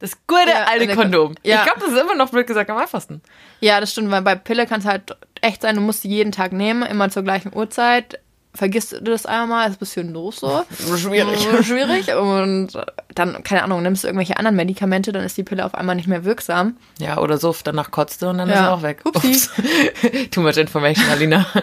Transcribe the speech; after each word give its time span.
Das 0.00 0.12
gute 0.28 0.48
Ja, 0.48 0.64
alte 0.64 0.94
Kondom. 0.94 1.34
ja. 1.42 1.56
Ich 1.56 1.62
glaube, 1.64 1.80
das 1.80 1.90
ist 1.92 2.00
immer 2.00 2.14
noch 2.14 2.30
blöd 2.30 2.46
gesagt 2.46 2.70
am 2.70 2.78
einfachsten. 2.78 3.20
Ja, 3.60 3.80
das 3.80 3.90
stimmt, 3.92 4.10
weil 4.12 4.22
bei 4.22 4.36
Pille 4.36 4.66
kann 4.66 4.78
es 4.80 4.86
halt 4.86 5.16
echt 5.40 5.62
sein, 5.62 5.74
du 5.74 5.80
musst 5.80 6.04
die 6.04 6.08
jeden 6.08 6.30
Tag 6.30 6.52
nehmen, 6.52 6.82
immer 6.84 7.10
zur 7.10 7.24
gleichen 7.24 7.52
Uhrzeit. 7.54 8.20
Vergisst 8.54 8.92
du 8.92 9.00
das 9.02 9.26
einmal, 9.26 9.68
ist 9.68 9.74
ein 9.76 9.78
bisschen 9.78 10.14
doof 10.14 10.36
so. 10.36 10.64
Schwierig. 10.96 11.40
Schwierig. 11.66 12.14
Und 12.14 12.70
dann, 13.14 13.42
keine 13.42 13.62
Ahnung, 13.62 13.82
nimmst 13.82 14.02
du 14.04 14.08
irgendwelche 14.08 14.36
anderen 14.36 14.56
Medikamente, 14.56 15.12
dann 15.12 15.22
ist 15.24 15.36
die 15.36 15.42
Pille 15.44 15.64
auf 15.64 15.74
einmal 15.74 15.96
nicht 15.96 16.08
mehr 16.08 16.24
wirksam. 16.24 16.76
Ja, 16.98 17.18
oder 17.18 17.36
so, 17.38 17.54
danach 17.64 17.90
kotzte 17.90 18.28
und 18.30 18.38
dann 18.38 18.48
ist 18.48 18.54
Ja. 18.54 18.66
er 18.68 18.74
auch 18.74 18.82
weg. 18.82 19.00
Upsi. 19.04 19.28
Ups. 19.32 19.50
Too 20.30 20.40
much 20.42 20.56
information, 20.56 21.04
Alina. 21.10 21.44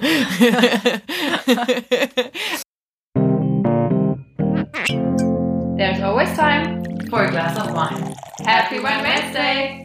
There's 5.78 6.02
always 6.02 6.36
time 6.38 6.84
for 7.10 7.22
a 7.22 7.30
glass 7.30 7.58
of 7.58 7.74
wine. 7.74 8.16
Happy 8.46 8.78
Wine 8.78 9.04
Wednesday! 9.04 9.82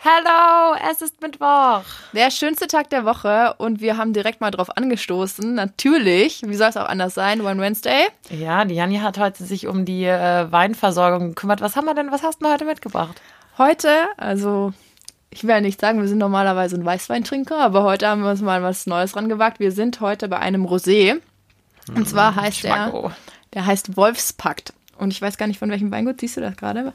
Hello, 0.00 0.76
es 0.90 1.02
ist 1.02 1.20
Mittwoch. 1.20 1.82
Der 2.12 2.30
schönste 2.30 2.66
Tag 2.68 2.88
der 2.90 3.04
Woche 3.04 3.54
und 3.58 3.80
wir 3.80 3.96
haben 3.96 4.12
direkt 4.12 4.40
mal 4.40 4.50
drauf 4.50 4.76
angestoßen. 4.76 5.54
Natürlich, 5.54 6.42
wie 6.46 6.54
soll 6.54 6.68
es 6.68 6.76
auch 6.76 6.88
anders 6.88 7.14
sein, 7.14 7.40
One 7.40 7.60
Wednesday. 7.60 8.06
Ja, 8.30 8.64
die 8.64 8.76
Janni 8.76 8.98
hat 8.98 9.18
heute 9.18 9.44
sich 9.44 9.66
um 9.66 9.84
die 9.84 10.04
äh, 10.04 10.50
Weinversorgung 10.50 11.30
gekümmert. 11.30 11.60
Was 11.60 11.76
haben 11.76 11.84
wir 11.84 11.94
denn, 11.94 12.12
was 12.12 12.22
hast 12.22 12.40
du 12.40 12.44
denn 12.44 12.54
heute 12.54 12.64
mitgebracht? 12.64 13.20
Heute, 13.58 13.90
also 14.16 14.72
ich 15.30 15.42
will 15.42 15.50
ja 15.50 15.60
nicht 15.60 15.80
sagen, 15.80 16.00
wir 16.00 16.08
sind 16.08 16.18
normalerweise 16.18 16.76
ein 16.76 16.84
Weißweintrinker, 16.84 17.58
aber 17.58 17.82
heute 17.82 18.08
haben 18.08 18.22
wir 18.22 18.30
uns 18.30 18.40
mal 18.40 18.62
was 18.62 18.86
Neues 18.86 19.12
dran 19.12 19.28
gewagt. 19.28 19.58
Wir 19.58 19.72
sind 19.72 20.00
heute 20.00 20.28
bei 20.28 20.38
einem 20.38 20.64
Rosé. 20.64 21.20
Und 21.94 22.08
zwar 22.08 22.36
heißt 22.36 22.64
der, 22.64 22.74
Schmacko. 22.74 23.10
der 23.52 23.66
heißt 23.66 23.96
Wolfspakt. 23.96 24.72
Und 24.98 25.12
ich 25.12 25.22
weiß 25.22 25.38
gar 25.38 25.46
nicht, 25.46 25.58
von 25.58 25.70
welchem 25.70 25.90
Weingut 25.90 26.20
siehst 26.20 26.36
du 26.36 26.40
das 26.40 26.56
gerade? 26.56 26.92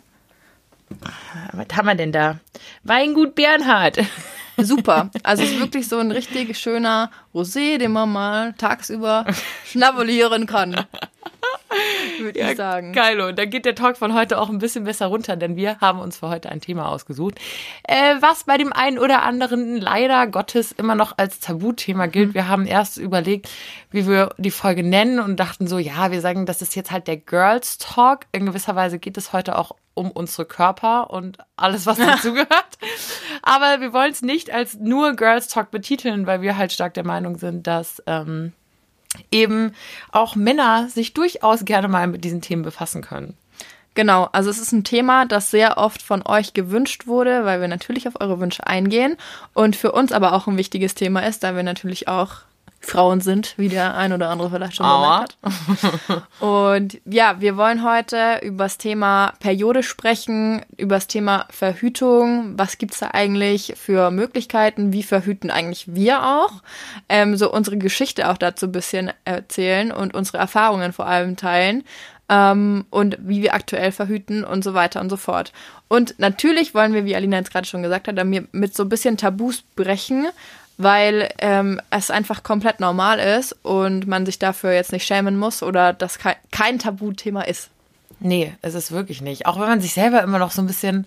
Was 1.54 1.68
haben 1.76 1.88
wir 1.88 1.96
denn 1.96 2.12
da? 2.12 2.40
Weingut 2.84 3.36
Bernhard. 3.36 4.00
Super. 4.58 5.10
Also 5.24 5.44
es 5.44 5.52
ist 5.52 5.60
wirklich 5.60 5.88
so 5.88 5.98
ein 5.98 6.12
richtig 6.12 6.56
schöner 6.58 7.10
Rosé, 7.34 7.78
den 7.80 7.92
man 7.92 8.12
mal 8.12 8.54
tagsüber 8.54 9.26
schnabulieren 9.66 10.46
kann. 10.46 10.86
Würde 12.24 12.40
ich 12.40 12.56
sagen. 12.58 12.94
Geil, 12.94 13.22
und 13.22 13.38
dann 13.38 13.50
geht 13.50 13.66
der 13.66 13.76
Talk 13.76 13.98
von 13.98 14.14
heute 14.14 14.40
auch 14.40 14.50
ein 14.50 14.60
bisschen 14.60 14.86
besser 14.86 15.08
runter, 15.08 15.36
denn 15.36 15.56
wir 15.56 15.80
haben 15.80 16.00
uns 16.00 16.18
für 16.18 16.30
heute 16.30 16.50
ein 16.50 16.62
Thema 16.62 16.90
ausgesucht, 16.90 17.36
äh, 17.84 18.16
was 18.20 18.46
bei 18.46 18.58
dem 18.58 18.74
einen 18.74 18.98
oder 18.98 19.24
anderen 19.24 19.78
leider 19.78 20.26
Gottes 20.28 20.72
immer 20.72 20.96
noch 20.96 21.18
als 21.18 21.40
Tabuthema 21.40 22.08
gilt. 22.08 22.30
Mhm. 22.30 22.34
Wir 22.34 22.48
haben 22.48 22.66
erst 22.66 22.98
überlegt, 22.98 23.50
wie 23.92 24.08
wir 24.08 24.30
die 24.38 24.52
Folge 24.52 24.84
nennen 24.84 25.20
und 25.20 25.40
dachten 25.40 25.68
so, 25.68 25.78
ja, 25.78 26.12
wir 26.12 26.22
sagen, 26.22 26.46
das 26.46 26.62
ist 26.62 26.76
jetzt 26.76 26.92
halt 26.92 27.08
der 27.08 27.18
Girls 27.18 27.78
Talk. 27.78 28.22
In 28.32 28.46
gewisser 28.46 28.76
Weise 28.76 29.00
geht 29.00 29.18
es 29.18 29.34
heute 29.34 29.58
auch 29.58 29.76
um 29.94 30.10
unsere 30.12 30.46
Körper 30.46 31.12
und 31.12 31.38
alles, 31.56 31.86
was 31.86 31.98
dazugehört. 31.98 32.50
Aber 33.42 33.82
wir 33.82 33.94
wollen 33.94 34.12
es 34.12 34.22
nicht 34.22 34.52
als 34.52 34.76
nur 34.76 35.16
Girls 35.16 35.48
Talk 35.48 35.72
betiteln, 35.72 36.26
weil 36.26 36.42
wir 36.42 36.58
halt 36.58 36.72
stark 36.72 36.94
der 36.94 37.06
Meinung 37.06 37.38
sind, 37.38 37.68
dass 37.68 38.02
ähm, 38.08 38.54
eben 39.32 39.74
auch 40.12 40.36
Männer 40.36 40.90
sich 40.90 41.14
durchaus 41.14 41.66
gerne 41.66 41.88
mal 41.88 42.08
mit 42.08 42.24
diesen 42.24 42.42
Themen 42.42 42.64
befassen 42.64 43.02
können. 43.02 43.36
Genau, 43.96 44.28
also 44.32 44.50
es 44.50 44.60
ist 44.60 44.72
ein 44.72 44.84
Thema, 44.84 45.26
das 45.26 45.52
sehr 45.52 45.78
oft 45.78 46.02
von 46.02 46.26
euch 46.26 46.54
gewünscht 46.54 47.06
wurde, 47.06 47.46
weil 47.46 47.62
wir 47.62 47.68
natürlich 47.68 48.08
auf 48.08 48.20
eure 48.20 48.40
Wünsche 48.40 48.66
eingehen 48.66 49.18
und 49.54 49.76
für 49.76 49.92
uns 49.92 50.12
aber 50.12 50.34
auch 50.34 50.48
ein 50.48 50.58
wichtiges 50.58 50.96
Thema 50.96 51.20
ist, 51.28 51.44
da 51.44 51.56
wir 51.56 51.64
natürlich 51.64 52.08
auch 52.08 52.38
Frauen 52.86 53.22
sind, 53.22 53.54
wie 53.58 53.70
der 53.70 53.96
ein 53.96 54.14
oder 54.14 54.30
andere 54.30 54.50
vielleicht 54.50 54.76
schon 54.76 54.86
Aua. 54.86 55.26
bemerkt 55.26 55.38
hat. 56.10 56.42
Und 56.42 57.02
ja, 57.06 57.40
wir 57.40 57.58
wollen 57.58 57.84
heute 57.84 58.40
über 58.44 58.66
das 58.66 58.78
Thema 58.78 59.34
Periode 59.40 59.84
sprechen, 59.84 60.64
über 60.78 60.96
das 60.96 61.08
Thema 61.08 61.46
Verhütung. 61.50 62.54
Was 62.58 62.78
gibt's 62.78 63.00
da 63.00 63.12
eigentlich 63.14 63.74
für 63.78 64.12
Möglichkeiten? 64.12 64.92
Wie 64.92 65.04
verhüten 65.04 65.50
eigentlich 65.50 65.96
wir 65.96 66.24
auch? 66.24 66.62
Ähm, 67.10 67.38
so 67.38 67.52
unsere 67.52 67.78
Geschichte 67.78 68.30
auch 68.30 68.38
dazu 68.38 68.68
ein 68.68 68.72
bisschen 68.72 69.12
erzählen 69.26 69.92
und 69.92 70.14
unsere 70.14 70.38
Erfahrungen 70.38 70.94
vor 70.94 71.08
allem 71.08 71.38
teilen. 71.38 71.84
Ähm, 72.30 72.86
und 72.90 73.18
wie 73.22 73.42
wir 73.42 73.54
aktuell 73.54 73.92
verhüten 73.92 74.44
und 74.44 74.64
so 74.64 74.74
weiter 74.74 75.02
und 75.02 75.10
so 75.10 75.18
fort. 75.18 75.52
Und 75.88 76.16
natürlich 76.20 76.74
wollen 76.74 76.94
wir, 76.94 77.06
wie 77.06 77.16
Alina 77.16 77.38
jetzt 77.38 77.52
gerade 77.52 77.68
schon 77.68 77.84
gesagt 77.84 78.08
hat, 78.08 78.18
damit 78.18 78.54
mit 78.54 78.76
so 78.76 78.84
ein 78.84 78.90
bisschen 78.90 79.18
Tabus 79.18 79.62
brechen, 79.76 80.28
weil 80.78 81.30
ähm, 81.40 81.82
es 81.90 82.12
einfach 82.12 82.44
komplett 82.44 82.80
normal 82.80 83.20
ist 83.20 83.56
und 83.64 84.08
man 84.08 84.26
sich 84.26 84.40
dafür 84.40 84.74
jetzt 84.74 84.92
nicht 84.92 85.06
schämen 85.06 85.38
muss 85.38 85.64
oder 85.64 85.94
das 85.94 86.20
kein, 86.20 86.36
kein 86.52 86.80
Tabuthema 86.80 87.42
ist. 87.42 87.70
Nee, 88.26 88.56
es 88.62 88.74
ist 88.74 88.94
wirklich 88.94 89.22
nicht. 89.22 89.46
Auch 89.48 89.60
wenn 89.60 89.68
man 89.68 89.82
sich 89.82 89.94
selber 89.94 90.24
immer 90.24 90.40
noch 90.40 90.52
so 90.52 90.62
ein 90.62 90.68
bisschen, 90.68 91.06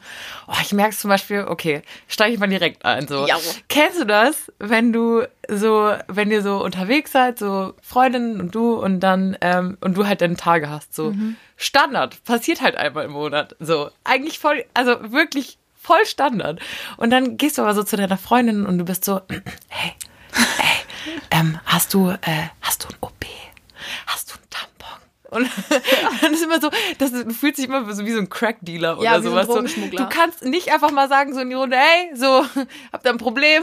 oh, 0.48 0.56
ich 0.60 0.74
merke 0.74 0.90
es 0.90 1.00
zum 1.00 1.08
Beispiel, 1.08 1.46
okay, 1.48 1.80
steige 2.08 2.34
ich 2.34 2.38
mal 2.38 2.46
direkt 2.46 2.84
ein. 2.84 3.08
So. 3.08 3.26
Kennst 3.68 3.98
du 3.98 4.04
das, 4.04 4.52
wenn 4.58 4.92
du 4.92 5.22
so, 5.48 5.94
wenn 6.08 6.30
ihr 6.30 6.42
so 6.42 6.62
unterwegs 6.62 7.12
seid, 7.12 7.38
so 7.38 7.72
Freundinnen 7.80 8.38
und 8.38 8.54
du 8.54 8.74
und 8.74 9.00
dann, 9.00 9.34
ähm, 9.40 9.78
und 9.80 9.96
du 9.96 10.06
halt 10.06 10.20
deine 10.20 10.36
Tage 10.36 10.68
hast, 10.68 10.94
so 10.94 11.14
Standard, 11.56 12.22
passiert 12.24 12.60
halt 12.60 12.76
einmal 12.76 13.06
im 13.06 13.12
Monat. 13.12 13.56
So, 13.60 13.88
eigentlich 14.04 14.38
voll, 14.38 14.66
also 14.74 15.10
wirklich 15.10 15.56
voll 15.86 16.04
Standard. 16.04 16.60
Und 16.96 17.10
dann 17.10 17.36
gehst 17.36 17.58
du 17.58 17.62
aber 17.62 17.74
so 17.74 17.82
zu 17.82 17.96
deiner 17.96 18.18
Freundin 18.18 18.66
und 18.66 18.78
du 18.78 18.84
bist 18.84 19.04
so, 19.04 19.20
hey, 19.68 19.92
hey, 20.32 20.82
ähm, 21.30 21.58
hast 21.64 21.94
du, 21.94 22.10
äh, 22.10 22.48
hast 22.60 22.84
du 22.84 22.88
ein 22.88 22.96
OP? 23.00 23.24
Hast 24.06 24.30
du 24.30 24.34
ein 24.34 24.50
Tampon? 24.50 24.98
Und 25.30 25.48
dann 26.20 26.34
ist 26.34 26.42
immer 26.42 26.60
so, 26.60 26.70
das 26.98 27.12
fühlt 27.36 27.56
sich 27.56 27.66
immer 27.66 27.92
so 27.94 28.04
wie 28.04 28.12
so 28.12 28.18
ein 28.18 28.28
Crack-Dealer 28.28 29.00
Ja, 29.00 29.12
oder 29.12 29.22
so 29.22 29.30
sowas. 29.30 29.46
Drogenschmuggler. 29.46 30.04
du 30.04 30.08
kannst 30.08 30.44
nicht 30.44 30.72
einfach 30.72 30.90
mal 30.90 31.08
sagen 31.08 31.34
so 31.34 31.40
in 31.40 31.50
die 31.50 31.54
Runde, 31.56 31.76
hey, 31.76 32.10
so, 32.16 32.44
habt 32.92 33.06
ihr 33.06 33.10
ein 33.10 33.18
Problem? 33.18 33.62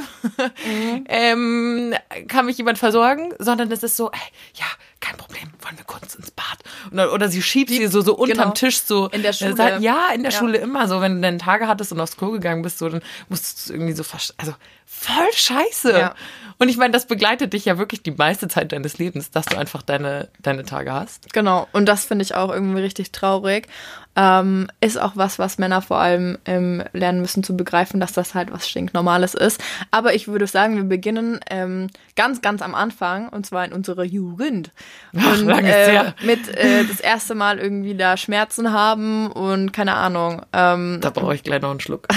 Mhm. 0.65 1.05
ähm, 1.09 1.93
kann 2.29 2.45
mich 2.45 2.57
jemand 2.57 2.77
versorgen? 2.77 3.33
Sondern 3.39 3.69
es 3.71 3.83
ist 3.83 3.97
so, 3.97 4.11
hey, 4.13 4.31
ja, 4.55 4.65
kein 5.03 5.17
Problem, 5.17 5.49
wollen 5.61 5.77
wir 5.77 5.83
kurz 5.85 6.15
ins 6.15 6.31
Bad? 6.31 6.57
Oder, 6.91 7.11
oder 7.13 7.27
sie 7.29 7.41
schiebt 7.41 7.69
sie 7.69 7.87
so, 7.87 8.01
so 8.01 8.15
unterm 8.15 8.37
genau. 8.37 8.51
Tisch 8.51 8.79
so. 8.81 9.09
In 9.09 9.21
der 9.21 9.33
Schule. 9.33 9.51
Äh, 9.57 9.79
Ja, 9.79 10.07
in 10.15 10.23
der 10.23 10.31
Ja. 10.31 10.37
Schule 10.39 10.57
immer 10.59 10.87
so. 10.87 11.01
Wenn 11.01 11.15
du 11.15 11.21
deine 11.21 11.37
Tage 11.39 11.67
hattest 11.67 11.91
und 11.91 11.99
aufs 11.99 12.15
Klo 12.15 12.31
gegangen 12.31 12.61
bist, 12.61 12.79
so, 12.79 12.87
dann 12.87 13.01
musstest 13.27 13.69
du 13.69 13.73
irgendwie 13.73 13.93
so 13.93 14.03
fast, 14.03 14.33
also 14.37 14.53
voll 14.85 15.31
scheiße. 15.33 15.91
Ja. 15.91 16.15
Und 16.63 16.69
ich 16.69 16.77
meine, 16.77 16.93
das 16.93 17.07
begleitet 17.07 17.51
dich 17.51 17.65
ja 17.65 17.77
wirklich 17.77 18.03
die 18.03 18.11
meiste 18.11 18.47
Zeit 18.47 18.71
deines 18.71 18.97
Lebens, 18.97 19.29
dass 19.29 19.47
du 19.47 19.57
einfach 19.57 19.81
deine, 19.81 20.29
deine 20.41 20.63
Tage 20.63 20.93
hast. 20.93 21.33
Genau, 21.33 21.67
und 21.73 21.89
das 21.89 22.05
finde 22.05 22.23
ich 22.23 22.35
auch 22.35 22.49
irgendwie 22.49 22.79
richtig 22.79 23.11
traurig. 23.11 23.67
Ähm, 24.15 24.69
ist 24.79 24.97
auch 24.97 25.11
was, 25.15 25.39
was 25.39 25.57
Männer 25.57 25.81
vor 25.81 25.97
allem 25.97 26.37
ähm, 26.45 26.81
lernen 26.93 27.19
müssen 27.19 27.43
zu 27.43 27.57
begreifen, 27.57 27.99
dass 27.99 28.13
das 28.13 28.33
halt 28.33 28.53
was 28.53 28.69
stinknormales 28.69 29.33
ist. 29.33 29.61
Aber 29.91 30.13
ich 30.13 30.29
würde 30.29 30.47
sagen, 30.47 30.77
wir 30.77 30.85
beginnen 30.85 31.41
ähm, 31.49 31.89
ganz, 32.15 32.39
ganz 32.39 32.61
am 32.61 32.75
Anfang, 32.75 33.27
und 33.27 33.45
zwar 33.45 33.65
in 33.65 33.73
unserer 33.73 34.05
Jugend. 34.05 34.71
Ach, 35.17 35.41
Und 35.41 35.49
ist 35.49 35.65
äh, 35.65 36.13
mit 36.23 36.47
äh, 36.47 36.85
das 36.85 37.01
erste 37.01 37.35
Mal 37.35 37.59
irgendwie 37.59 37.95
da 37.95 38.15
Schmerzen 38.15 38.71
haben 38.71 39.29
und 39.29 39.73
keine 39.73 39.95
Ahnung. 39.95 40.43
Ähm, 40.53 40.99
Da 41.01 41.09
brauche 41.09 41.35
ich 41.35 41.43
gleich 41.43 41.61
noch 41.61 41.71
einen 41.71 41.81
Schluck. 41.81 42.07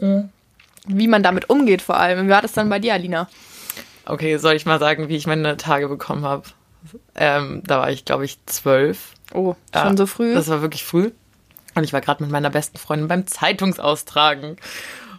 wie 0.86 1.08
man 1.08 1.22
damit 1.22 1.48
umgeht 1.48 1.82
vor 1.82 1.96
allem. 1.96 2.26
Wie 2.26 2.30
war 2.30 2.42
das 2.42 2.52
dann 2.52 2.68
bei 2.68 2.78
dir, 2.78 2.94
Alina? 2.94 3.28
Okay, 4.04 4.36
soll 4.36 4.54
ich 4.54 4.66
mal 4.66 4.80
sagen, 4.80 5.08
wie 5.08 5.16
ich 5.16 5.26
meine 5.26 5.56
Tage 5.56 5.88
bekommen 5.88 6.24
habe? 6.24 6.44
Ähm, 7.14 7.62
da 7.64 7.80
war 7.80 7.90
ich, 7.90 8.04
glaube 8.04 8.24
ich, 8.24 8.38
zwölf. 8.46 9.12
Oh, 9.32 9.54
schon 9.74 9.96
so 9.96 10.06
früh? 10.06 10.34
Das 10.34 10.48
war 10.48 10.62
wirklich 10.62 10.84
früh. 10.84 11.12
Und 11.74 11.84
ich 11.84 11.92
war 11.92 12.00
gerade 12.00 12.22
mit 12.22 12.32
meiner 12.32 12.50
besten 12.50 12.78
Freundin 12.78 13.08
beim 13.08 13.26
Zeitungsaustragen. 13.26 14.56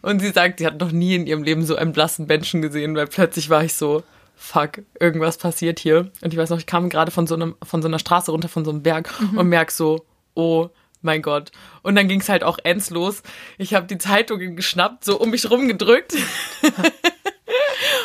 Und 0.01 0.19
sie 0.19 0.31
sagt, 0.31 0.59
sie 0.59 0.67
hat 0.67 0.79
noch 0.79 0.91
nie 0.91 1.15
in 1.15 1.25
ihrem 1.25 1.43
Leben 1.43 1.65
so 1.65 1.77
einen 1.77 1.93
blassen 1.93 2.27
Menschen 2.27 2.61
gesehen, 2.61 2.95
weil 2.95 3.07
plötzlich 3.07 3.49
war 3.49 3.63
ich 3.63 3.73
so, 3.73 4.03
fuck, 4.35 4.81
irgendwas 4.99 5.37
passiert 5.37 5.79
hier. 5.79 6.11
Und 6.21 6.33
ich 6.33 6.37
weiß 6.37 6.49
noch, 6.49 6.59
ich 6.59 6.65
kam 6.65 6.89
gerade 6.89 7.11
von 7.11 7.25
so 7.25 7.35
einem, 7.35 7.55
von 7.63 7.81
so 7.81 7.87
einer 7.87 7.99
Straße 7.99 8.29
runter, 8.29 8.49
von 8.49 8.65
so 8.65 8.71
einem 8.71 8.83
Berg 8.83 9.09
und 9.35 9.47
merk 9.47 9.71
so, 9.71 10.05
oh 10.35 10.69
mein 11.03 11.21
Gott. 11.21 11.51
Und 11.81 11.95
dann 11.95 12.07
ging 12.07 12.21
es 12.21 12.29
halt 12.29 12.43
auch 12.43 12.57
ends 12.63 12.89
los. 12.89 13.23
Ich 13.57 13.73
habe 13.73 13.87
die 13.87 13.97
Zeitungen 13.97 14.55
geschnappt, 14.55 15.05
so 15.05 15.19
um 15.19 15.29
mich 15.29 15.49
rumgedrückt. 15.49 16.13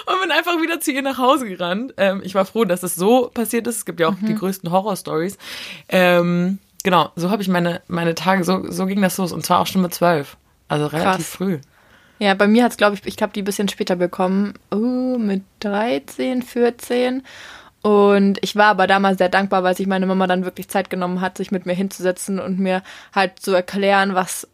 und 0.07 0.21
bin 0.23 0.31
einfach 0.31 0.61
wieder 0.61 0.81
zu 0.81 0.93
ihr 0.93 1.03
nach 1.03 1.19
Hause 1.19 1.49
gerannt. 1.49 1.95
Ähm, 1.97 2.21
ich 2.25 2.35
war 2.35 2.45
froh, 2.45 2.65
dass 2.65 2.83
es 2.83 2.95
so 2.95 3.31
passiert 3.33 3.67
ist. 3.67 3.77
Es 3.77 3.85
gibt 3.85 4.01
ja 4.01 4.09
auch 4.09 4.17
die 4.21 4.35
größten 4.35 4.71
Horror-Stories. 4.71 5.39
Ähm, 5.89 6.59
genau, 6.83 7.11
so 7.17 7.31
habe 7.31 7.43
ich 7.43 7.49
meine, 7.49 7.83
meine 7.89 8.15
Tage, 8.15 8.45
so, 8.45 8.71
so 8.71 8.87
ging 8.87 9.01
das 9.03 9.17
los. 9.19 9.33
Und 9.33 9.45
zwar 9.45 9.61
auch 9.61 9.67
schon 9.67 9.83
mit 9.83 9.95
zwölf. 9.95 10.37
Also 10.69 10.87
relativ 10.87 11.27
Krass. 11.27 11.37
früh. 11.37 11.59
Ja, 12.19 12.35
bei 12.35 12.49
mir 12.49 12.65
hat 12.65 12.73
es, 12.73 12.77
glaube 12.77 12.97
ich, 12.97 13.07
ich 13.07 13.23
habe 13.23 13.33
die 13.33 13.43
ein 13.43 13.45
bisschen 13.45 13.69
später 13.69 13.97
bekommen, 13.97 14.55
uh, 14.75 15.19
mit 15.19 15.43
13, 15.61 16.43
14. 16.43 17.23
Und 17.83 18.39
ich 18.43 18.57
war 18.57 18.67
aber 18.67 18.87
damals 18.87 19.19
sehr 19.19 19.29
dankbar, 19.29 19.63
weil 19.63 19.77
sich 19.77 19.87
meine 19.87 20.07
Mama 20.07 20.27
dann 20.27 20.45
wirklich 20.45 20.69
Zeit 20.69 20.91
genommen 20.91 21.21
hat, 21.21 21.37
sich 21.39 21.51
mit 21.51 21.65
mir 21.65 21.75
hinzusetzen 21.75 22.41
und 22.41 22.59
mir 22.59 22.83
halt 23.15 23.39
zu 23.39 23.53
erklären, 23.55 24.15
was, 24.15 24.49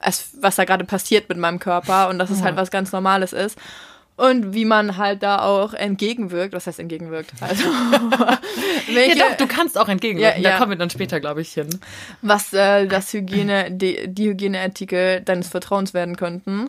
es, 0.00 0.30
was 0.40 0.56
da 0.56 0.64
gerade 0.64 0.84
passiert 0.84 1.28
mit 1.28 1.38
meinem 1.38 1.58
Körper 1.60 2.08
und 2.08 2.18
dass 2.18 2.30
es 2.30 2.42
halt 2.42 2.56
was 2.56 2.70
ganz 2.70 2.92
Normales 2.92 3.32
ist. 3.32 3.58
und 4.16 4.52
wie 4.52 4.64
man 4.64 4.96
halt 4.96 5.22
da 5.22 5.42
auch 5.42 5.72
entgegenwirkt. 5.72 6.52
Was 6.52 6.66
heißt 6.66 6.80
entgegenwirkt? 6.80 7.32
Also, 7.40 7.64
welche, 8.92 9.18
ja, 9.18 9.28
doch, 9.30 9.36
du 9.36 9.46
kannst 9.46 9.78
auch 9.78 9.88
entgegenwirken. 9.88 10.42
Ja, 10.42 10.50
ja. 10.50 10.54
Da 10.54 10.58
kommen 10.58 10.72
wir 10.72 10.78
dann 10.78 10.90
später, 10.90 11.20
glaube 11.20 11.40
ich, 11.40 11.52
hin. 11.52 11.68
Was 12.20 12.52
äh, 12.52 12.86
das 12.86 13.12
Hygiene, 13.12 13.70
die, 13.70 14.08
die 14.08 14.28
Hygieneartikel 14.28 15.20
deines 15.22 15.48
Vertrauens 15.48 15.94
werden 15.94 16.16
könnten. 16.16 16.68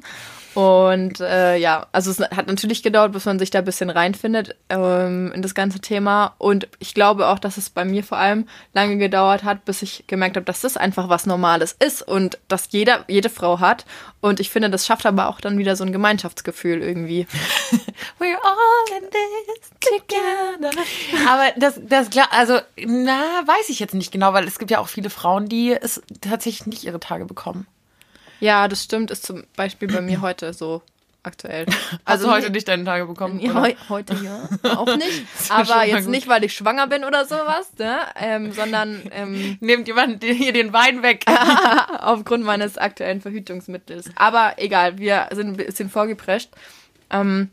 Und 0.60 1.22
äh, 1.22 1.56
ja, 1.56 1.88
also 1.94 2.12
es 2.12 2.20
hat 2.20 2.48
natürlich 2.48 2.84
gedauert, 2.84 3.14
bis 3.14 3.24
man 3.24 3.40
sich 3.40 3.50
da 3.50 3.60
ein 3.60 3.66
bisschen 3.66 3.90
reinfindet 3.90 4.58
ähm, 4.68 5.32
in 5.34 5.42
das 5.42 5.56
ganze 5.56 5.80
Thema. 5.80 6.36
Und 6.38 6.68
ich 6.80 6.94
glaube 6.94 7.28
auch, 7.28 7.40
dass 7.40 7.56
es 7.56 7.70
bei 7.70 7.86
mir 7.86 8.04
vor 8.04 8.18
allem 8.18 8.46
lange 8.74 8.98
gedauert 8.98 9.46
hat, 9.46 9.64
bis 9.64 9.82
ich 9.84 10.04
gemerkt 10.08 10.36
habe, 10.36 10.44
dass 10.44 10.60
das 10.60 10.76
einfach 10.76 11.08
was 11.08 11.26
Normales 11.26 11.78
ist 11.80 12.02
und 12.02 12.40
dass 12.50 12.68
jeder, 12.72 13.06
jede 13.08 13.30
Frau 13.30 13.62
hat. 13.62 13.86
Und 14.20 14.42
ich 14.42 14.50
finde, 14.50 14.70
das 14.70 14.86
schafft 14.86 15.06
aber 15.06 15.30
auch 15.30 15.40
dann 15.40 15.58
wieder 15.58 15.78
so 15.78 15.86
ein 15.86 15.94
Gemeinschaftsgefühl 15.94 16.82
irgendwie. 16.82 17.26
We're 18.20 18.36
all 18.44 18.98
in 18.98 19.10
this 19.12 19.70
together. 19.80 20.72
Aber 21.26 21.54
das, 21.56 21.80
das 21.82 22.10
klar, 22.10 22.28
also, 22.32 22.60
na, 22.86 23.22
weiß 23.46 23.70
ich 23.70 23.80
jetzt 23.80 23.94
nicht 23.94 24.12
genau, 24.12 24.34
weil 24.34 24.46
es 24.46 24.60
gibt 24.60 24.72
ja 24.72 24.80
auch 24.80 24.90
viele 24.90 25.10
Frauen, 25.10 25.48
die 25.48 25.72
es 25.72 26.02
tatsächlich 26.20 26.66
nicht 26.66 26.84
ihre 26.84 27.00
Tage 27.00 27.24
bekommen. 27.24 27.66
Ja, 28.40 28.68
das 28.68 28.84
stimmt, 28.84 29.12
ist 29.12 29.26
zum 29.26 29.44
Beispiel 29.56 29.88
bei 29.88 30.02
mir 30.02 30.22
heute 30.22 30.54
so 30.54 30.82
aktuell. 31.24 31.66
Also 31.66 31.98
Hast 32.06 32.24
du 32.24 32.32
heute 32.32 32.50
nicht 32.52 32.68
deine 32.68 32.84
Tage 32.86 33.06
bekommen? 33.06 33.40
Ja, 33.40 33.66
he 33.66 33.76
heute 33.90 34.16
ja, 34.24 34.78
auch 34.78 34.96
nicht. 34.96 35.26
Aber 35.50 35.86
jetzt 35.86 36.06
gut. 36.06 36.12
nicht, 36.12 36.28
weil 36.28 36.44
ich 36.44 36.54
schwanger 36.54 36.88
bin 36.88 37.04
oder 37.04 37.26
sowas, 37.26 37.72
ne? 37.78 38.00
ähm, 38.16 38.52
sondern 38.52 39.02
ähm, 39.12 39.58
nehmt 39.62 39.88
jemand 39.88 40.24
hier 40.24 40.54
den 40.54 40.74
Wein 40.74 41.04
weg. 41.04 41.26
aufgrund 42.00 42.44
meines 42.44 42.78
aktuellen 42.78 43.22
Verhütungsmittels. 43.22 44.10
Aber 44.16 44.54
egal, 44.58 44.98
wir 44.98 45.28
sind 45.32 45.48
ein 45.50 45.58
bisschen 45.58 45.90
vorgeprescht. 45.90 46.50
Ähm, 47.10 47.50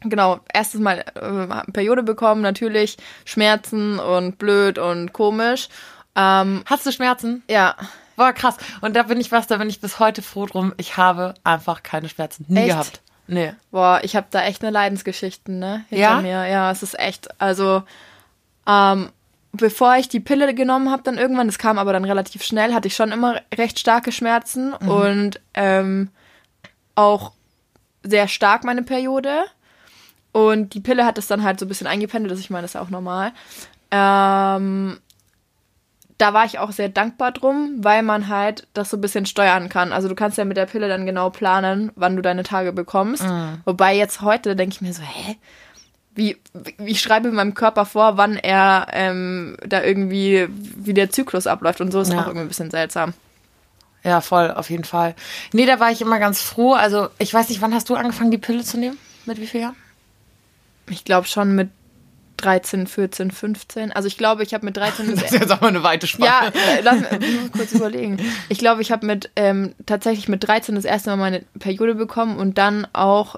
genau, 0.00 0.40
erstes 0.52 0.80
Mal 0.80 1.04
äh, 1.14 1.72
Periode 1.72 2.02
bekommen, 2.02 2.42
natürlich 2.42 2.96
Schmerzen 3.24 3.98
und 3.98 4.38
blöd 4.38 4.78
und 4.78 5.12
komisch. 5.12 5.68
Ähm, 6.16 6.62
Hast 6.66 6.86
du 6.86 6.92
Schmerzen? 6.92 7.42
Ja. 7.48 7.76
War 8.16 8.32
krass. 8.32 8.56
Und 8.80 8.94
da 8.96 9.04
bin 9.04 9.20
ich 9.20 9.32
was, 9.32 9.46
da 9.46 9.56
bin 9.56 9.68
ich 9.68 9.80
bis 9.80 9.98
heute 9.98 10.22
froh 10.22 10.46
drum. 10.46 10.72
Ich 10.76 10.96
habe 10.96 11.34
einfach 11.44 11.82
keine 11.82 12.08
Schmerzen. 12.08 12.44
Nie 12.48 12.60
echt? 12.60 12.68
gehabt. 12.68 13.00
Nee. 13.26 13.54
Boah, 13.70 14.00
ich 14.02 14.16
habe 14.16 14.26
da 14.30 14.42
echt 14.44 14.62
eine 14.62 14.70
Leidensgeschichte, 14.70 15.50
ne? 15.50 15.84
Hinter 15.88 16.02
ja? 16.02 16.20
mir. 16.20 16.46
Ja, 16.46 16.70
es 16.70 16.82
ist 16.82 16.98
echt, 16.98 17.40
also, 17.40 17.82
ähm, 18.66 19.10
bevor 19.52 19.96
ich 19.96 20.08
die 20.08 20.20
Pille 20.20 20.52
genommen 20.54 20.90
habe, 20.90 21.02
dann 21.02 21.16
irgendwann, 21.16 21.46
das 21.46 21.58
kam 21.58 21.78
aber 21.78 21.92
dann 21.92 22.04
relativ 22.04 22.42
schnell, 22.42 22.74
hatte 22.74 22.88
ich 22.88 22.96
schon 22.96 23.12
immer 23.12 23.40
recht 23.54 23.78
starke 23.78 24.12
Schmerzen 24.12 24.74
mhm. 24.80 24.88
und 24.88 25.40
ähm, 25.54 26.10
auch 26.94 27.32
sehr 28.02 28.28
stark 28.28 28.64
meine 28.64 28.82
Periode. 28.82 29.44
Und 30.32 30.74
die 30.74 30.80
Pille 30.80 31.06
hat 31.06 31.16
es 31.16 31.28
dann 31.28 31.44
halt 31.44 31.60
so 31.60 31.66
ein 31.66 31.68
bisschen 31.68 31.86
eingependelt, 31.86 32.32
dass 32.32 32.40
ich 32.40 32.50
meine, 32.50 32.62
das 32.62 32.72
ist 32.72 32.74
ja 32.74 32.82
auch 32.82 32.90
normal. 32.90 33.32
Ähm, 33.90 34.98
da 36.24 36.32
war 36.32 36.46
ich 36.46 36.58
auch 36.58 36.72
sehr 36.72 36.88
dankbar 36.88 37.32
drum, 37.32 37.74
weil 37.80 38.02
man 38.02 38.28
halt 38.28 38.66
das 38.72 38.88
so 38.88 38.96
ein 38.96 39.02
bisschen 39.02 39.26
steuern 39.26 39.68
kann. 39.68 39.92
Also 39.92 40.08
du 40.08 40.14
kannst 40.14 40.38
ja 40.38 40.46
mit 40.46 40.56
der 40.56 40.64
Pille 40.64 40.88
dann 40.88 41.04
genau 41.04 41.28
planen, 41.28 41.92
wann 41.96 42.16
du 42.16 42.22
deine 42.22 42.44
Tage 42.44 42.72
bekommst. 42.72 43.24
Mhm. 43.24 43.60
Wobei 43.66 43.94
jetzt 43.94 44.22
heute 44.22 44.56
denke 44.56 44.74
ich 44.74 44.80
mir 44.80 44.94
so, 44.94 45.02
hä? 45.02 45.36
Wie, 46.14 46.38
wie 46.78 46.92
ich 46.92 47.02
schreibe 47.02 47.30
meinem 47.30 47.52
Körper 47.52 47.84
vor, 47.84 48.16
wann 48.16 48.36
er 48.36 48.86
ähm, 48.92 49.58
da 49.66 49.82
irgendwie, 49.82 50.48
wie 50.48 50.94
der 50.94 51.10
Zyklus 51.10 51.46
abläuft 51.46 51.82
und 51.82 51.92
so 51.92 52.00
ist 52.00 52.10
ja. 52.10 52.22
auch 52.22 52.26
irgendwie 52.28 52.46
ein 52.46 52.48
bisschen 52.48 52.70
seltsam. 52.70 53.12
Ja, 54.02 54.22
voll, 54.22 54.50
auf 54.50 54.70
jeden 54.70 54.84
Fall. 54.84 55.14
Nee, 55.52 55.66
da 55.66 55.78
war 55.78 55.90
ich 55.90 56.00
immer 56.00 56.18
ganz 56.18 56.40
froh. 56.40 56.72
Also, 56.72 57.08
ich 57.18 57.34
weiß 57.34 57.50
nicht, 57.50 57.60
wann 57.60 57.74
hast 57.74 57.90
du 57.90 57.96
angefangen, 57.96 58.30
die 58.30 58.38
Pille 58.38 58.64
zu 58.64 58.78
nehmen? 58.78 58.96
Mit 59.26 59.38
wie 59.42 59.46
viel 59.46 59.60
Jahren? 59.60 59.76
Ich 60.88 61.04
glaube 61.04 61.26
schon 61.26 61.54
mit 61.54 61.68
13, 62.44 62.86
14, 62.86 63.30
15. 63.30 63.92
Also 63.92 64.06
ich 64.06 64.18
glaube, 64.18 64.42
ich 64.42 64.52
habe 64.54 64.64
mit 64.64 64.76
13... 64.76 65.06
Das 65.14 65.32
ist 65.32 65.40
jetzt 65.40 65.52
auch 65.52 65.60
mal 65.60 65.68
eine 65.68 65.82
weite 65.82 66.06
Spanne. 66.06 66.26
Ja, 66.26 66.52
lass 66.82 67.00
mich 67.00 67.52
kurz 67.52 67.72
überlegen. 67.72 68.18
Ich 68.48 68.58
glaube, 68.58 68.82
ich 68.82 68.92
habe 68.92 69.06
mit 69.06 69.30
ähm, 69.36 69.74
tatsächlich 69.86 70.28
mit 70.28 70.46
13 70.46 70.74
das 70.74 70.84
erste 70.84 71.10
Mal 71.10 71.16
meine 71.16 71.44
Periode 71.58 71.94
bekommen 71.94 72.36
und 72.36 72.58
dann 72.58 72.86
auch 72.92 73.36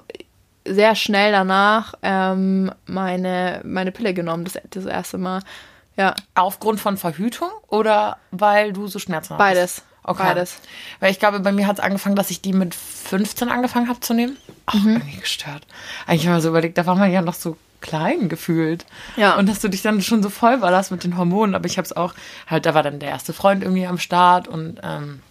sehr 0.65 0.95
schnell 0.95 1.31
danach 1.31 1.93
ähm, 2.01 2.71
meine, 2.85 3.61
meine 3.63 3.91
Pille 3.91 4.13
genommen, 4.13 4.43
das, 4.43 4.59
das 4.69 4.85
erste 4.85 5.17
Mal. 5.17 5.41
Ja. 5.95 6.13
Aufgrund 6.35 6.79
von 6.79 6.97
Verhütung 6.97 7.49
oder 7.67 8.17
weil 8.31 8.73
du 8.73 8.87
so 8.87 8.99
Schmerzen 8.99 9.31
hast? 9.31 9.39
Beides. 9.39 9.83
Okay. 10.03 10.23
Beides. 10.23 10.59
Weil 10.99 11.11
ich 11.11 11.19
glaube, 11.19 11.39
bei 11.39 11.51
mir 11.51 11.67
hat 11.67 11.79
es 11.79 11.83
angefangen, 11.83 12.15
dass 12.15 12.29
ich 12.29 12.41
die 12.41 12.53
mit 12.53 12.75
15 12.75 13.49
angefangen 13.49 13.89
habe 13.89 13.99
zu 13.99 14.13
nehmen. 14.13 14.37
Ach, 14.65 14.75
mhm. 14.75 14.93
irgendwie 14.93 15.17
gestört. 15.17 15.67
Eigentlich 16.05 16.27
habe 16.27 16.37
ich 16.37 16.37
mir 16.37 16.41
so 16.41 16.49
überlegt, 16.49 16.77
da 16.77 16.85
war 16.85 16.95
man 16.95 17.11
ja 17.11 17.21
noch 17.21 17.33
so 17.33 17.57
klein 17.81 18.29
gefühlt. 18.29 18.85
Ja. 19.15 19.37
Und 19.37 19.47
dass 19.47 19.59
du 19.59 19.69
dich 19.69 19.81
dann 19.81 20.01
schon 20.01 20.23
so 20.23 20.29
voll 20.29 20.57
ballerst 20.57 20.91
mit 20.91 21.03
den 21.03 21.17
Hormonen. 21.17 21.55
Aber 21.55 21.65
ich 21.65 21.77
habe 21.77 21.85
es 21.85 21.95
auch, 21.95 22.13
halt, 22.47 22.65
da 22.65 22.73
war 22.73 22.83
dann 22.83 22.99
der 22.99 23.09
erste 23.09 23.33
Freund 23.33 23.63
irgendwie 23.63 23.87
am 23.87 23.97
Start 23.97 24.47
und 24.47 24.79
ähm, 24.83 25.21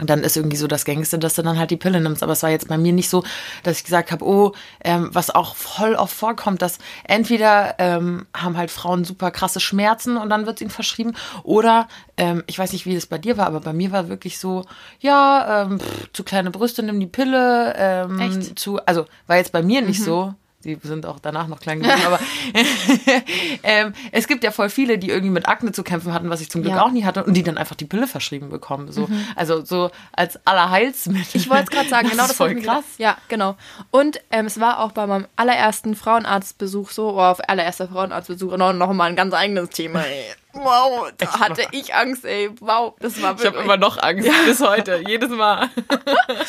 und 0.00 0.10
dann 0.10 0.24
ist 0.24 0.36
irgendwie 0.36 0.56
so 0.56 0.66
das 0.66 0.84
Gängigste, 0.84 1.18
dass 1.18 1.34
du 1.34 1.42
dann 1.42 1.58
halt 1.58 1.70
die 1.70 1.76
Pille 1.76 2.00
nimmst. 2.00 2.22
Aber 2.24 2.32
es 2.32 2.42
war 2.42 2.50
jetzt 2.50 2.66
bei 2.66 2.76
mir 2.76 2.92
nicht 2.92 3.08
so, 3.08 3.22
dass 3.62 3.78
ich 3.78 3.84
gesagt 3.84 4.10
habe, 4.10 4.26
oh, 4.26 4.52
ähm, 4.82 5.10
was 5.12 5.30
auch 5.30 5.54
voll 5.54 5.94
oft 5.94 6.12
vorkommt, 6.12 6.60
dass 6.60 6.78
entweder 7.04 7.76
ähm, 7.78 8.26
haben 8.34 8.56
halt 8.56 8.70
Frauen 8.70 9.04
super 9.04 9.30
krasse 9.30 9.60
Schmerzen 9.60 10.16
und 10.16 10.28
dann 10.30 10.44
wird 10.44 10.56
es 10.56 10.62
ihnen 10.62 10.70
verschrieben. 10.70 11.12
Oder, 11.44 11.88
ähm, 12.16 12.42
ich 12.48 12.58
weiß 12.58 12.72
nicht, 12.72 12.84
wie 12.84 12.96
das 12.96 13.06
bei 13.06 13.18
dir 13.18 13.36
war, 13.36 13.46
aber 13.46 13.60
bei 13.60 13.72
mir 13.72 13.92
war 13.92 14.08
wirklich 14.08 14.38
so, 14.40 14.64
ja, 14.98 15.62
ähm, 15.62 15.78
pff, 15.78 16.12
zu 16.12 16.24
kleine 16.24 16.50
Brüste, 16.50 16.82
nimm 16.82 16.98
die 16.98 17.06
Pille. 17.06 17.74
Ähm, 17.76 18.18
Echt? 18.18 18.58
Zu, 18.58 18.84
also 18.84 19.06
war 19.28 19.36
jetzt 19.36 19.52
bei 19.52 19.62
mir 19.62 19.82
nicht 19.82 20.00
mhm. 20.00 20.04
so 20.04 20.34
die 20.64 20.78
sind 20.82 21.06
auch 21.06 21.18
danach 21.18 21.48
noch 21.48 21.60
klein 21.60 21.80
geblieben, 21.80 22.02
aber 22.06 22.20
ähm, 23.62 23.92
es 24.12 24.26
gibt 24.26 24.44
ja 24.44 24.50
voll 24.50 24.70
viele, 24.70 24.98
die 24.98 25.08
irgendwie 25.08 25.30
mit 25.30 25.48
Akne 25.48 25.72
zu 25.72 25.82
kämpfen 25.82 26.12
hatten, 26.12 26.30
was 26.30 26.40
ich 26.40 26.50
zum 26.50 26.62
Glück 26.62 26.74
ja. 26.74 26.82
auch 26.82 26.90
nie 26.90 27.04
hatte, 27.04 27.24
und 27.24 27.34
die 27.34 27.42
dann 27.42 27.58
einfach 27.58 27.76
die 27.76 27.84
Pille 27.84 28.06
verschrieben 28.06 28.48
bekommen. 28.48 28.90
So, 28.92 29.06
mhm. 29.06 29.26
Also 29.36 29.64
so 29.64 29.90
als 30.12 30.38
allerheilsmittel. 30.46 31.40
Ich 31.40 31.50
wollte 31.50 31.64
es 31.64 31.70
gerade 31.70 31.88
sagen, 31.88 32.08
genau 32.08 32.22
das, 32.22 32.32
ist 32.32 32.36
voll 32.36 32.54
krass. 32.56 32.84
Ja, 32.98 33.16
genau. 33.28 33.56
Und 33.90 34.20
ähm, 34.30 34.46
es 34.46 34.60
war 34.60 34.80
auch 34.80 34.92
bei 34.92 35.06
meinem 35.06 35.26
allerersten 35.36 35.94
Frauenarztbesuch 35.94 36.90
so, 36.90 37.10
oder 37.10 37.30
auf 37.30 37.48
allererster 37.48 37.88
Frauenarztbesuch 37.88 38.56
noch, 38.56 38.72
noch 38.72 38.92
mal 38.92 39.10
ein 39.10 39.16
ganz 39.16 39.34
eigenes 39.34 39.70
Thema. 39.70 40.02
Ey. 40.02 40.34
Wow, 40.52 41.10
da 41.18 41.40
hatte 41.40 41.66
ich 41.72 41.94
Angst, 41.94 42.24
ey. 42.24 42.50
Wow, 42.60 42.94
das 43.00 43.20
war 43.22 43.38
wirklich. 43.38 43.50
Ich 43.50 43.54
habe 43.54 43.64
immer 43.64 43.76
noch 43.76 43.98
Angst 44.02 44.26
ja. 44.26 44.34
bis 44.44 44.60
heute, 44.60 45.02
jedes 45.06 45.30
Mal. 45.30 45.70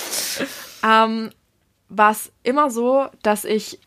ähm, 0.84 1.32
war 1.90 2.12
es 2.12 2.32
immer 2.44 2.70
so, 2.70 3.08
dass 3.22 3.46
ich 3.46 3.80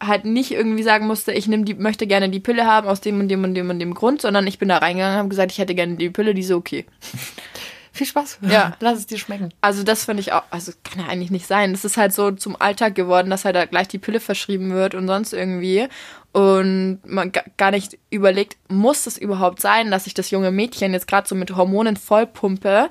halt 0.00 0.24
nicht 0.24 0.52
irgendwie 0.52 0.82
sagen 0.82 1.06
musste, 1.06 1.32
ich 1.32 1.48
nehm 1.48 1.64
die, 1.64 1.74
möchte 1.74 2.06
gerne 2.06 2.28
die 2.28 2.40
Pille 2.40 2.66
haben 2.66 2.88
aus 2.88 3.00
dem 3.00 3.20
und 3.20 3.28
dem 3.28 3.44
und 3.44 3.54
dem 3.54 3.70
und 3.70 3.78
dem 3.78 3.94
Grund, 3.94 4.22
sondern 4.22 4.46
ich 4.46 4.58
bin 4.58 4.68
da 4.68 4.78
reingegangen 4.78 5.14
und 5.14 5.18
habe 5.18 5.28
gesagt, 5.28 5.52
ich 5.52 5.58
hätte 5.58 5.74
gerne 5.74 5.96
die 5.96 6.10
Pille, 6.10 6.34
die 6.34 6.42
ist 6.42 6.52
okay. 6.52 6.86
Viel 7.92 8.06
Spaß. 8.06 8.38
Ja. 8.42 8.76
Lass 8.80 8.98
es 8.98 9.06
dir 9.06 9.18
schmecken. 9.18 9.52
Also 9.60 9.82
das 9.82 10.04
finde 10.04 10.20
ich 10.20 10.32
auch, 10.32 10.44
also 10.50 10.72
kann 10.84 11.02
ja 11.02 11.08
eigentlich 11.08 11.32
nicht 11.32 11.46
sein. 11.46 11.72
Das 11.72 11.84
ist 11.84 11.96
halt 11.96 12.12
so 12.12 12.30
zum 12.30 12.54
Alltag 12.60 12.94
geworden, 12.94 13.28
dass 13.28 13.44
halt 13.44 13.56
da 13.56 13.64
gleich 13.64 13.88
die 13.88 13.98
Pille 13.98 14.20
verschrieben 14.20 14.72
wird 14.72 14.94
und 14.94 15.08
sonst 15.08 15.32
irgendwie. 15.32 15.88
Und 16.32 17.00
man 17.04 17.32
gar 17.56 17.72
nicht 17.72 17.98
überlegt, 18.10 18.56
muss 18.68 19.06
es 19.06 19.18
überhaupt 19.18 19.60
sein, 19.60 19.90
dass 19.90 20.06
ich 20.06 20.14
das 20.14 20.30
junge 20.30 20.52
Mädchen 20.52 20.92
jetzt 20.92 21.08
gerade 21.08 21.26
so 21.26 21.34
mit 21.34 21.56
Hormonen 21.56 21.96
vollpumpe? 21.96 22.90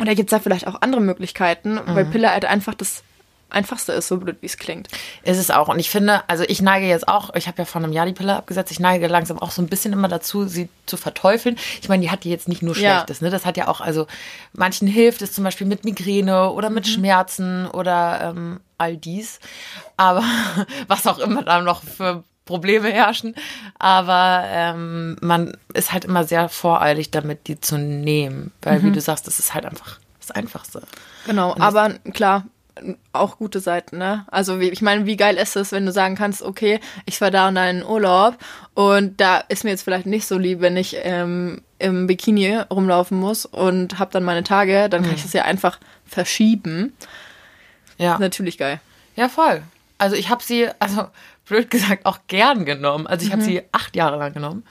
Oder 0.00 0.14
gibt 0.14 0.30
es 0.30 0.36
da 0.36 0.40
vielleicht 0.40 0.68
auch 0.68 0.82
andere 0.82 1.00
Möglichkeiten, 1.00 1.74
mhm. 1.74 1.80
weil 1.86 2.04
Pille 2.04 2.30
halt 2.30 2.44
einfach 2.44 2.74
das 2.74 3.02
einfachste 3.56 3.92
ist, 3.92 4.08
so 4.08 4.18
blöd 4.18 4.36
wie 4.40 4.46
es 4.46 4.56
klingt. 4.56 4.88
Ist 5.24 5.38
es 5.38 5.50
auch. 5.50 5.68
Und 5.68 5.78
ich 5.78 5.90
finde, 5.90 6.22
also 6.28 6.44
ich 6.46 6.62
neige 6.62 6.86
jetzt 6.86 7.08
auch, 7.08 7.34
ich 7.34 7.48
habe 7.48 7.58
ja 7.58 7.64
vor 7.64 7.82
einem 7.82 7.92
Jahr 7.92 8.06
die 8.06 8.12
Pille 8.12 8.36
abgesetzt, 8.36 8.70
ich 8.70 8.80
neige 8.80 9.08
langsam 9.08 9.38
auch 9.38 9.50
so 9.50 9.62
ein 9.62 9.68
bisschen 9.68 9.92
immer 9.92 10.08
dazu, 10.08 10.46
sie 10.46 10.68
zu 10.86 10.96
verteufeln. 10.96 11.56
Ich 11.80 11.88
meine, 11.88 12.02
die 12.02 12.10
hat 12.10 12.24
die 12.24 12.30
jetzt 12.30 12.48
nicht 12.48 12.62
nur 12.62 12.74
Schlechtes, 12.74 13.20
ja. 13.20 13.24
ne? 13.24 13.30
Das 13.30 13.46
hat 13.46 13.56
ja 13.56 13.68
auch, 13.68 13.80
also 13.80 14.06
manchen 14.52 14.86
hilft 14.86 15.22
es 15.22 15.32
zum 15.32 15.42
Beispiel 15.42 15.66
mit 15.66 15.84
Migräne 15.84 16.50
oder 16.50 16.70
mit 16.70 16.86
mhm. 16.86 16.90
Schmerzen 16.90 17.66
oder 17.66 18.20
ähm, 18.22 18.60
all 18.78 18.96
dies. 18.96 19.40
Aber 19.96 20.22
was 20.86 21.06
auch 21.06 21.18
immer 21.18 21.42
da 21.42 21.60
noch 21.60 21.82
für 21.82 22.22
Probleme 22.46 22.88
herrschen. 22.90 23.34
Aber 23.78 24.44
ähm, 24.46 25.16
man 25.20 25.56
ist 25.74 25.92
halt 25.92 26.04
immer 26.04 26.24
sehr 26.24 26.48
voreilig 26.48 27.10
damit, 27.10 27.48
die 27.48 27.60
zu 27.60 27.76
nehmen. 27.76 28.52
Weil, 28.62 28.78
mhm. 28.78 28.84
wie 28.84 28.92
du 28.92 29.00
sagst, 29.00 29.26
das 29.26 29.38
ist 29.38 29.52
halt 29.52 29.66
einfach 29.66 29.98
das 30.20 30.30
Einfachste. 30.30 30.82
Genau, 31.26 31.54
aber 31.58 31.94
klar, 32.14 32.44
auch 33.12 33.38
gute 33.38 33.60
Seiten, 33.60 33.98
ne? 33.98 34.26
Also 34.30 34.60
wie, 34.60 34.68
ich 34.68 34.82
meine, 34.82 35.06
wie 35.06 35.16
geil 35.16 35.36
ist 35.36 35.56
es, 35.56 35.72
wenn 35.72 35.86
du 35.86 35.92
sagen 35.92 36.14
kannst, 36.14 36.42
okay, 36.42 36.80
ich 37.06 37.20
war 37.20 37.30
da 37.30 37.48
und 37.48 37.54
da 37.54 37.68
in 37.68 37.84
Urlaub 37.84 38.36
und 38.74 39.20
da 39.20 39.38
ist 39.38 39.64
mir 39.64 39.70
jetzt 39.70 39.82
vielleicht 39.82 40.06
nicht 40.06 40.26
so 40.26 40.36
lieb, 40.36 40.60
wenn 40.60 40.76
ich 40.76 40.96
ähm, 41.02 41.62
im 41.78 42.06
Bikini 42.06 42.56
rumlaufen 42.70 43.18
muss 43.18 43.46
und 43.46 43.98
habe 43.98 44.10
dann 44.12 44.24
meine 44.24 44.44
Tage, 44.44 44.88
dann 44.88 45.02
kann 45.02 45.10
mhm. 45.10 45.16
ich 45.16 45.22
das 45.22 45.32
ja 45.32 45.42
einfach 45.42 45.78
verschieben. 46.04 46.92
Ja. 47.98 48.18
Natürlich 48.18 48.58
geil. 48.58 48.80
Ja, 49.14 49.28
voll. 49.28 49.62
Also 49.98 50.16
ich 50.16 50.28
habe 50.28 50.42
sie, 50.42 50.68
also 50.78 51.06
blöd 51.46 51.70
gesagt, 51.70 52.04
auch 52.04 52.18
gern 52.28 52.64
genommen. 52.64 53.06
Also 53.06 53.24
ich 53.24 53.30
mhm. 53.30 53.34
habe 53.34 53.42
sie 53.42 53.62
acht 53.72 53.96
Jahre 53.96 54.18
lang 54.18 54.34
genommen 54.34 54.64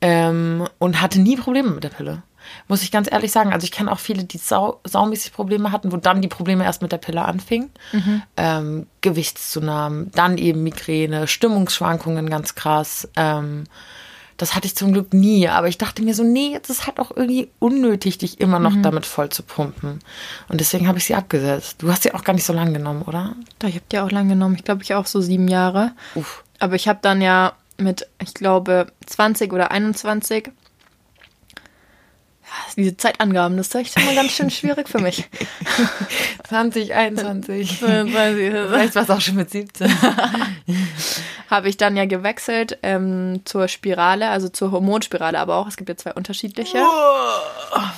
ähm, 0.00 0.68
und 0.78 1.00
hatte 1.00 1.20
nie 1.20 1.36
Probleme 1.36 1.70
mit 1.70 1.84
der 1.84 1.88
Pille. 1.88 2.22
Muss 2.68 2.82
ich 2.82 2.90
ganz 2.90 3.10
ehrlich 3.10 3.32
sagen. 3.32 3.52
Also 3.52 3.64
ich 3.64 3.72
kenne 3.72 3.90
auch 3.92 3.98
viele, 3.98 4.24
die 4.24 4.38
sau, 4.38 4.80
saumäßig 4.84 5.32
Probleme 5.32 5.72
hatten, 5.72 5.92
wo 5.92 5.96
dann 5.96 6.22
die 6.22 6.28
Probleme 6.28 6.64
erst 6.64 6.82
mit 6.82 6.92
der 6.92 6.98
Pille 6.98 7.22
anfingen. 7.22 7.70
Mhm. 7.92 8.22
Ähm, 8.36 8.86
Gewichtszunahmen, 9.00 10.10
dann 10.14 10.38
eben 10.38 10.62
Migräne, 10.62 11.26
Stimmungsschwankungen 11.26 12.28
ganz 12.30 12.54
krass. 12.54 13.08
Ähm, 13.16 13.64
das 14.38 14.56
hatte 14.56 14.66
ich 14.66 14.74
zum 14.74 14.92
Glück 14.92 15.12
nie, 15.14 15.46
aber 15.48 15.68
ich 15.68 15.78
dachte 15.78 16.02
mir 16.02 16.14
so, 16.14 16.24
nee, 16.24 16.50
jetzt 16.50 16.68
ist 16.68 16.86
halt 16.86 16.98
auch 16.98 17.10
irgendwie 17.14 17.48
unnötig, 17.60 18.18
dich 18.18 18.40
immer 18.40 18.58
noch 18.58 18.72
Mhm. 18.72 18.82
damit 18.82 19.06
voll 19.06 19.28
zu 19.28 19.42
pumpen. 19.42 20.00
Und 20.48 20.60
deswegen 20.60 20.88
habe 20.88 20.98
ich 20.98 21.04
sie 21.04 21.14
abgesetzt. 21.14 21.76
Du 21.78 21.90
hast 21.92 22.02
sie 22.02 22.12
auch 22.12 22.24
gar 22.24 22.32
nicht 22.32 22.44
so 22.44 22.52
lang 22.52 22.72
genommen, 22.74 23.02
oder? 23.02 23.36
Da, 23.60 23.68
ich 23.68 23.74
habe 23.76 23.84
die 23.92 23.98
auch 24.00 24.10
lang 24.10 24.28
genommen. 24.28 24.56
Ich 24.56 24.64
glaube, 24.64 24.82
ich 24.82 24.94
auch 24.94 25.06
so 25.06 25.20
sieben 25.20 25.46
Jahre. 25.48 25.92
Uff. 26.16 26.42
Aber 26.58 26.74
ich 26.74 26.88
habe 26.88 26.98
dann 27.02 27.20
ja 27.20 27.52
mit, 27.76 28.08
ich 28.20 28.34
glaube, 28.34 28.86
20 29.06 29.52
oder 29.52 29.70
21. 29.70 30.50
Diese 32.76 32.96
Zeitangaben, 32.96 33.56
das 33.56 33.68
ist 33.68 33.74
echt 33.74 33.96
immer 33.96 34.14
ganz 34.14 34.32
schön 34.32 34.50
schwierig 34.50 34.88
für 34.88 34.98
mich. 34.98 35.28
2021. 36.48 37.78
habe 37.78 38.10
Vielleicht 38.68 38.94
war 38.94 39.02
es 39.02 39.10
auch 39.10 39.20
schon 39.20 39.36
mit 39.36 39.50
17. 39.50 39.90
ich 41.68 41.76
dann 41.76 41.96
ja 41.96 42.06
gewechselt 42.06 42.78
ähm, 42.82 43.42
zur 43.44 43.68
Spirale, 43.68 44.30
also 44.30 44.48
zur 44.48 44.70
Hormonspirale, 44.72 45.38
aber 45.38 45.56
auch. 45.56 45.68
Es 45.68 45.76
gibt 45.76 45.88
ja 45.88 45.96
zwei 45.96 46.12
unterschiedliche. 46.12 46.82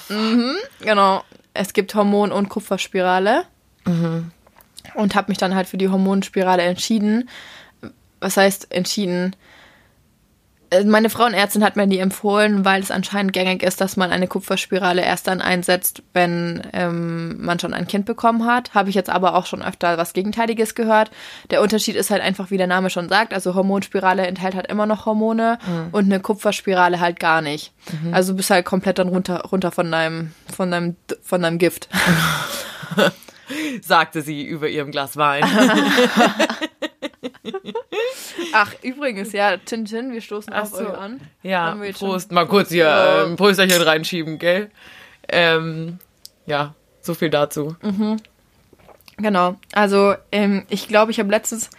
Mhm, 0.08 0.56
genau. 0.80 1.22
Es 1.52 1.72
gibt 1.72 1.94
Hormon- 1.94 2.32
und 2.32 2.48
Kupferspirale. 2.48 3.44
Und 4.94 5.14
habe 5.14 5.30
mich 5.30 5.38
dann 5.38 5.54
halt 5.54 5.68
für 5.68 5.78
die 5.78 5.88
Hormonspirale 5.88 6.62
entschieden. 6.62 7.28
Was 8.20 8.36
heißt 8.36 8.72
entschieden? 8.72 9.36
Äh, 10.74 10.84
Meine 10.84 11.10
Frauenärztin 11.10 11.64
hat 11.64 11.76
mir 11.76 11.86
die 11.86 11.98
empfohlen, 11.98 12.64
weil 12.64 12.82
es 12.82 12.90
anscheinend 12.90 13.32
gängig 13.32 13.62
ist, 13.62 13.80
dass 13.80 13.96
man 13.96 14.10
eine 14.10 14.26
Kupferspirale 14.26 15.02
erst 15.02 15.26
dann 15.26 15.40
einsetzt, 15.40 16.02
wenn 16.12 16.62
ähm, 16.72 17.44
man 17.44 17.58
schon 17.58 17.74
ein 17.74 17.86
Kind 17.86 18.06
bekommen 18.06 18.46
hat. 18.46 18.74
Habe 18.74 18.88
ich 18.88 18.94
jetzt 18.94 19.10
aber 19.10 19.34
auch 19.34 19.46
schon 19.46 19.62
öfter 19.62 19.98
was 19.98 20.12
Gegenteiliges 20.12 20.74
gehört. 20.74 21.10
Der 21.50 21.62
Unterschied 21.62 21.96
ist 21.96 22.10
halt 22.10 22.22
einfach, 22.22 22.50
wie 22.50 22.56
der 22.56 22.66
Name 22.66 22.90
schon 22.90 23.08
sagt. 23.08 23.32
Also 23.34 23.54
Hormonspirale 23.54 24.26
enthält 24.26 24.54
halt 24.54 24.66
immer 24.66 24.86
noch 24.86 25.06
Hormone 25.06 25.58
und 25.92 26.04
eine 26.06 26.20
Kupferspirale 26.20 27.00
halt 27.00 27.20
gar 27.20 27.40
nicht. 27.42 27.72
Also 28.12 28.32
du 28.32 28.36
bist 28.38 28.50
halt 28.50 28.64
komplett 28.64 28.98
dann 28.98 29.08
runter, 29.08 29.42
runter 29.50 29.70
von 29.70 29.90
deinem, 29.90 30.32
von 30.54 30.70
deinem, 30.70 30.96
von 31.22 31.42
deinem 31.42 31.58
Gift. 31.58 31.88
Sagte 33.82 34.22
sie 34.22 34.42
über 34.42 34.68
ihrem 34.68 34.90
Glas 34.90 35.16
Wein. 35.16 35.44
Ach, 38.52 38.72
übrigens, 38.82 39.32
ja, 39.32 39.56
Tintin, 39.56 40.12
wir 40.12 40.20
stoßen 40.20 40.52
Ach 40.52 40.62
auf 40.62 40.68
so. 40.70 40.86
an. 40.88 41.20
Ja, 41.42 41.76
Prost. 41.92 42.32
Mal 42.32 42.46
kurz 42.46 42.68
hier 42.70 42.84
Ja. 42.84 43.24
ähm, 43.24 43.36
Prösterchen 43.36 43.82
reinschieben, 43.82 44.38
gell? 44.38 44.70
Ähm, 45.28 45.98
ja, 46.46 46.74
so 47.00 47.14
viel 47.14 47.30
dazu. 47.30 47.76
Genau. 49.16 49.56
Also, 49.72 50.14
ähm, 50.32 50.64
ich 50.68 50.88
glaube, 50.88 51.10
ich 51.12 51.18
habe 51.20 51.30
letztens, 51.30 51.70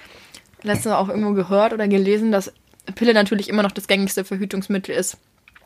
letztens 0.64 0.96
auch 0.96 1.10
irgendwo 1.10 1.34
gehört 1.34 1.74
oder 1.74 1.88
gelesen, 1.88 2.32
dass 2.32 2.54
Pille 2.96 3.14
natürlich 3.14 3.50
immer 3.50 3.64
noch 3.64 3.72
das 3.72 3.88
gängigste 3.88 4.24
Verhütungsmittel 4.24 4.96
ist. 4.96 5.18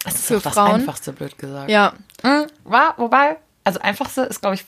Das 0.04 0.16
ist 0.16 0.28
Für 0.28 0.38
auch 0.38 0.42
das 0.42 0.54
Frauen? 0.54 0.76
Einfachste, 0.76 1.14
blöd 1.14 1.38
gesagt. 1.38 1.70
Ja, 1.70 1.94
Mhm, 2.24 2.48
war, 2.66 2.96
wobei, 2.98 3.38
also 3.64 3.80
Einfachste 3.80 4.24
ist, 4.24 4.42
glaube 4.42 4.56
ich, 4.56 4.66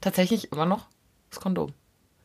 tatsächlich 0.00 0.50
immer 0.52 0.64
noch 0.64 0.86
das 1.30 1.38
Kondom. 1.40 1.72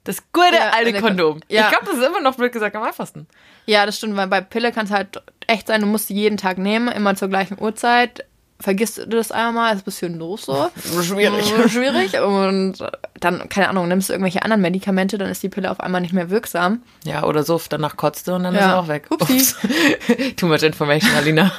Das 0.09 0.23
gute 0.33 0.55
Ja, 0.55 0.71
alte 0.71 0.99
Kondom. 0.99 1.39
Ja. 1.49 1.65
Ich 1.65 1.69
glaube, 1.69 1.85
das 1.85 1.97
ist 1.97 2.03
immer 2.03 2.19
noch, 2.19 2.33
blöd 2.33 2.51
gesagt, 2.51 2.75
am 2.75 2.81
einfachsten. 2.81 3.27
ja, 3.67 3.85
das 3.85 3.95
stimmt, 3.97 4.17
weil 4.17 4.25
bei 4.25 4.41
Pille 4.41 4.71
kann 4.71 4.85
es 4.87 4.91
halt 4.91 5.21
echt 5.45 5.67
sein, 5.67 5.81
du 5.81 5.85
musst 5.85 6.07
sie 6.07 6.15
jeden 6.15 6.37
Tag 6.37 6.57
nehmen, 6.57 6.87
immer 6.87 7.13
zur 7.15 7.27
gleichen 7.27 7.61
Uhrzeit. 7.61 8.25
Vergisst 8.59 8.97
du 8.97 9.05
das 9.05 9.31
einmal, 9.31 9.71
ist 9.75 9.81
ein 9.81 9.85
bisschen 9.85 10.17
los 10.17 10.45
so. 10.47 10.67
Schwierig. 11.03 11.45
Schwierig. 11.71 12.19
Und 12.19 12.79
dann, 13.19 13.47
keine 13.49 13.69
Ahnung, 13.69 13.87
nimmst 13.87 14.09
du 14.09 14.13
irgendwelche 14.13 14.41
anderen 14.41 14.61
Medikamente, 14.63 15.19
dann 15.19 15.29
ist 15.29 15.43
die 15.43 15.49
Pille 15.49 15.69
auf 15.69 15.79
einmal 15.79 16.01
nicht 16.01 16.13
mehr 16.13 16.31
wirksam. 16.31 16.81
Ja, 17.05 17.23
oder 17.25 17.43
so, 17.43 17.61
danach 17.69 17.95
kotzte 17.95 18.33
und 18.33 18.41
dann 18.45 18.55
ist 18.55 18.61
Ja. 18.61 18.71
er 18.71 18.79
auch 18.79 18.87
weg. 18.87 19.05
Upsi. 19.11 19.33
Ups. 19.37 19.55
Too 20.37 20.47
much 20.47 20.63
information, 20.63 21.11
Alina. 21.15 21.51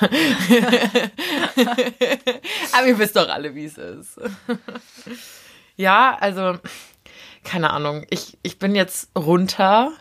Aber 2.73 2.87
ihr 2.87 2.99
wisst 2.99 3.15
doch 3.15 3.29
alle, 3.29 3.55
wie 3.55 3.67
es 3.67 3.79
ist. 3.79 4.19
ja, 5.77 6.17
also, 6.21 6.59
keine 7.45 7.71
Ahnung. 7.71 8.05
Ich, 8.11 8.39
ich 8.43 8.59
bin 8.59 8.75
jetzt 8.75 9.11
runter 9.17 9.93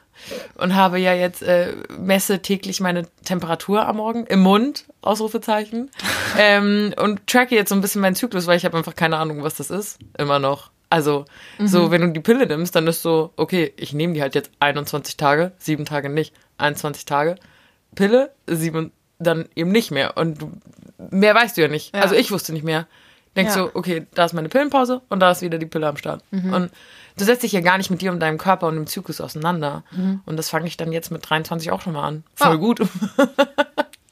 und 0.55 0.75
habe 0.75 0.99
ja 0.99 1.13
jetzt, 1.13 1.41
äh, 1.41 1.73
messe 1.97 2.41
täglich 2.41 2.79
meine 2.79 3.07
Temperatur 3.23 3.87
am 3.87 3.97
Morgen 3.97 4.25
im 4.25 4.41
Mund, 4.41 4.85
Ausrufezeichen. 5.01 5.89
ähm, 6.37 6.93
und 6.97 7.25
tracke 7.27 7.55
jetzt 7.55 7.69
so 7.69 7.75
ein 7.75 7.81
bisschen 7.81 8.01
meinen 8.01 8.15
Zyklus, 8.15 8.47
weil 8.47 8.57
ich 8.57 8.65
habe 8.65 8.77
einfach 8.77 8.95
keine 8.95 9.17
Ahnung, 9.17 9.43
was 9.43 9.55
das 9.55 9.69
ist. 9.69 9.99
Immer 10.17 10.39
noch. 10.39 10.71
Also, 10.91 11.25
so, 11.59 11.91
wenn 11.91 12.01
du 12.01 12.11
die 12.11 12.19
Pille 12.19 12.47
nimmst, 12.47 12.75
dann 12.75 12.87
ist 12.87 13.03
so, 13.03 13.31
okay, 13.35 13.73
ich 13.77 13.93
nehme 13.93 14.13
die 14.13 14.23
halt 14.23 14.33
jetzt 14.33 14.49
21 14.59 15.17
Tage, 15.17 15.51
sieben 15.59 15.85
Tage 15.85 16.09
nicht, 16.09 16.33
21 16.57 17.05
Tage. 17.05 17.35
Pille, 17.93 18.31
sieben, 18.47 18.91
dann 19.19 19.47
eben 19.55 19.71
nicht 19.71 19.91
mehr. 19.91 20.17
Und 20.17 20.39
mehr 21.11 21.35
weißt 21.35 21.57
du 21.57 21.61
ja 21.61 21.67
nicht. 21.67 21.95
Ja. 21.95 22.01
Also 22.01 22.15
ich 22.15 22.31
wusste 22.31 22.53
nicht 22.53 22.65
mehr. 22.65 22.87
Denkst 23.35 23.55
Ja. 23.55 23.63
so, 23.63 23.71
okay, 23.73 24.05
da 24.15 24.25
ist 24.25 24.33
meine 24.33 24.49
Pillenpause 24.49 25.01
und 25.09 25.19
da 25.19 25.31
ist 25.31 25.41
wieder 25.41 25.57
die 25.57 25.65
Pille 25.65 25.87
am 25.87 25.97
Start. 25.97 26.23
Und 26.31 26.71
du 27.17 27.23
setzt 27.25 27.43
dich 27.43 27.51
ja 27.51 27.61
gar 27.61 27.77
nicht 27.77 27.89
mit 27.91 28.01
dir 28.01 28.11
und 28.11 28.19
deinem 28.19 28.37
Körper 28.37 28.67
und 28.67 28.75
dem 28.75 28.87
Zyklus 28.87 29.21
auseinander. 29.21 29.83
Und 30.25 30.37
das 30.37 30.49
fange 30.49 30.67
ich 30.67 30.77
dann 30.77 30.91
jetzt 30.91 31.11
mit 31.11 31.29
23 31.29 31.71
auch 31.71 31.81
schon 31.81 31.93
mal 31.93 32.07
an. 32.07 32.23
Voll 32.35 32.53
Ah. 32.53 32.55
gut. 32.55 32.81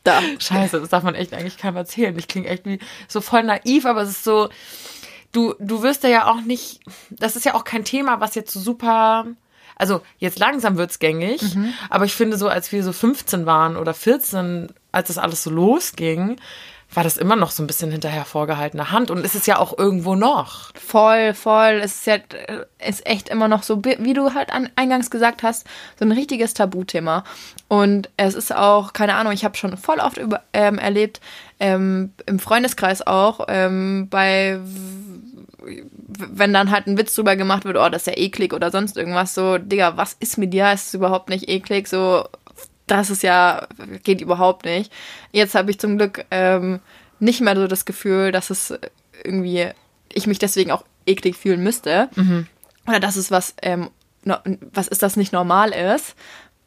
Da. 0.03 0.21
Scheiße, 0.39 0.79
das 0.79 0.87
darf 0.89 1.03
man 1.03 1.15
echt 1.15 1.33
eigentlich 1.33 1.57
keinem 1.57 1.75
erzählen. 1.75 2.17
Ich 2.17 2.29
klinge 2.29 2.47
echt 2.47 2.65
wie 2.65 2.79
so 3.09 3.19
voll 3.19 3.43
naiv, 3.43 3.85
aber 3.85 4.01
es 4.03 4.09
ist 4.11 4.23
so, 4.23 4.47
du, 5.33 5.53
du 5.59 5.83
wirst 5.83 6.05
da 6.05 6.07
ja 6.07 6.31
auch 6.31 6.39
nicht, 6.39 6.79
das 7.09 7.35
ist 7.35 7.43
ja 7.45 7.55
auch 7.55 7.65
kein 7.65 7.83
Thema, 7.83 8.21
was 8.21 8.33
jetzt 8.35 8.53
so 8.53 8.61
super, 8.61 9.25
also 9.75 10.01
jetzt 10.17 10.39
langsam 10.39 10.77
wird's 10.77 10.99
gängig, 10.99 11.41
aber 11.89 12.05
ich 12.05 12.13
finde 12.15 12.37
so, 12.37 12.47
als 12.47 12.71
wir 12.71 12.83
so 12.85 12.93
15 12.93 13.45
waren 13.45 13.75
oder 13.75 13.93
14, 13.93 14.67
als 14.93 15.09
das 15.09 15.17
alles 15.17 15.43
so 15.43 15.49
losging, 15.49 16.37
war 16.97 17.03
das 17.03 17.17
immer 17.17 17.35
noch 17.35 17.51
so 17.51 17.61
ein 17.61 17.67
bisschen 17.67 17.91
hinterher 17.91 18.25
vorgehaltener 18.25 18.89
Hand 18.89 19.11
und 19.11 19.23
ist 19.23 19.35
es 19.35 19.45
ja 19.45 19.59
auch 19.59 19.77
irgendwo 19.77 20.15
noch. 20.15 20.71
Voll, 20.73 21.35
voll. 21.35 21.79
Es 21.83 21.97
ist 21.97 22.07
ja 22.07 22.15
äh, 22.15 22.65
ist 22.83 23.05
echt 23.05 23.29
immer 23.29 23.47
noch 23.47 23.61
so, 23.61 23.83
wie 23.85 24.15
du 24.15 24.33
halt 24.33 24.51
an, 24.51 24.71
eingangs 24.75 25.11
gesagt 25.11 25.43
hast, 25.43 25.67
so 25.99 26.05
ein 26.05 26.11
richtiges 26.11 26.55
Tabuthema. 26.55 27.23
Und 27.67 28.09
es 28.17 28.33
ist 28.33 28.51
auch, 28.51 28.93
keine 28.93 29.13
Ahnung, 29.13 29.31
ich 29.31 29.45
habe 29.45 29.55
schon 29.55 29.77
voll 29.77 29.99
oft 29.99 30.17
über, 30.17 30.41
ähm, 30.53 30.79
erlebt, 30.79 31.21
ähm, 31.59 32.13
im 32.25 32.39
Freundeskreis 32.39 33.05
auch, 33.05 33.45
ähm, 33.47 34.07
bei 34.09 34.59
wenn 36.17 36.51
dann 36.51 36.71
halt 36.71 36.87
ein 36.87 36.97
Witz 36.97 37.13
drüber 37.13 37.35
gemacht 37.35 37.63
wird, 37.65 37.77
oh, 37.77 37.89
das 37.89 38.07
ist 38.07 38.07
ja 38.07 38.17
eklig 38.17 38.53
oder 38.53 38.71
sonst 38.71 38.97
irgendwas, 38.97 39.35
so, 39.35 39.59
Digga, 39.59 39.97
was 39.97 40.13
ist 40.19 40.39
mit 40.39 40.51
dir? 40.51 40.71
Es 40.73 40.87
ist 40.87 40.93
überhaupt 40.95 41.29
nicht 41.29 41.47
eklig, 41.47 41.87
so, 41.87 42.25
das 42.87 43.09
ist 43.09 43.23
ja, 43.23 43.67
geht 44.03 44.21
überhaupt 44.21 44.65
nicht. 44.65 44.91
Jetzt 45.31 45.55
habe 45.55 45.71
ich 45.71 45.79
zum 45.79 45.97
Glück 45.97 46.25
ähm, 46.31 46.79
nicht 47.19 47.41
mehr 47.41 47.55
so 47.55 47.67
das 47.67 47.85
Gefühl, 47.85 48.31
dass 48.31 48.49
es 48.49 48.73
irgendwie, 49.23 49.69
ich 50.11 50.27
mich 50.27 50.39
deswegen 50.39 50.71
auch 50.71 50.83
eklig 51.05 51.35
fühlen 51.35 51.61
müsste. 51.63 52.09
Oder 52.87 52.99
dass 52.99 53.15
es 53.15 53.31
was, 53.31 53.55
ähm, 53.61 53.89
no, 54.23 54.37
was 54.73 54.87
ist, 54.87 55.03
das 55.03 55.17
nicht 55.17 55.33
normal 55.33 55.71
ist. 55.71 56.15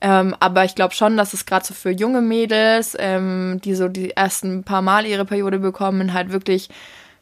Ähm, 0.02 0.34
aber 0.40 0.64
ich 0.64 0.74
glaube 0.74 0.94
schon, 0.94 1.16
dass 1.16 1.34
es 1.34 1.46
gerade 1.46 1.66
so 1.66 1.74
für 1.74 1.90
junge 1.90 2.22
Mädels, 2.22 2.96
ähm, 2.98 3.60
die 3.64 3.74
so 3.74 3.88
die 3.88 4.12
ersten 4.12 4.64
paar 4.64 4.82
Mal 4.82 5.04
ihre 5.06 5.26
Periode 5.26 5.58
bekommen, 5.58 6.14
halt 6.14 6.32
wirklich 6.32 6.70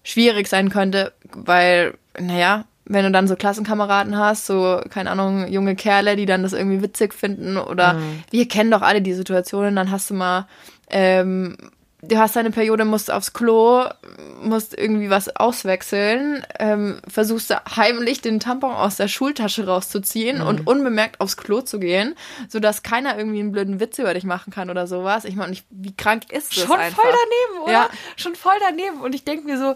schwierig 0.04 0.48
sein 0.48 0.70
könnte, 0.70 1.12
weil, 1.32 1.94
naja, 2.18 2.64
wenn 2.88 3.04
du 3.04 3.10
dann 3.10 3.28
so 3.28 3.36
Klassenkameraden 3.36 4.16
hast, 4.16 4.46
so, 4.46 4.80
keine 4.90 5.10
Ahnung, 5.10 5.46
junge 5.48 5.76
Kerle, 5.76 6.16
die 6.16 6.26
dann 6.26 6.42
das 6.42 6.52
irgendwie 6.54 6.82
witzig 6.82 7.14
finden 7.14 7.56
oder 7.56 7.94
wir 8.30 8.48
kennen 8.48 8.70
doch 8.70 8.82
alle 8.82 9.02
die 9.02 9.12
Situationen, 9.12 9.76
dann 9.76 9.90
hast 9.90 10.10
du 10.10 10.14
mal, 10.14 10.46
ähm, 10.90 11.56
du 12.02 12.16
hast 12.18 12.36
deine 12.36 12.50
Periode, 12.50 12.84
musst 12.84 13.10
aufs 13.10 13.32
Klo, 13.32 13.84
musst 14.40 14.76
irgendwie 14.78 15.10
was 15.10 15.34
auswechseln, 15.36 16.44
ähm, 16.58 17.00
versuchst 17.08 17.50
du 17.50 17.54
heimlich 17.76 18.20
den 18.20 18.40
Tampon 18.40 18.70
aus 18.72 18.96
der 18.96 19.08
Schultasche 19.08 19.66
rauszuziehen 19.66 20.40
und 20.40 20.66
unbemerkt 20.66 21.20
aufs 21.20 21.36
Klo 21.36 21.60
zu 21.60 21.78
gehen, 21.80 22.14
sodass 22.48 22.82
keiner 22.82 23.18
irgendwie 23.18 23.40
einen 23.40 23.52
blöden 23.52 23.80
Witz 23.80 23.98
über 23.98 24.14
dich 24.14 24.24
machen 24.24 24.52
kann 24.52 24.70
oder 24.70 24.86
sowas. 24.86 25.24
Ich 25.24 25.34
meine, 25.36 25.56
wie 25.70 25.94
krank 25.96 26.30
ist 26.30 26.56
das 26.56 26.64
Schon 26.64 26.78
einfach? 26.78 27.02
voll 27.02 27.10
daneben, 27.12 27.62
oder? 27.64 27.72
Ja. 27.72 27.90
Schon 28.16 28.34
voll 28.36 28.54
daneben. 28.60 29.00
Und 29.00 29.14
ich 29.14 29.24
denke 29.24 29.44
mir 29.44 29.58
so, 29.58 29.74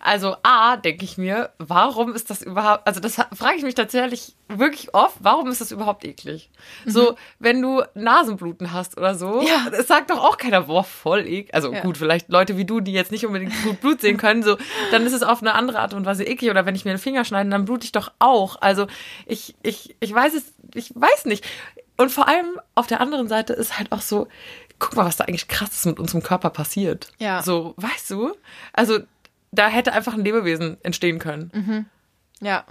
also 0.00 0.36
A, 0.42 0.76
denke 0.76 1.04
ich 1.04 1.18
mir, 1.18 1.50
warum 1.58 2.14
ist 2.14 2.30
das 2.30 2.42
überhaupt, 2.42 2.86
also 2.86 3.00
das 3.00 3.14
frage 3.16 3.56
ich 3.56 3.62
mich 3.64 3.74
tatsächlich 3.74 4.36
wirklich 4.48 4.94
oft, 4.94 5.16
warum 5.20 5.48
ist 5.50 5.60
das 5.60 5.72
überhaupt 5.72 6.04
eklig? 6.04 6.50
So, 6.86 7.16
wenn 7.38 7.60
du 7.62 7.82
Nasenbluten 7.94 8.72
hast 8.72 8.96
oder 8.96 9.14
so, 9.14 9.24
Mhm. 9.40 9.46
Ja. 9.46 9.66
es 9.72 9.88
sagt 9.88 10.10
doch 10.10 10.22
auch 10.22 10.36
keiner, 10.36 10.62
boah, 10.62 10.84
voll 10.84 11.20
eklig. 11.26 11.52
Also 11.54 11.63
Ja. 11.72 11.80
gut, 11.80 11.96
vielleicht 11.98 12.28
Leute 12.28 12.56
wie 12.56 12.64
du, 12.64 12.80
die 12.80 12.92
jetzt 12.92 13.12
nicht 13.12 13.26
unbedingt 13.26 13.52
gut 13.62 13.80
Blut 13.80 14.00
sehen 14.00 14.16
können, 14.16 14.42
so, 14.42 14.56
dann 14.90 15.06
ist 15.06 15.12
es 15.12 15.22
auf 15.22 15.40
eine 15.40 15.54
andere 15.54 15.80
Art 15.80 15.94
und 15.94 16.04
Weise 16.04 16.24
eklig. 16.24 16.50
Oder 16.50 16.66
wenn 16.66 16.74
ich 16.74 16.84
mir 16.84 16.92
den 16.92 16.98
Finger 16.98 17.24
schneide, 17.24 17.50
dann 17.50 17.64
blute 17.64 17.84
ich 17.84 17.92
doch 17.92 18.12
auch. 18.18 18.60
Also 18.60 18.86
ich, 19.26 19.54
ich, 19.62 19.96
ich 20.00 20.14
weiß 20.14 20.34
es, 20.34 20.52
ich 20.74 20.92
weiß 20.94 21.26
nicht. 21.26 21.44
Und 21.96 22.10
vor 22.10 22.28
allem 22.28 22.60
auf 22.74 22.86
der 22.86 23.00
anderen 23.00 23.28
Seite 23.28 23.52
ist 23.52 23.78
halt 23.78 23.92
auch 23.92 24.00
so, 24.00 24.28
guck 24.78 24.96
mal, 24.96 25.04
was 25.04 25.16
da 25.16 25.24
eigentlich 25.24 25.48
krasses 25.48 25.84
mit 25.84 25.98
unserem 25.98 26.22
Körper 26.22 26.50
passiert. 26.50 27.08
Ja. 27.18 27.42
So, 27.42 27.74
weißt 27.76 28.10
du? 28.10 28.34
Also, 28.72 29.00
da 29.52 29.68
hätte 29.68 29.92
einfach 29.92 30.14
ein 30.14 30.24
Lebewesen 30.24 30.78
entstehen 30.82 31.18
können. 31.18 31.88
Ja. 32.40 32.64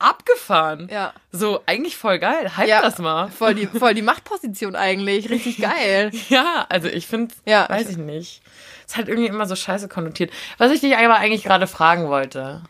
Abgefahren. 0.00 0.88
Ja. 0.90 1.12
So, 1.30 1.60
eigentlich 1.66 1.96
voll 1.96 2.18
geil. 2.18 2.56
Hype 2.56 2.68
ja. 2.68 2.82
das 2.82 2.98
mal. 2.98 3.28
Voll 3.28 3.54
die, 3.54 3.66
voll 3.66 3.94
die 3.94 4.02
Machtposition 4.10 4.74
eigentlich. 4.74 5.30
Richtig 5.30 5.58
geil. 5.58 6.10
Ja, 6.28 6.66
also 6.68 6.88
ich 6.88 7.06
finde, 7.06 7.34
Ja. 7.46 7.68
weiß 7.68 7.88
ich 7.90 7.96
nicht. 7.96 8.42
Ist 8.86 8.96
halt 8.96 9.08
irgendwie 9.08 9.28
immer 9.28 9.46
so 9.46 9.54
scheiße 9.54 9.88
konnotiert. 9.88 10.32
Was 10.58 10.72
ich 10.72 10.80
dich 10.80 10.96
aber 10.96 11.16
eigentlich 11.16 11.44
gerade 11.44 11.66
fragen 11.66 12.08
wollte. 12.08 12.62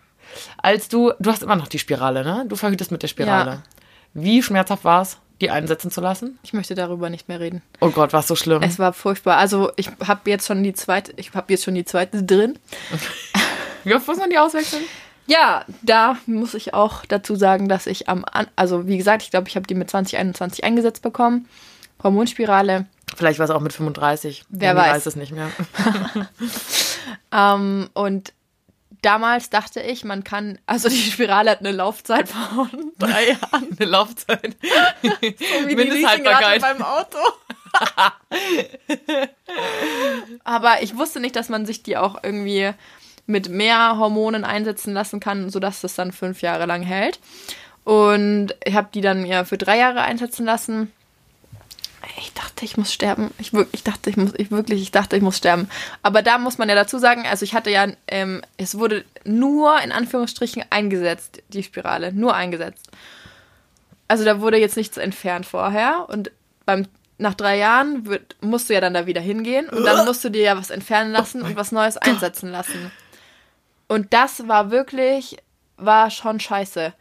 Als 0.58 0.88
du, 0.88 1.12
du 1.18 1.30
hast 1.30 1.42
immer 1.42 1.56
noch 1.56 1.68
die 1.68 1.78
Spirale, 1.78 2.22
ne? 2.24 2.44
Du 2.46 2.56
verhütest 2.56 2.90
mit 2.92 3.02
der 3.02 3.08
Spirale. 3.08 3.50
Ja. 3.50 3.62
Wie 4.12 4.42
schmerzhaft 4.42 4.84
war 4.84 5.02
es, 5.02 5.18
die 5.40 5.50
einsetzen 5.50 5.90
zu 5.90 6.00
lassen? 6.00 6.38
Ich 6.42 6.52
möchte 6.52 6.74
darüber 6.74 7.10
nicht 7.10 7.28
mehr 7.28 7.40
reden. 7.40 7.62
Oh 7.80 7.90
Gott, 7.90 8.12
war 8.12 8.20
es 8.20 8.28
so 8.28 8.36
schlimm. 8.36 8.62
Es 8.62 8.78
war 8.78 8.92
furchtbar. 8.92 9.36
Also 9.38 9.72
ich 9.76 9.88
habe 10.06 10.28
jetzt 10.30 10.46
schon 10.46 10.62
die 10.62 10.72
zweite, 10.74 11.12
ich 11.16 11.32
habe 11.34 11.52
jetzt 11.52 11.64
schon 11.64 11.74
die 11.74 11.84
zweite 11.84 12.22
drin. 12.22 12.58
Wie 13.84 13.94
oft 13.94 14.06
muss 14.06 14.18
man 14.18 14.30
die 14.30 14.38
auswechseln? 14.38 14.82
Ja, 15.30 15.64
da 15.82 16.16
muss 16.26 16.54
ich 16.54 16.74
auch 16.74 17.04
dazu 17.06 17.36
sagen, 17.36 17.68
dass 17.68 17.86
ich 17.86 18.08
am, 18.08 18.24
An 18.24 18.48
also 18.56 18.88
wie 18.88 18.96
gesagt, 18.96 19.22
ich 19.22 19.30
glaube, 19.30 19.48
ich 19.48 19.54
habe 19.54 19.66
die 19.66 19.74
mit 19.74 19.88
2021 19.88 20.64
eingesetzt 20.64 21.02
bekommen. 21.02 21.48
Hormonspirale. 22.02 22.86
Vielleicht 23.14 23.38
war 23.38 23.44
es 23.44 23.50
auch 23.50 23.60
mit 23.60 23.72
35. 23.72 24.44
Wer 24.48 24.74
weiß. 24.74 24.94
weiß 24.94 25.06
es 25.06 25.16
nicht 25.16 25.32
mehr. 25.32 25.50
Ähm, 27.32 27.88
und 27.94 28.32
damals 29.02 29.50
dachte 29.50 29.80
ich, 29.80 30.04
man 30.04 30.24
kann, 30.24 30.58
also 30.66 30.88
die 30.88 30.96
Spirale 30.96 31.50
hat 31.50 31.60
eine 31.60 31.72
Laufzeit 31.72 32.28
von 32.28 32.92
drei 32.98 33.28
Jahren. 33.28 33.68
Eine 33.78 33.88
Laufzeit. 33.88 34.56
Wie 35.20 35.66
die 35.68 35.76
Mindesthaltbarkeit. 35.76 36.60
Beim 36.60 36.82
Auto. 36.82 37.18
Aber 40.44 40.82
ich 40.82 40.96
wusste 40.96 41.20
nicht, 41.20 41.36
dass 41.36 41.48
man 41.48 41.66
sich 41.66 41.82
die 41.82 41.96
auch 41.96 42.18
irgendwie 42.22 42.72
mit 43.30 43.48
mehr 43.48 43.96
Hormonen 43.96 44.44
einsetzen 44.44 44.92
lassen 44.92 45.20
kann, 45.20 45.50
sodass 45.50 45.80
das 45.80 45.94
dann 45.94 46.12
fünf 46.12 46.42
Jahre 46.42 46.66
lang 46.66 46.82
hält. 46.82 47.18
Und 47.84 48.54
ich 48.64 48.74
habe 48.74 48.88
die 48.92 49.00
dann 49.00 49.24
ja 49.24 49.44
für 49.44 49.56
drei 49.56 49.78
Jahre 49.78 50.02
einsetzen 50.02 50.44
lassen. 50.44 50.92
Ich 52.18 52.32
dachte, 52.32 52.64
ich 52.64 52.76
muss 52.76 52.92
sterben. 52.92 53.30
Ich, 53.38 53.52
wirklich, 53.52 53.74
ich 53.74 53.84
dachte, 53.84 54.10
ich 54.10 54.16
muss, 54.16 54.32
ich 54.36 54.50
wirklich, 54.50 54.82
ich 54.82 54.90
dachte, 54.90 55.16
ich 55.16 55.22
muss 55.22 55.36
sterben. 55.36 55.68
Aber 56.02 56.22
da 56.22 56.38
muss 56.38 56.58
man 56.58 56.68
ja 56.68 56.74
dazu 56.74 56.98
sagen, 56.98 57.24
also 57.26 57.44
ich 57.44 57.54
hatte 57.54 57.70
ja, 57.70 57.86
ähm, 58.08 58.42
es 58.56 58.78
wurde 58.78 59.04
nur 59.24 59.80
in 59.80 59.92
Anführungsstrichen 59.92 60.64
eingesetzt, 60.70 61.42
die 61.48 61.62
Spirale, 61.62 62.12
nur 62.12 62.34
eingesetzt. 62.34 62.88
Also 64.08 64.24
da 64.24 64.40
wurde 64.40 64.58
jetzt 64.58 64.76
nichts 64.76 64.96
entfernt 64.96 65.46
vorher 65.46 66.06
und 66.08 66.32
beim 66.66 66.86
nach 67.18 67.34
drei 67.34 67.58
Jahren 67.58 68.06
wird, 68.06 68.34
musst 68.40 68.70
du 68.70 68.74
ja 68.74 68.80
dann 68.80 68.94
da 68.94 69.06
wieder 69.06 69.20
hingehen 69.20 69.68
und 69.68 69.84
dann 69.84 70.06
musst 70.06 70.24
du 70.24 70.30
dir 70.30 70.42
ja 70.42 70.56
was 70.56 70.70
entfernen 70.70 71.12
lassen 71.12 71.42
und 71.42 71.54
was 71.54 71.70
Neues 71.70 71.98
einsetzen 71.98 72.50
lassen. 72.50 72.90
Und 73.90 74.12
das 74.12 74.46
war 74.46 74.70
wirklich, 74.70 75.36
war 75.76 76.10
schon 76.10 76.38
scheiße. 76.38 76.92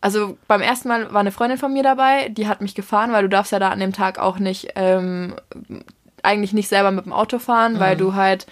Also 0.00 0.38
beim 0.48 0.62
ersten 0.62 0.88
Mal 0.88 1.12
war 1.12 1.20
eine 1.20 1.30
Freundin 1.30 1.58
von 1.58 1.74
mir 1.74 1.82
dabei, 1.82 2.30
die 2.30 2.48
hat 2.48 2.62
mich 2.62 2.74
gefahren, 2.74 3.12
weil 3.12 3.24
du 3.24 3.28
darfst 3.28 3.52
ja 3.52 3.58
da 3.58 3.68
an 3.68 3.80
dem 3.80 3.92
Tag 3.92 4.18
auch 4.18 4.38
nicht, 4.38 4.68
ähm, 4.74 5.34
eigentlich 6.22 6.54
nicht 6.54 6.68
selber 6.68 6.90
mit 6.90 7.04
dem 7.04 7.12
Auto 7.12 7.38
fahren, 7.38 7.78
weil 7.80 7.98
du 7.98 8.14
halt 8.14 8.46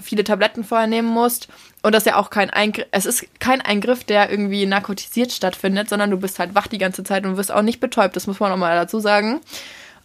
viele 0.00 0.24
Tabletten 0.24 0.64
vorher 0.64 0.86
nehmen 0.86 1.08
musst. 1.08 1.48
Und 1.82 1.94
das 1.94 2.04
ist 2.04 2.06
ja 2.06 2.16
auch 2.16 2.30
kein 2.30 2.48
Eingriff, 2.48 2.86
es 2.90 3.04
ist 3.04 3.26
kein 3.38 3.60
Eingriff, 3.60 4.02
der 4.04 4.30
irgendwie 4.30 4.64
narkotisiert 4.64 5.30
stattfindet, 5.30 5.90
sondern 5.90 6.10
du 6.10 6.16
bist 6.16 6.38
halt 6.38 6.54
wach 6.54 6.68
die 6.68 6.78
ganze 6.78 7.04
Zeit 7.04 7.26
und 7.26 7.36
wirst 7.36 7.52
auch 7.52 7.60
nicht 7.60 7.80
betäubt, 7.80 8.16
das 8.16 8.26
muss 8.26 8.40
man 8.40 8.50
auch 8.50 8.56
mal 8.56 8.74
dazu 8.74 8.98
sagen. 8.98 9.42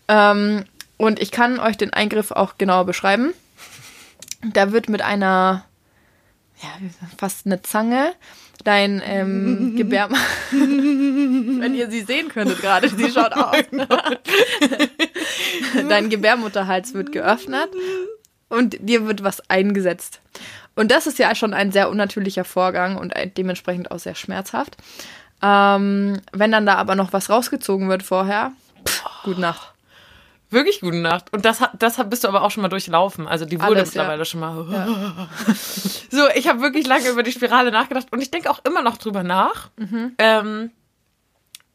Ähm, 0.09 0.65
und 0.97 1.21
ich 1.21 1.31
kann 1.31 1.61
euch 1.61 1.77
den 1.77 1.93
Eingriff 1.93 2.31
auch 2.31 2.57
genauer 2.57 2.85
beschreiben. 2.85 3.33
Da 4.43 4.73
wird 4.73 4.89
mit 4.89 5.01
einer, 5.01 5.63
ja, 6.61 6.69
fast 7.17 7.45
eine 7.45 7.61
Zange, 7.61 8.13
dein 8.63 9.01
ähm, 9.05 9.75
Gebär... 9.77 10.09
Wenn 10.51 11.75
ihr 11.75 11.89
sie 11.89 12.01
sehen 12.01 12.29
könntet 12.29 12.61
gerade, 12.61 12.89
sie 12.89 13.11
schaut 13.11 13.33
aus. 13.35 13.57
dein 15.89 16.09
Gebärmutterhals 16.09 16.93
wird 16.93 17.11
geöffnet 17.11 17.69
und 18.49 18.77
dir 18.79 19.07
wird 19.07 19.23
was 19.23 19.49
eingesetzt. 19.49 20.21
Und 20.75 20.91
das 20.91 21.07
ist 21.07 21.19
ja 21.19 21.33
schon 21.35 21.53
ein 21.53 21.71
sehr 21.71 21.89
unnatürlicher 21.89 22.43
Vorgang 22.43 22.97
und 22.97 23.13
dementsprechend 23.37 23.91
auch 23.91 23.99
sehr 23.99 24.15
schmerzhaft. 24.15 24.77
Ähm, 25.41 26.21
wenn 26.31 26.51
dann 26.51 26.65
da 26.65 26.75
aber 26.75 26.95
noch 26.95 27.13
was 27.13 27.29
rausgezogen 27.29 27.89
wird 27.89 28.03
vorher, 28.03 28.51
pff, 28.85 29.03
gute 29.23 29.41
Nacht. 29.41 29.74
Wirklich 30.55 30.79
gute 30.81 30.97
Nacht. 30.97 31.31
Und 31.33 31.43
das, 31.45 31.59
das 31.77 31.97
bist 32.09 32.23
du 32.23 32.27
aber 32.29 32.41
auch 32.41 32.49
schon 32.51 32.61
mal 32.63 32.69
durchlaufen. 32.69 33.27
Also 33.27 33.45
die 33.45 33.59
wurde 33.59 33.75
Alles, 33.79 33.93
ja. 33.93 34.01
mittlerweile 34.03 34.25
schon 34.25 34.39
mal. 34.39 35.27
So, 36.11 36.29
ich 36.33 36.47
habe 36.47 36.61
wirklich 36.61 36.87
lange 36.87 37.09
über 37.09 37.23
die 37.23 37.31
Spirale 37.33 37.71
nachgedacht 37.71 38.07
und 38.11 38.21
ich 38.21 38.31
denke 38.31 38.49
auch 38.49 38.59
immer 38.63 38.81
noch 38.81 38.95
drüber 38.97 39.21
nach. 39.23 39.69
Mhm. 39.75 40.13
Ähm, 40.17 40.71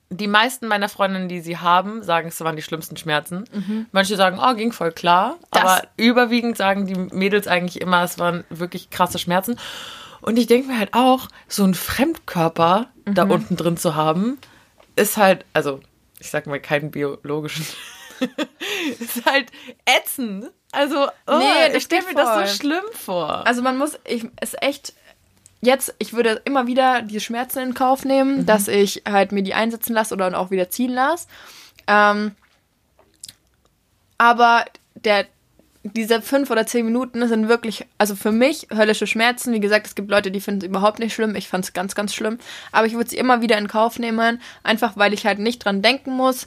die 0.08 0.26
meisten 0.28 0.66
meiner 0.66 0.88
Freundinnen, 0.88 1.28
die 1.28 1.40
sie 1.40 1.58
haben, 1.58 2.02
sagen, 2.02 2.28
es 2.28 2.40
waren 2.40 2.56
die 2.56 2.62
schlimmsten 2.62 2.96
Schmerzen. 2.96 3.44
Manche 3.92 4.16
sagen, 4.16 4.40
oh, 4.42 4.54
ging 4.54 4.72
voll 4.72 4.92
klar. 4.92 5.32
Mhm. 5.34 5.36
Das- 5.50 5.62
aber 5.62 5.82
überwiegend 5.98 6.56
sagen 6.56 6.86
die 6.86 6.94
Mädels 7.14 7.46
eigentlich 7.48 7.80
immer, 7.82 8.02
es 8.02 8.18
waren 8.18 8.44
wirklich 8.48 8.88
krasse 8.90 9.18
Schmerzen. 9.18 9.58
Und 10.22 10.38
ich 10.38 10.46
denke 10.46 10.68
mir 10.68 10.78
halt 10.78 10.94
auch, 10.94 11.28
so 11.48 11.64
ein 11.64 11.74
Fremdkörper 11.74 12.88
da 13.04 13.24
Mhm. 13.26 13.30
unten 13.30 13.56
drin 13.56 13.76
zu 13.76 13.94
haben, 13.94 14.38
ist 14.96 15.16
halt, 15.18 15.44
also 15.52 15.80
ich 16.18 16.30
sag 16.30 16.46
mal 16.46 16.60
keinen 16.60 16.90
biologischen, 16.90 17.66
ist 18.98 19.24
halt 19.24 19.50
ätzend. 19.84 20.50
Also, 20.72 21.08
oh, 21.26 21.38
Nee, 21.38 21.76
ich 21.76 21.84
stelle 21.84 22.06
mir 22.06 22.14
das 22.14 22.50
so 22.50 22.56
schlimm 22.62 22.84
vor. 22.92 23.46
Also 23.46 23.62
man 23.62 23.76
muss, 23.76 23.98
ich, 24.04 24.24
ist 24.40 24.62
echt, 24.62 24.94
jetzt, 25.60 25.94
ich 25.98 26.12
würde 26.12 26.42
immer 26.44 26.66
wieder 26.66 27.02
die 27.02 27.20
Schmerzen 27.20 27.58
in 27.60 27.74
Kauf 27.74 28.04
nehmen, 28.04 28.46
dass 28.46 28.68
ich 28.68 29.02
halt 29.08 29.32
mir 29.32 29.42
die 29.42 29.54
einsetzen 29.54 29.94
lasse 29.94 30.14
oder 30.14 30.38
auch 30.38 30.50
wieder 30.50 30.70
ziehen 30.70 30.92
lasse. 30.92 31.26
Ähm, 31.86 32.36
aber 34.16 34.64
der, 34.94 35.26
diese 35.82 36.20
fünf 36.20 36.50
oder 36.50 36.66
zehn 36.66 36.84
Minuten 36.84 37.26
sind 37.26 37.48
wirklich, 37.48 37.86
also 37.98 38.14
für 38.14 38.32
mich 38.32 38.68
höllische 38.72 39.06
Schmerzen. 39.06 39.52
Wie 39.52 39.60
gesagt, 39.60 39.86
es 39.86 39.94
gibt 39.94 40.10
Leute, 40.10 40.30
die 40.30 40.40
finden 40.40 40.60
es 40.60 40.66
überhaupt 40.66 40.98
nicht 40.98 41.14
schlimm. 41.14 41.34
Ich 41.34 41.48
fand 41.48 41.64
es 41.64 41.72
ganz, 41.72 41.94
ganz 41.94 42.14
schlimm. 42.14 42.38
Aber 42.70 42.86
ich 42.86 42.92
würde 42.92 43.10
sie 43.10 43.16
immer 43.16 43.40
wieder 43.40 43.56
in 43.56 43.66
Kauf 43.66 43.98
nehmen, 43.98 44.40
einfach 44.62 44.96
weil 44.96 45.14
ich 45.14 45.24
halt 45.26 45.38
nicht 45.38 45.64
dran 45.64 45.82
denken 45.82 46.12
muss, 46.12 46.46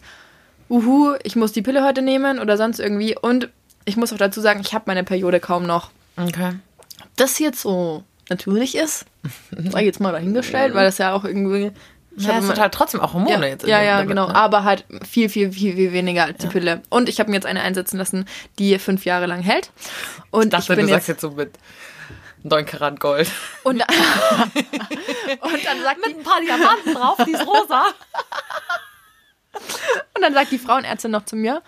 uhu, 0.73 1.15
ich 1.23 1.35
muss 1.35 1.51
die 1.51 1.61
Pille 1.61 1.83
heute 1.83 2.01
nehmen 2.01 2.39
oder 2.39 2.57
sonst 2.57 2.79
irgendwie. 2.79 3.15
Und 3.17 3.49
ich 3.85 3.95
muss 3.95 4.11
auch 4.11 4.17
dazu 4.17 4.41
sagen, 4.41 4.61
ich 4.61 4.73
habe 4.73 4.85
meine 4.87 5.03
Periode 5.03 5.39
kaum 5.39 5.65
noch 5.65 5.91
okay. 6.17 6.53
das 7.15 7.39
jetzt 7.39 7.61
so 7.61 8.03
natürlich 8.29 8.75
ist, 8.75 9.05
sei 9.51 9.85
jetzt 9.85 9.99
mal 9.99 10.11
dahingestellt, 10.11 10.73
weil 10.73 10.85
das 10.85 10.97
ja 10.97 11.13
auch 11.13 11.23
irgendwie. 11.23 11.71
Ich 12.15 12.25
Ja, 12.25 12.37
es 12.37 12.45
sind 12.45 12.59
halt 12.59 12.75
trotzdem 12.75 13.01
auch 13.01 13.13
Hormone 13.13 13.43
ja, 13.43 13.51
jetzt. 13.51 13.65
ja, 13.65 13.81
ja, 13.81 13.97
damit, 13.97 14.09
genau. 14.09 14.27
ne? 14.27 14.35
Aber 14.35 14.63
halt 14.63 14.85
viel, 15.09 15.29
viel, 15.29 15.51
viel, 15.51 15.75
viel 15.75 15.93
weniger 15.93 16.25
als 16.25 16.37
die 16.37 16.47
Pille. 16.47 16.83
Und 16.89 17.09
ich 17.09 17.19
habe 17.19 17.31
mir 17.31 17.37
jetzt 17.37 17.47
eine 17.47 17.61
einsetzen 17.61 17.97
lassen, 17.97 18.25
die 18.59 18.77
fünf 18.77 19.05
Jahre 19.05 19.25
lang 19.25 19.41
hält. 19.41 19.71
Und 20.29 20.43
Ich 20.43 20.49
dachte, 20.51 20.73
ich 20.73 20.77
bin 20.77 20.85
du 20.85 20.93
sagst 20.93 21.07
jetzt, 21.07 21.15
jetzt 21.15 21.21
so 21.21 21.31
mit 21.31 21.53
9 22.43 22.67
Karat 22.67 22.99
Gold. 22.99 23.31
und, 23.63 23.75
und 23.81 23.81
dann 23.81 23.87
sagt 25.81 26.05
die, 26.05 26.13
ein 26.13 26.23
paar 26.23 26.39
Diamanten 26.39 26.93
drauf, 26.93 27.17
die 27.25 27.31
ist 27.31 27.47
rosa. 27.47 27.85
Und 30.15 30.21
dann 30.21 30.33
sagt 30.33 30.51
die 30.51 30.57
Frauenärztin 30.57 31.11
noch 31.11 31.25
zu 31.25 31.35
mir, 31.35 31.61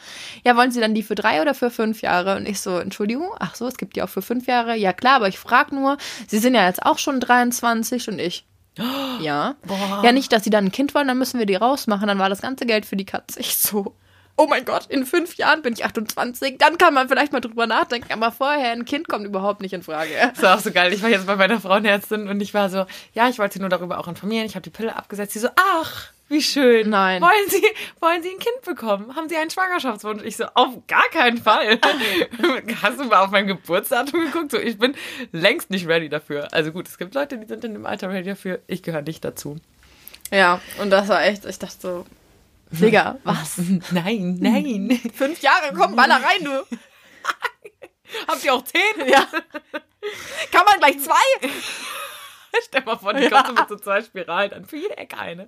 ja, 0.43 0.55
wollen 0.55 0.71
Sie 0.71 0.81
dann 0.81 0.93
die 0.93 1.03
für 1.03 1.15
drei 1.15 1.41
oder 1.41 1.53
für 1.53 1.69
fünf 1.69 2.01
Jahre? 2.01 2.35
Und 2.37 2.47
ich 2.47 2.59
so, 2.59 2.77
Entschuldigung, 2.77 3.29
ach 3.39 3.55
so, 3.55 3.67
es 3.67 3.77
gibt 3.77 3.95
die 3.95 4.01
auch 4.01 4.09
für 4.09 4.21
fünf 4.21 4.47
Jahre. 4.47 4.75
Ja 4.75 4.93
klar, 4.93 5.15
aber 5.15 5.27
ich 5.27 5.39
frage 5.39 5.75
nur, 5.75 5.97
Sie 6.27 6.39
sind 6.39 6.55
ja 6.55 6.65
jetzt 6.65 6.83
auch 6.85 6.97
schon 6.97 7.19
23 7.19 8.09
und 8.09 8.19
ich. 8.19 8.45
Ja. 9.21 9.55
Boah. 9.65 10.01
Ja, 10.03 10.11
nicht, 10.11 10.31
dass 10.33 10.43
sie 10.43 10.49
dann 10.49 10.65
ein 10.65 10.71
Kind 10.71 10.93
wollen, 10.93 11.07
dann 11.07 11.17
müssen 11.17 11.39
wir 11.39 11.45
die 11.45 11.55
rausmachen. 11.55 12.07
Dann 12.07 12.19
war 12.19 12.29
das 12.29 12.41
ganze 12.41 12.65
Geld 12.65 12.85
für 12.85 12.97
die 12.97 13.05
Katze. 13.05 13.39
Ich 13.39 13.57
so, 13.57 13.95
oh 14.35 14.47
mein 14.47 14.65
Gott, 14.65 14.87
in 14.87 15.05
fünf 15.05 15.35
Jahren 15.35 15.61
bin 15.61 15.73
ich 15.73 15.85
28. 15.85 16.57
Dann 16.57 16.77
kann 16.77 16.93
man 16.93 17.07
vielleicht 17.07 17.31
mal 17.31 17.39
drüber 17.39 17.67
nachdenken. 17.67 18.11
Aber 18.11 18.31
vorher, 18.31 18.71
ein 18.71 18.85
Kind 18.85 19.07
kommt 19.07 19.25
überhaupt 19.25 19.61
nicht 19.61 19.73
in 19.73 19.83
Frage. 19.83 20.11
Das 20.33 20.43
war 20.43 20.55
auch 20.55 20.59
so 20.59 20.71
geil. 20.71 20.91
Ich 20.93 21.01
war 21.01 21.09
jetzt 21.09 21.25
bei 21.27 21.35
meiner 21.35 21.59
Frauenärztin 21.59 22.27
und 22.27 22.41
ich 22.41 22.53
war 22.53 22.69
so, 22.69 22.85
ja, 23.13 23.29
ich 23.29 23.39
wollte 23.39 23.53
sie 23.53 23.59
nur 23.59 23.69
darüber 23.69 23.99
auch 23.99 24.07
informieren. 24.07 24.45
Ich 24.45 24.55
habe 24.55 24.63
die 24.63 24.69
Pille 24.69 24.95
abgesetzt. 24.95 25.33
Sie 25.33 25.39
so, 25.39 25.49
ach, 25.55 26.09
wie 26.27 26.41
schön. 26.41 26.89
Nein. 26.89 27.21
Wollen 27.21 27.49
Sie, 27.49 27.63
wollen 27.99 28.23
Sie 28.23 28.29
ein 28.29 28.39
Kind 28.39 28.61
bekommen? 28.63 29.15
Haben 29.15 29.29
Sie 29.29 29.37
einen 29.37 29.49
Schwangerschaftswunsch? 29.49 30.23
Ich 30.23 30.37
so, 30.37 30.45
auf 30.53 30.73
gar 30.87 31.07
keinen 31.09 31.37
Fall. 31.37 31.79
Hast 32.81 32.99
du 32.99 33.05
mal 33.05 33.23
auf 33.23 33.31
mein 33.31 33.47
Geburtsdatum 33.47 34.25
geguckt? 34.25 34.51
So, 34.51 34.57
ich 34.57 34.77
bin 34.79 34.95
längst 35.31 35.69
nicht 35.69 35.87
ready 35.87 36.09
dafür. 36.09 36.51
Also 36.51 36.71
gut, 36.71 36.87
es 36.87 36.97
gibt 36.97 37.13
Leute, 37.13 37.37
die 37.37 37.45
sind 37.45 37.63
in 37.63 37.73
dem 37.73 37.85
Alter 37.85 38.09
ready 38.09 38.29
dafür. 38.29 38.59
Ich 38.67 38.81
gehöre 38.81 39.03
nicht 39.03 39.23
dazu. 39.23 39.57
Ja, 40.31 40.59
und 40.81 40.89
das 40.89 41.07
war 41.09 41.23
echt, 41.23 41.45
ich 41.45 41.59
dachte 41.59 41.77
so, 41.79 42.05
Digga, 42.71 43.19
was? 43.23 43.57
Nein, 43.91 44.37
nein. 44.39 44.99
Fünf 45.13 45.41
Jahre, 45.41 45.73
komm, 45.75 45.95
baller 45.95 46.15
rein, 46.15 46.43
du. 46.43 46.77
Habt 48.27 48.43
ihr 48.43 48.53
auch 48.53 48.63
zehn? 48.63 49.07
Ja. 49.07 49.27
Kann 50.51 50.65
man 50.65 50.79
gleich 50.79 50.99
zwei? 50.99 51.49
Stell 52.67 52.83
mal 52.83 52.97
vor, 52.97 53.13
die 53.13 53.29
kommt 53.29 53.47
so 53.47 53.53
mit 53.53 53.69
so 53.69 53.75
zwei 53.75 54.01
Spiralen 54.01 54.53
an. 54.53 54.65
Für 54.65 54.77
jede 54.77 54.97
Ecke 54.97 55.17
eine. 55.17 55.47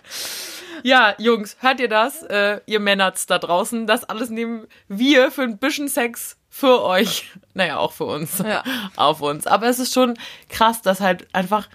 Ja, 0.83 1.15
Jungs, 1.17 1.57
hört 1.59 1.79
ihr 1.79 1.89
das? 1.89 2.23
Äh, 2.23 2.61
ihr 2.65 2.79
Männerts 2.79 3.25
da 3.25 3.39
draußen. 3.39 3.87
Das 3.87 4.03
alles 4.03 4.29
nehmen 4.29 4.67
wir 4.87 5.31
für 5.31 5.43
ein 5.43 5.57
bisschen 5.57 5.87
Sex 5.87 6.37
für 6.49 6.83
euch. 6.83 7.31
Naja, 7.53 7.77
auch 7.77 7.91
für 7.91 8.05
uns. 8.05 8.39
Ja. 8.39 8.63
Auf 8.95 9.21
uns. 9.21 9.47
Aber 9.47 9.67
es 9.67 9.79
ist 9.79 9.93
schon 9.93 10.17
krass, 10.49 10.81
dass 10.81 11.01
halt 11.01 11.27
einfach 11.33 11.67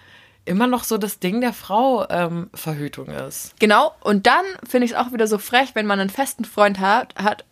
immer 0.45 0.67
noch 0.67 0.83
so 0.83 0.97
das 0.97 1.19
Ding 1.19 1.41
der 1.41 1.53
Frau 1.53 2.07
ähm, 2.09 2.49
Verhütung 2.53 3.07
ist. 3.07 3.57
Genau, 3.59 3.93
und 4.01 4.27
dann 4.27 4.43
finde 4.67 4.85
ich 4.85 4.91
es 4.91 4.97
auch 4.97 5.11
wieder 5.13 5.27
so 5.27 5.37
frech, 5.37 5.69
wenn 5.73 5.85
man 5.85 5.99
einen 5.99 6.09
festen 6.09 6.45
Freund 6.45 6.79
hat, 6.79 7.15
hat 7.15 7.45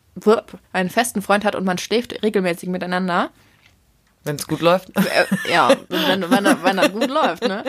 einen 0.73 0.89
festen 0.89 1.21
Freund 1.21 1.45
hat 1.45 1.55
und 1.55 1.63
man 1.63 1.77
schläft 1.77 2.21
regelmäßig 2.21 2.67
miteinander. 2.67 3.29
Wenn 4.23 4.35
es 4.35 4.47
gut 4.47 4.61
läuft. 4.61 4.95
Äh, 4.95 5.51
ja, 5.51 5.69
wenn, 5.89 6.29
wenn, 6.29 6.63
wenn 6.63 6.77
er 6.77 6.89
gut 6.89 7.09
läuft, 7.09 7.47
ne? 7.47 7.63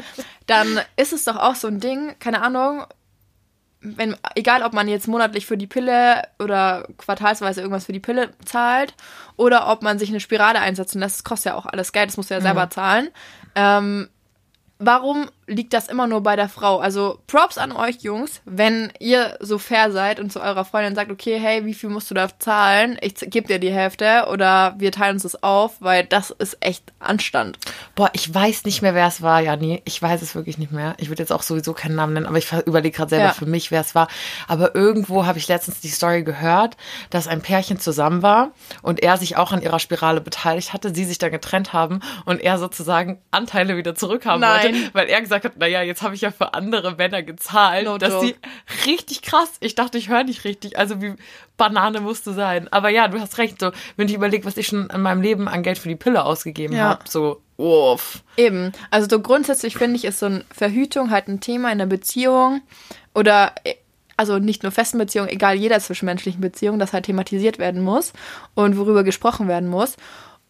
Dann 0.47 0.81
ist 0.97 1.13
es 1.13 1.25
doch 1.25 1.37
auch 1.37 1.55
so 1.55 1.69
ein 1.69 1.81
Ding, 1.81 2.15
keine 2.19 2.43
Ahnung, 2.43 2.85
wenn, 3.83 4.17
egal 4.35 4.63
ob 4.63 4.73
man 4.73 4.87
jetzt 4.87 5.09
monatlich 5.09 5.47
für 5.47 5.57
die 5.57 5.67
Pille 5.67 6.23
oder 6.39 6.87
quartalsweise 6.99 7.61
irgendwas 7.61 7.87
für 7.87 7.93
die 7.93 8.01
Pille 8.01 8.31
zahlt 8.45 8.95
oder 9.37 9.69
ob 9.69 9.83
man 9.83 9.99
sich 9.99 10.11
eine 10.11 10.21
Spirale 10.21 10.61
einsetzen 10.61 11.01
lässt, 11.01 11.17
das 11.17 11.25
kostet 11.25 11.53
ja 11.53 11.59
auch 11.59 11.67
alles 11.67 11.93
Geld, 11.93 12.09
das 12.09 12.17
muss 12.17 12.29
ja 12.29 12.41
selber 12.41 12.71
zahlen. 12.71 13.09
Ähm, 13.55 14.09
warum 14.79 15.29
liegt 15.47 15.73
das 15.73 15.89
immer 15.89 16.07
nur 16.07 16.23
bei 16.23 16.37
der 16.37 16.49
Frau? 16.49 16.79
Also 16.79 17.19
Props 17.27 17.59
an 17.59 17.73
euch 17.73 17.97
Jungs, 18.03 18.41
wenn 18.45 18.93
ihr 19.01 19.37
so 19.41 19.59
fair 19.59 19.91
seid 19.91 20.21
und 20.21 20.33
zu 20.33 20.41
eurer 20.41 20.65
Freundin 20.65 20.95
sagt, 20.95 21.11
okay, 21.11 21.39
hey, 21.39 21.65
wie 21.67 21.75
viel 21.75 21.91
musst 21.91 22.11
du 22.11 22.15
da 22.15 22.29
zahlen? 22.39 22.97
Ich 23.01 23.15
gebe 23.17 23.49
dir 23.49 23.59
die 23.59 23.73
Hälfte 23.73 24.27
oder 24.31 24.75
wir 24.79 24.93
teilen 24.93 25.15
uns 25.15 25.25
das 25.25 25.43
auf, 25.43 25.73
weil 25.81 26.05
das 26.05 26.31
ist 26.31 26.57
echt 26.61 26.85
Anstand. 27.01 27.59
Boah, 27.95 28.11
ich 28.13 28.33
weiß 28.33 28.65
nicht 28.65 28.83
mehr, 28.83 28.95
wer 28.95 29.07
es 29.09 29.21
war, 29.23 29.41
Jani. 29.41 29.83
Ich 29.85 30.01
weiß 30.01 30.23
es 30.23 30.35
wirklich 30.35 30.59
nicht 30.59 30.73
mehr. 30.73 30.95
Ich 30.99 31.09
würde 31.09 31.23
jetzt 31.23 31.33
auch 31.33 31.43
sowieso 31.43 31.73
keinen 31.73 31.97
Namen 31.97 32.15
nennen, 32.15 32.27
aber 32.27 32.39
ich 32.39 32.51
überlege 32.65 32.97
gerade 32.97 33.11
selber 33.11 33.25
Ja. 33.27 33.33
für 33.33 33.47
mich, 33.47 33.71
wer 33.71 33.81
es 33.81 33.95
war. 33.95 34.09
Aber 34.49 34.75
irgendwo 34.75 35.27
habe 35.27 35.39
ich 35.39 35.49
letztens 35.49 35.81
die 35.81 35.89
Story 35.89 36.23
gehört, 36.23 36.77
dass 37.11 37.27
ein 37.29 37.41
Pärchen 37.43 37.79
zusammen 37.81 38.23
war 38.23 38.53
und 38.83 39.03
er 39.03 39.17
sich 39.17 39.37
auch 39.37 39.53
an 39.53 39.61
ihrer 39.63 39.79
Spirale 39.81 40.21
beteiligt 40.21 40.73
hatte, 40.73 40.95
sie 40.95 41.05
sich 41.05 41.19
dann 41.19 41.31
getrennt 41.33 41.73
haben 41.73 42.01
und 42.25 42.41
er 42.41 42.59
sozusagen 42.59 43.21
Anteile 43.31 43.77
wieder 43.77 43.95
zurückhaben 43.95 44.41
Nein. 44.41 44.75
wollte, 44.75 44.95
weil 44.95 45.09
er 45.09 45.21
gesagt 45.21 45.42
hat, 45.45 45.57
naja, 45.59 45.83
jetzt 45.83 46.03
habe 46.03 46.15
ich 46.15 46.21
ja 46.21 46.31
für 46.31 46.55
andere 46.55 46.97
Männer 46.97 47.23
gezahlt, 47.23 47.85
No 47.87 47.99
dass 47.99 48.21
sie 48.21 48.35
richtig 48.87 49.23
krass, 49.23 49.51
ich 49.61 49.75
dachte, 49.75 49.99
ich 49.99 50.09
höre 50.09 50.25
nicht 50.25 50.45
richtig, 50.45 50.79
also 50.79 51.01
wie 51.03 51.15
Banane 51.57 52.01
musste 52.01 52.33
sein. 52.33 52.69
Aber 52.73 52.89
ja, 52.89 53.09
du 53.09 53.21
hast 53.21 53.39
recht, 53.39 53.61
so, 53.61 53.73
wenn 53.97 54.09
ich 54.09 54.15
überlege, 54.15 54.45
was 54.45 54.57
ich 54.57 54.67
schon 54.67 54.89
in 54.91 55.01
meinem 55.03 55.23
Leben 55.23 55.49
an 55.49 55.63
Geld 55.63 55.79
für 55.79 55.89
die 55.89 55.97
Pille 55.97 56.25
ausgegeben 56.25 56.75
Ja. 56.75 56.91
habe, 56.91 57.05
so, 57.09 57.41
uff. 57.57 58.23
Eben. 58.37 58.73
Also 58.91 59.09
so 59.09 59.21
grundsätzlich 59.21 59.77
finde 59.77 59.97
ich, 59.97 60.05
ist 60.05 60.19
so 60.19 60.27
eine 60.27 60.45
Verhütung 60.55 61.11
halt 61.11 61.29
ein 61.29 61.41
Thema 61.41 61.71
in 61.73 61.79
der 61.79 61.87
Beziehung 61.87 62.63
oder 63.15 63.53
äh, 63.65 63.75
also 64.17 64.39
nicht 64.39 64.63
nur 64.63 64.73
festen 64.73 64.99
Beziehungen, 64.99 65.31
egal 65.31 65.57
jeder 65.57 65.81
zwischenmenschlichen 65.81 66.41
Beziehung, 66.41 66.79
das 66.79 66.93
halt 66.93 67.07
thematisiert 67.07 67.59
werden 67.59 67.83
muss 67.83 68.13
und 68.55 68.77
worüber 68.77 69.05
gesprochen 69.05 69.49
werden 69.49 69.69
muss. 69.69 69.97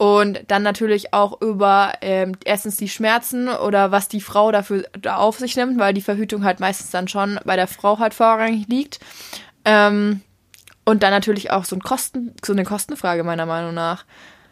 Und 0.03 0.41
dann 0.49 0.65
natürlich 0.65 1.15
auch 1.15 1.41
über 1.41 1.93
ähm, 2.01 2.33
erstens 2.45 2.75
die 2.75 2.89
Schmerzen 2.89 3.49
oder 3.49 3.93
was 3.93 4.09
die 4.09 4.21
Frau 4.21 4.51
dafür 4.51 4.85
da 5.01 5.19
auf 5.19 5.39
sich 5.39 5.55
nimmt, 5.55 5.79
weil 5.79 5.95
die 5.95 6.01
Verhütung 6.01 6.43
halt 6.43 6.59
meistens 6.59 6.91
dann 6.91 7.07
schon 7.07 7.39
bei 7.45 7.55
der 7.55 7.69
Frau 7.69 8.01
halt 8.01 8.13
vorrangig 8.13 8.67
liegt. 8.67 8.99
Ähm, 9.65 10.21
und 10.85 11.05
dann 11.05 11.13
natürlich 11.13 11.53
auch 11.53 11.65
so, 11.65 11.77
ein 11.77 11.83
Kosten, 11.83 12.35
so 12.45 12.53
eine 12.53 12.65
Kostenfrage 12.65 13.23
meiner 13.23 13.47
Meinung 13.47 13.75
nach. 13.75 14.05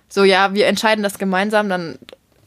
So, 0.09 0.23
ja, 0.23 0.55
wir 0.55 0.69
entscheiden 0.69 1.03
das 1.03 1.19
gemeinsam, 1.19 1.69
dann 1.69 1.99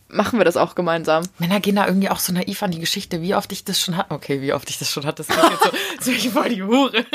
machen 0.07 0.39
wir 0.39 0.45
das 0.45 0.55
auch 0.55 0.73
gemeinsam. 0.73 1.25
Männer 1.39 1.59
gehen 1.59 1.75
da 1.75 1.85
irgendwie 1.85 2.07
auch 2.09 2.19
so 2.19 2.31
naiv 2.31 2.63
an 2.63 2.71
die 2.71 2.79
Geschichte, 2.79 3.21
wie 3.21 3.35
oft 3.35 3.51
ich 3.51 3.65
das 3.65 3.81
schon 3.81 3.97
hatte. 3.97 4.13
Okay, 4.13 4.39
wie 4.39 4.53
oft 4.53 4.69
ich 4.69 4.79
das 4.79 4.89
schon 4.89 5.05
hatte, 5.05 5.25
das 5.25 5.27
klingt 5.27 5.51
jetzt 5.51 5.63
so, 5.65 5.71
so 5.99 6.11
ich 6.11 6.29
voll 6.29 6.47
die 6.47 6.63
Hure. 6.63 7.05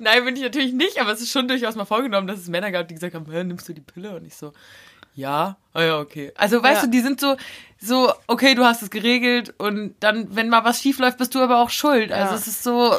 Nein, 0.00 0.24
bin 0.24 0.34
ich 0.34 0.42
natürlich 0.42 0.72
nicht, 0.72 1.00
aber 1.00 1.12
es 1.12 1.20
ist 1.20 1.30
schon 1.30 1.46
durchaus 1.46 1.76
mal 1.76 1.84
vorgenommen, 1.84 2.26
dass 2.26 2.40
es 2.40 2.48
Männer 2.48 2.72
gab, 2.72 2.88
die 2.88 2.94
gesagt 2.94 3.14
haben, 3.14 3.30
"Hä, 3.30 3.44
nimmst 3.44 3.68
du 3.68 3.74
die 3.74 3.80
Pille? 3.80 4.16
Und 4.16 4.26
ich 4.26 4.34
so, 4.34 4.52
ja, 5.16 5.56
ah 5.72 5.82
ja, 5.82 5.98
okay. 5.98 6.32
Also 6.36 6.62
weißt 6.62 6.82
Ja. 6.82 6.86
du, 6.86 6.90
die 6.92 7.00
sind 7.00 7.20
so, 7.20 7.36
so, 7.80 8.12
okay, 8.28 8.54
du 8.54 8.64
hast 8.64 8.82
es 8.82 8.90
geregelt 8.90 9.52
und 9.58 9.94
dann, 10.00 10.28
wenn 10.36 10.48
mal 10.48 10.64
was 10.64 10.80
schief 10.80 10.98
läuft, 10.98 11.18
bist 11.18 11.34
du 11.34 11.40
aber 11.40 11.58
auch 11.60 11.70
schuld. 11.70 12.12
Also 12.12 12.32
Ja. 12.34 12.38
es 12.38 12.46
ist 12.46 12.62
so, 12.62 12.94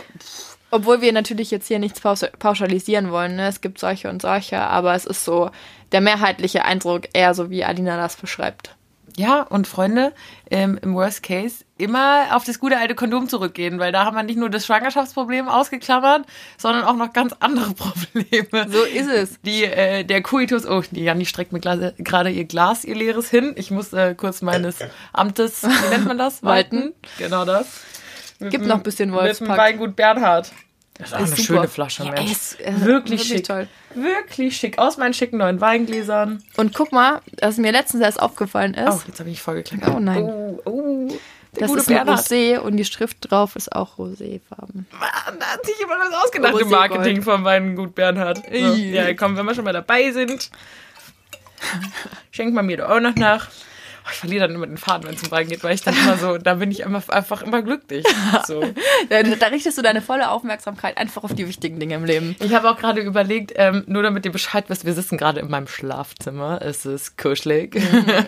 Obwohl 0.69 0.99
wir 0.99 1.13
natürlich 1.13 1.49
jetzt 1.49 1.67
hier 1.69 1.79
nichts 1.79 2.01
paus- 2.01 2.25
pauschalisieren 2.39 3.09
wollen, 3.09 3.37
ne? 3.37 3.47
Es 3.47 3.61
gibt 3.61 3.79
solche 3.79 4.09
und 4.09 4.21
solche, 4.21 4.59
aber 4.59 4.93
es 4.95 5.05
ist 5.05 5.23
so 5.23 5.49
der 5.93 6.01
mehrheitliche 6.01 6.65
Eindruck 6.65 7.03
eher 7.13 7.33
so, 7.33 7.49
wie 7.49 7.63
Alina 7.63 7.95
das 7.95 8.17
beschreibt. 8.17 8.75
Ja, 9.19 9.41
und 9.41 9.67
Freunde, 9.67 10.13
ähm, 10.51 10.77
im 10.83 10.93
Worst 10.93 11.23
Case 11.23 11.65
immer 11.79 12.35
auf 12.35 12.43
das 12.43 12.59
gute 12.59 12.77
alte 12.77 12.93
Kondom 12.93 13.27
zurückgehen, 13.27 13.79
weil 13.79 13.91
da 13.91 14.05
haben 14.05 14.15
wir 14.15 14.21
nicht 14.21 14.37
nur 14.37 14.51
das 14.51 14.67
Schwangerschaftsproblem 14.67 15.47
ausgeklammert, 15.47 16.27
sondern 16.57 16.83
auch 16.83 16.95
noch 16.95 17.13
ganz 17.13 17.33
andere 17.39 17.73
Probleme. 17.73 18.71
So 18.71 18.83
ist 18.83 19.09
es. 19.09 19.41
Die, 19.41 19.63
äh, 19.63 20.03
der 20.03 20.21
Coitus, 20.21 20.67
oh, 20.67 20.83
die 20.91 21.03
Janni 21.03 21.25
streckt 21.25 21.51
mir 21.51 21.59
gerade 21.59 22.29
ihr 22.29 22.45
Glas, 22.45 22.85
ihr 22.85 22.95
leeres 22.95 23.31
hin. 23.31 23.53
Ich 23.55 23.71
muss 23.71 23.91
äh, 23.91 24.13
kurz 24.13 24.43
meines 24.43 24.77
Amtes, 25.13 25.63
wie 25.63 25.89
nennt 25.89 26.05
man 26.05 26.19
das? 26.19 26.43
Walten. 26.43 26.93
Genau 27.17 27.43
das. 27.43 27.81
Gibt 28.39 28.67
noch 28.67 28.75
ein 28.75 28.83
bisschen 28.83 29.09
Mit 29.09 29.19
dem 29.19 29.23
Wolfspack. 29.25 29.57
Weingut 29.57 29.95
Bernhard. 29.95 30.51
Das 30.99 31.09
ist 31.09 31.13
auch 31.13 31.17
eine 31.19 31.27
super. 31.27 31.41
schöne 31.43 31.67
Flasche, 31.67 32.03
Ja, 32.05 32.11
Mensch. 32.11 32.31
ist, 32.31 32.59
äh, 32.59 32.65
wirklich, 32.81 32.85
wirklich 32.85 33.21
schick. 33.27 33.43
toll. 33.45 33.67
Wirklich 33.93 34.57
schick. 34.57 34.79
Aus 34.79 34.97
meinen 34.97 35.13
schicken 35.13 35.37
neuen 35.37 35.61
Weingläsern. 35.61 36.41
Und 36.57 36.73
guck 36.73 36.91
mal, 36.91 37.21
was 37.39 37.57
mir 37.57 37.71
letztens 37.71 38.01
erst 38.03 38.19
aufgefallen 38.19 38.75
Oh, 38.83 38.89
ist, 38.89 39.07
jetzt 39.07 39.19
habe 39.19 39.29
ich 39.29 39.41
voll 39.41 39.55
gekleckert. 39.55 39.93
Oh 39.95 39.99
nein. 39.99 40.23
Oh, 40.23 40.59
oh. 40.65 41.07
Das 41.53 41.71
ist 41.73 41.89
ein. 41.89 42.07
Rosé 42.07 42.57
und 42.59 42.77
die 42.77 42.85
Schrift 42.85 43.17
drauf 43.31 43.55
ist 43.55 43.71
auch 43.71 43.97
roséfarben. 43.97 44.85
Mann, 44.91 45.39
da 45.39 45.45
hat 45.53 45.65
sich 45.65 45.77
jemand 45.79 46.01
was 46.11 46.23
ausgedacht 46.25 46.53
im 46.53 46.67
Roségold. 46.67 46.69
Marketing 46.71 47.21
vom 47.23 47.43
Weingut 47.43 47.95
Bernhard. 47.95 48.37
So, 48.45 48.53
ja, 48.75 49.13
komm, 49.15 49.35
wenn 49.37 49.45
wir 49.45 49.55
schon 49.55 49.63
mal 49.63 49.73
dabei 49.73 50.11
sind, 50.11 50.51
schenkt 52.31 52.53
man 52.53 52.65
mir 52.65 52.77
doch 52.77 52.89
auch 52.89 52.99
noch 52.99 53.15
nach. 53.15 53.47
Ich 54.17 54.21
verliere 54.21 54.47
dann 54.47 54.55
immer 54.55 54.65
den 54.65 54.77
Faden, 54.77 55.07
wenn 55.07 55.13
es 55.13 55.21
um 55.21 55.29
Wein 55.29 55.47
geht, 55.47 55.63
weil 55.63 55.75
ich 55.75 55.81
dann 55.81 55.95
immer 55.95 56.17
so, 56.17 56.39
da 56.39 56.55
bin 56.55 56.71
ich 56.71 56.79
immer, 56.79 57.03
einfach 57.09 57.43
immer 57.43 57.61
glücklich. 57.61 58.03
So. 58.47 58.63
Da, 59.09 59.21
da 59.21 59.47
richtest 59.47 59.77
du 59.77 59.83
deine 59.83 60.01
volle 60.01 60.31
Aufmerksamkeit 60.31 60.97
einfach 60.97 61.23
auf 61.23 61.33
die 61.35 61.47
wichtigen 61.47 61.79
Dinge 61.79 61.93
im 61.95 62.03
Leben. 62.03 62.35
Ich 62.39 62.53
habe 62.55 62.69
auch 62.69 62.77
gerade 62.77 62.99
überlegt, 63.01 63.53
ähm, 63.55 63.83
nur 63.85 64.01
damit 64.01 64.25
ihr 64.25 64.31
Bescheid 64.31 64.65
wisst, 64.69 64.85
wir 64.85 64.93
sitzen 64.93 65.17
gerade 65.17 65.39
in 65.39 65.49
meinem 65.51 65.67
Schlafzimmer. 65.67 66.59
Es 66.63 66.85
ist 66.85 67.15
kuschelig. 67.17 67.75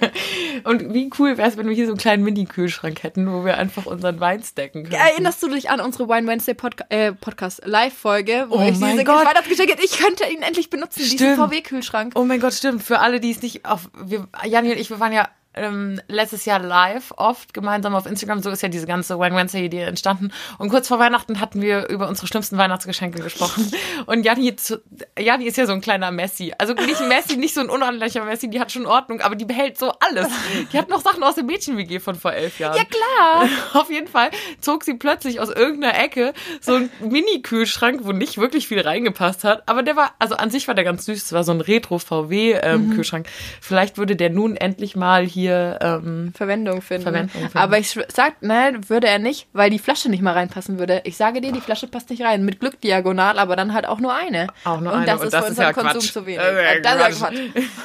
Und 0.64 0.94
wie 0.94 1.10
cool 1.18 1.38
wäre 1.38 1.50
es, 1.50 1.58
wenn 1.58 1.68
wir 1.68 1.74
hier 1.76 1.88
so 1.88 1.94
einen 1.94 1.98
kleinen 2.00 2.24
Mini-Kühlschrank 2.24 3.02
hätten, 3.02 3.32
wo 3.34 3.44
wir 3.46 3.58
einfach 3.58 3.88
unseren 3.88 4.20
Wein 4.20 4.44
stacken 4.44 4.84
können. 4.84 4.94
Erinnerst 4.96 5.42
du 5.42 5.50
dich 5.50 5.72
an 5.72 5.82
unsere 5.82 6.08
Wine 6.08 6.28
Wednesday 6.28 6.54
Podca 6.54 6.86
äh, 6.90 7.12
Podcast 7.14 7.62
Live-Folge, 7.66 8.46
wo 8.50 8.58
Oh 8.58 8.62
ich 8.62 8.78
diese 8.80 9.04
Gott. 9.04 9.26
Weihnachtsgeschenke, 9.26 9.76
ich 9.84 9.98
könnte 9.98 10.26
ihn 10.32 10.44
endlich 10.44 10.70
benutzen, 10.70 11.00
diesen 11.00 11.18
Stimmt. 11.18 11.38
VW-Kühlschrank. 11.38 12.14
Oh 12.16 12.24
mein 12.26 12.40
Gott, 12.40 12.54
stimmt. 12.54 12.84
Für 12.84 13.00
alle, 13.00 13.20
die 13.20 13.32
es 13.32 13.42
nicht 13.42 13.66
auf. 13.66 13.90
Wir, 14.04 14.28
Janni 14.46 14.72
und 14.72 14.78
ich, 14.80 14.92
wir 14.92 15.00
waren 15.00 15.14
ja 15.14 15.28
ähm, 15.56 16.00
letztes 16.08 16.46
Jahr 16.46 16.60
live 16.60 17.12
oft 17.18 17.54
gemeinsam 17.54 17.96
auf 17.96 18.06
Instagram. 18.06 18.42
So 18.42 18.50
ist 18.52 18.62
ja 18.62 18.70
diese 18.70 18.86
ganze 18.88 19.20
Wine 19.20 19.36
Wednesday-Idee 19.36 19.82
entstanden. 19.84 20.32
Und 20.58 20.70
kurz 20.70 20.88
vor 20.88 21.00
Weihnachten 21.00 21.40
hatten 21.40 21.62
wir 21.62 21.90
über 21.90 22.08
unsere 22.08 22.28
schlimmsten 22.28 22.58
Weihnachtsgeschenke 22.58 23.22
gesprochen. 23.22 23.72
Und 24.06 24.24
Janni, 24.26 24.56
zu- 24.56 24.82
Janni 25.18 25.46
ist 25.46 25.58
ja 25.58 25.66
so 25.66 25.74
ein 25.74 25.82
kleiner 25.82 26.12
Messi. 26.12 26.54
Also 26.58 26.74
nicht 26.74 27.02
Messi, 27.08 27.38
nicht 27.38 27.54
so 27.56 27.62
ein 27.62 27.70
unordentlicher 27.70 28.24
Messi, 28.26 28.50
die 28.50 28.60
hat 28.60 28.72
schon 28.72 28.86
Ordnung, 28.86 29.22
aber 29.22 29.36
die 29.36 29.46
behält 29.46 29.78
so 29.78 29.92
alles. 30.00 30.28
Die 30.72 30.78
hat 30.78 30.88
noch 30.90 31.02
Sachen 31.02 31.24
aus 31.24 31.36
dem 31.36 31.48
Mädchen-WG 31.48 32.00
von 32.00 32.16
vor 32.16 32.32
elf 32.34 32.60
Jahren. 32.60 32.78
Ja, 32.78 32.84
klar. 32.84 33.50
Auf 33.82 33.90
jeden 33.90 34.08
Fall 34.08 34.30
zog 34.62 34.84
sie 34.84 34.94
plötzlich 34.94 35.40
aus 35.40 35.50
irgendeiner 35.50 35.98
Ecke 36.00 36.34
so 36.62 36.76
einen 36.76 36.92
Mini-Kühlschrank, 37.00 38.02
wo 38.04 38.12
nicht 38.12 38.38
wirklich 38.38 38.68
viel 38.68 38.80
reingepasst 38.82 39.44
hat. 39.44 39.64
Aber 39.68 39.84
der 39.84 39.96
war, 39.96 40.12
also 40.20 40.36
an 40.36 40.52
sich 40.52 40.68
war 40.68 40.76
der 40.76 40.84
ganz 40.84 41.06
süß. 41.06 41.24
Es 41.24 41.34
war 41.34 41.44
so 41.44 41.52
ein 41.52 41.62
Retro-VW-Kühlschrank. 41.62 43.28
Vielleicht 43.62 43.98
würde 43.98 44.16
der 44.16 44.30
nun 44.30 44.56
endlich 44.56 44.96
mal 44.96 45.26
hier, 45.26 45.39
ähm, 45.48 46.34
Verwendung 46.36 46.82
finden. 46.82 47.04
Verwendung 47.04 47.30
finden. 47.42 47.58
Aber 47.58 47.78
ich 47.78 47.88
sch- 47.88 48.06
sag, 48.14 48.36
nein, 48.42 48.90
würde 48.90 49.08
er 49.08 49.20
nicht, 49.20 49.48
weil 49.54 49.70
die 49.70 49.80
Flasche 49.80 50.10
nicht 50.10 50.22
mal 50.22 50.34
reinpassen 50.34 50.80
würde. 50.80 51.02
Ich 51.06 51.18
sage 51.18 51.42
dir, 51.42 51.52
die 51.52 51.62
Flasche 51.62 51.88
passt 51.88 52.10
nicht 52.10 52.22
rein. 52.24 52.44
Mit 52.46 52.60
Glück 52.60 52.80
diagonal, 52.82 53.40
aber 53.40 53.56
dann 53.56 53.74
halt 53.74 53.88
auch 53.88 54.00
nur 54.00 54.14
eine. 54.14 54.48
Auch 54.66 54.80
nur 54.82 54.92
und 54.94 55.00
eine. 55.00 55.06
Das 55.08 55.20
Und 55.22 55.26
ist 55.28 55.34
das 55.34 55.40
für 55.46 55.46
ist 55.46 55.50
unseren 55.60 55.66
ja 55.68 55.74
Konsum 55.74 56.02
Quatsch. 56.02 56.14
zu 56.14 56.26
wenig. 56.26 56.40
Äh, 56.40 56.82
Das 56.82 57.10
ist 57.10 57.22
ja 57.22 57.28
Quatsch. 57.30 57.36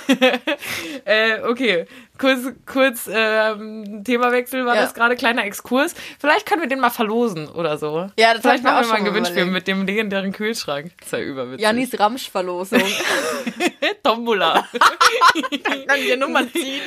Quatsch. 0.09 0.41
äh, 1.05 1.41
okay. 1.49 1.87
Kurz, 2.17 2.41
kurz 2.65 3.11
ähm, 3.13 4.03
Themawechsel 4.05 4.65
war 4.65 4.77
Ja. 4.77 4.83
das 4.83 4.95
gerade, 4.95 5.17
kleiner 5.17 5.45
Exkurs. 5.45 5.95
Vielleicht 6.21 6.47
können 6.47 6.63
wir 6.63 6.69
den 6.69 6.79
mal 6.79 6.91
verlosen 6.91 7.49
oder 7.49 7.77
so. 7.77 8.09
Ja, 8.17 8.33
das 8.35 8.43
Vielleicht 8.43 8.59
ich 8.59 8.63
mir 8.63 8.71
machen 8.71 8.77
auch 8.77 8.83
wir 8.83 8.89
mal 8.93 8.95
ein 8.99 9.05
Gewinnspiel 9.05 9.43
überlegt. 9.43 9.55
mit 9.55 9.67
dem 9.69 9.85
legendären 9.85 10.33
Kühlschrank. 10.33 10.93
Das 10.99 11.07
ist 11.09 11.13
ja 11.13 11.19
überwitzig. 11.21 11.63
Janis 11.63 11.99
Ramsch-Verlosung. 11.99 12.83
Tombola. 14.05 14.65
Kann 15.89 16.01
dir 16.01 16.17
Nummern 16.17 16.51
ziehen. 16.53 16.83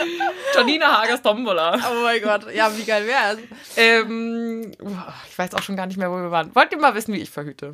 Janina 0.55 1.01
Hagers 1.01 1.21
Tombola. 1.21 1.75
Oh 1.75 2.03
mein 2.03 2.21
Gott. 2.21 2.53
Ja, 2.53 2.71
wie 2.77 2.83
geil 2.83 3.05
wär's? 3.07 3.37
Ähm, 3.75 4.71
ich 5.29 5.37
weiß 5.37 5.53
auch 5.55 5.61
schon 5.61 5.75
gar 5.75 5.87
nicht 5.87 5.97
mehr, 5.97 6.09
wo 6.11 6.15
wir 6.15 6.31
waren. 6.31 6.55
Wollt 6.55 6.71
ihr 6.71 6.77
mal 6.79 6.95
wissen, 6.95 7.13
wie 7.13 7.19
ich 7.21 7.29
verhüte? 7.29 7.73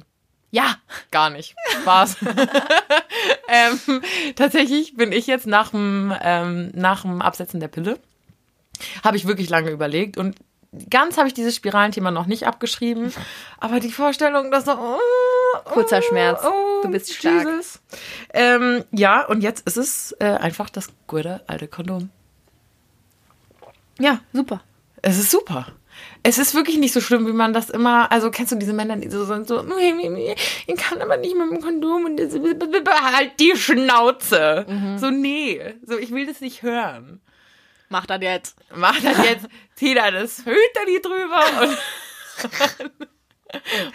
Ja. 0.53 0.75
Gar 1.09 1.31
nicht. 1.31 1.55
Spaß. 1.81 2.17
ähm, 3.47 4.01
tatsächlich 4.35 4.95
bin 4.95 5.11
ich 5.11 5.25
jetzt 5.25 5.47
nach 5.47 5.71
dem, 5.71 6.13
ähm, 6.21 6.69
nach 6.75 7.01
dem 7.01 7.23
Absetzen 7.23 7.59
der 7.59 7.69
Pille, 7.69 7.99
habe 9.03 9.17
ich 9.17 9.25
wirklich 9.25 9.49
lange 9.49 9.71
überlegt 9.71 10.15
und 10.15 10.35
ganz 10.91 11.17
habe 11.17 11.27
ich 11.27 11.33
dieses 11.33 11.55
Spiralenthema 11.55 12.11
noch 12.11 12.27
nicht 12.27 12.45
abgeschrieben. 12.45 13.11
Aber 13.59 13.79
die 13.79 13.91
Vorstellung, 13.91 14.51
dass 14.51 14.65
so, 14.65 14.73
oh, 14.73 14.99
Kurzer 15.65 15.99
oh, 15.99 16.07
Schmerz. 16.07 16.41
Oh, 16.45 16.83
Du 16.83 16.91
bist 16.91 17.11
stark. 17.11 17.47
Ähm, 18.31 18.83
ja, 18.91 19.25
und 19.25 19.41
jetzt 19.41 19.65
ist 19.65 19.77
es 19.77 20.15
äh, 20.19 20.25
einfach 20.25 20.69
das 20.69 20.89
gute 21.07 21.41
alte 21.47 21.67
Kondom. 21.67 22.11
Ja, 23.97 24.19
super. 24.33 24.61
Es 25.01 25.17
ist 25.17 25.31
super. 25.31 25.65
Es 26.23 26.37
ist 26.37 26.55
wirklich 26.55 26.77
nicht 26.77 26.93
so 26.93 27.01
schlimm, 27.01 27.27
wie 27.27 27.33
man 27.33 27.53
das 27.53 27.69
immer, 27.69 28.11
also 28.11 28.31
kennst 28.31 28.51
du 28.51 28.55
diese 28.55 28.73
Männer, 28.73 28.95
die 28.95 29.09
so 29.09 29.25
sind, 29.25 29.47
so, 29.47 29.61
ich 29.61 30.75
kann 30.77 31.01
aber 31.01 31.17
nicht 31.17 31.35
mit 31.35 31.51
dem 31.51 31.61
Kondom 31.61 32.05
und 32.05 32.19
halt 32.19 33.39
die 33.39 33.55
Schnauze. 33.57 34.65
So, 34.97 35.09
nee, 35.09 35.61
so, 35.85 35.97
ich 35.97 36.11
will 36.11 36.25
das 36.25 36.39
nicht 36.39 36.63
hören. 36.63 37.21
Mach 37.93 38.07
das 38.07 38.21
jetzt. 38.21 38.55
Mach 38.75 38.99
das 39.01 39.17
jetzt, 39.23 39.47
zieh 39.75 39.93
da 39.93 40.09
das 40.09 40.39
Hüterli 40.39 40.99
drüber 40.99 41.43
und, 41.61 41.77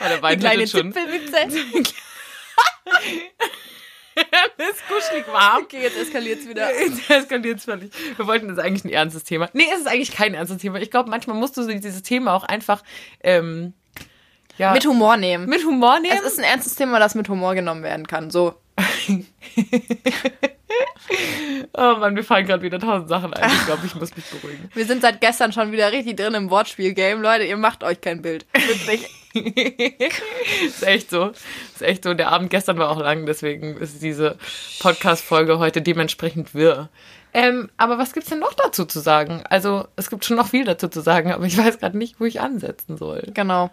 oh, 0.00 0.08
der 0.08 0.22
Wein 0.22 0.38
Kleine 0.38 0.64
tut 0.64 0.70
schon. 0.70 0.92
Zipfelwitze. 0.92 1.94
Das 4.58 4.70
ist 4.70 4.88
kuschelig 4.88 5.26
warm. 5.28 5.62
Okay, 5.62 5.82
jetzt 5.82 5.96
eskaliert's 5.96 6.48
wieder. 6.48 6.68
Jetzt 6.80 7.08
eskaliert 7.08 7.60
völlig. 7.60 7.92
Wir 8.16 8.26
wollten 8.26 8.48
das 8.48 8.58
eigentlich 8.58 8.84
ein 8.84 8.90
ernstes 8.90 9.24
Thema. 9.24 9.48
Nee, 9.52 9.66
es 9.72 9.80
ist 9.80 9.86
eigentlich 9.86 10.10
kein 10.12 10.34
ernstes 10.34 10.58
Thema. 10.58 10.80
Ich 10.80 10.90
glaube, 10.90 11.08
manchmal 11.10 11.36
musst 11.36 11.56
du 11.56 11.66
dieses 11.66 12.02
Thema 12.02 12.34
auch 12.34 12.44
einfach 12.44 12.82
ähm, 13.22 13.72
ja, 14.58 14.72
Mit 14.72 14.84
Humor 14.86 15.16
nehmen. 15.16 15.48
mit 15.48 15.64
Humor 15.64 16.00
nehmen. 16.00 16.18
Es 16.18 16.32
ist 16.32 16.38
ein 16.38 16.44
ernstes 16.44 16.74
Thema, 16.74 16.98
das 16.98 17.14
mit 17.14 17.28
Humor 17.28 17.54
genommen 17.54 17.84
werden 17.84 18.06
kann. 18.06 18.30
So. 18.30 18.54
oh 21.72 21.96
Mann, 21.98 22.14
mir 22.14 22.24
fallen 22.24 22.46
gerade 22.46 22.62
wieder 22.62 22.78
tausend 22.80 23.08
Sachen 23.08 23.32
ein. 23.34 23.50
Ich 23.50 23.66
glaube, 23.66 23.86
ich 23.86 23.94
muss 23.94 24.14
mich 24.16 24.24
beruhigen. 24.26 24.68
Wir 24.74 24.86
sind 24.86 25.02
seit 25.02 25.20
gestern 25.20 25.52
schon 25.52 25.70
wieder 25.72 25.92
richtig 25.92 26.16
drin 26.16 26.34
im 26.34 26.50
Wortspiel-Game. 26.50 27.22
Leute, 27.22 27.44
ihr 27.44 27.56
macht 27.56 27.84
euch 27.84 28.00
kein 28.00 28.20
Bild. 28.20 28.46
Wirklich. 28.52 29.08
ist 30.66 30.82
echt 30.82 31.10
so. 31.10 31.32
Ist 31.74 31.82
echt 31.82 32.04
so. 32.04 32.14
Der 32.14 32.30
Abend 32.30 32.50
gestern 32.50 32.78
war 32.78 32.90
auch 32.90 32.98
lang, 32.98 33.26
deswegen 33.26 33.76
ist 33.76 34.02
diese 34.02 34.36
Podcast-Folge 34.80 35.58
heute 35.58 35.82
dementsprechend 35.82 36.54
wirr. 36.54 36.88
Ähm, 37.34 37.70
aber 37.76 37.98
was 37.98 38.12
gibt's 38.12 38.30
denn 38.30 38.38
noch 38.38 38.54
dazu 38.54 38.84
zu 38.84 39.00
sagen? 39.00 39.42
Also, 39.48 39.86
es 39.96 40.10
gibt 40.10 40.24
schon 40.24 40.36
noch 40.36 40.48
viel 40.48 40.64
dazu 40.64 40.88
zu 40.88 41.00
sagen, 41.00 41.32
aber 41.32 41.44
ich 41.44 41.58
weiß 41.58 41.78
gerade 41.78 41.98
nicht, 41.98 42.20
wo 42.20 42.24
ich 42.24 42.40
ansetzen 42.40 42.96
soll. 42.96 43.22
Genau. 43.34 43.70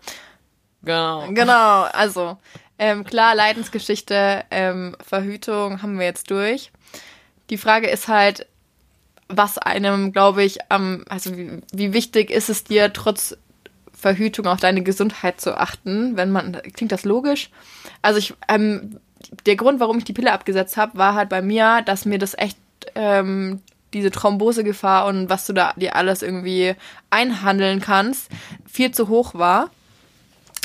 Genau. 0.83 1.27
Genau, 1.29 1.83
also 1.83 2.37
ähm, 2.77 3.03
klar, 3.05 3.35
Leidensgeschichte, 3.35 4.43
ähm, 4.51 4.95
Verhütung 5.05 5.81
haben 5.81 5.97
wir 5.97 6.05
jetzt 6.05 6.29
durch. 6.29 6.71
Die 7.49 7.57
Frage 7.57 7.87
ist 7.87 8.07
halt, 8.07 8.47
was 9.27 9.57
einem, 9.57 10.11
glaube 10.11 10.43
ich, 10.43 10.59
am, 10.69 11.03
also 11.09 11.35
wie, 11.37 11.61
wie 11.73 11.93
wichtig 11.93 12.29
ist 12.29 12.49
es 12.49 12.63
dir, 12.63 12.93
trotz 12.93 13.37
Verhütung 13.97 14.45
auf 14.47 14.59
deine 14.59 14.83
Gesundheit 14.83 15.41
zu 15.41 15.57
achten, 15.57 16.17
wenn 16.17 16.31
man, 16.31 16.61
klingt 16.73 16.91
das 16.91 17.05
logisch? 17.05 17.49
Also 18.01 18.19
ich, 18.19 18.33
ähm, 18.47 18.99
der 19.45 19.55
Grund, 19.55 19.79
warum 19.79 19.97
ich 19.97 20.03
die 20.03 20.13
Pille 20.13 20.31
abgesetzt 20.31 20.77
habe, 20.77 20.97
war 20.97 21.15
halt 21.15 21.29
bei 21.29 21.41
mir, 21.41 21.81
dass 21.85 22.05
mir 22.05 22.19
das 22.19 22.37
echt 22.37 22.57
ähm, 22.95 23.61
diese 23.93 24.11
Thrombosegefahr 24.11 25.05
und 25.07 25.29
was 25.29 25.47
du 25.47 25.53
da 25.53 25.73
dir 25.75 25.95
alles 25.95 26.21
irgendwie 26.21 26.75
einhandeln 27.09 27.79
kannst, 27.79 28.29
viel 28.67 28.91
zu 28.91 29.07
hoch 29.07 29.33
war. 29.33 29.71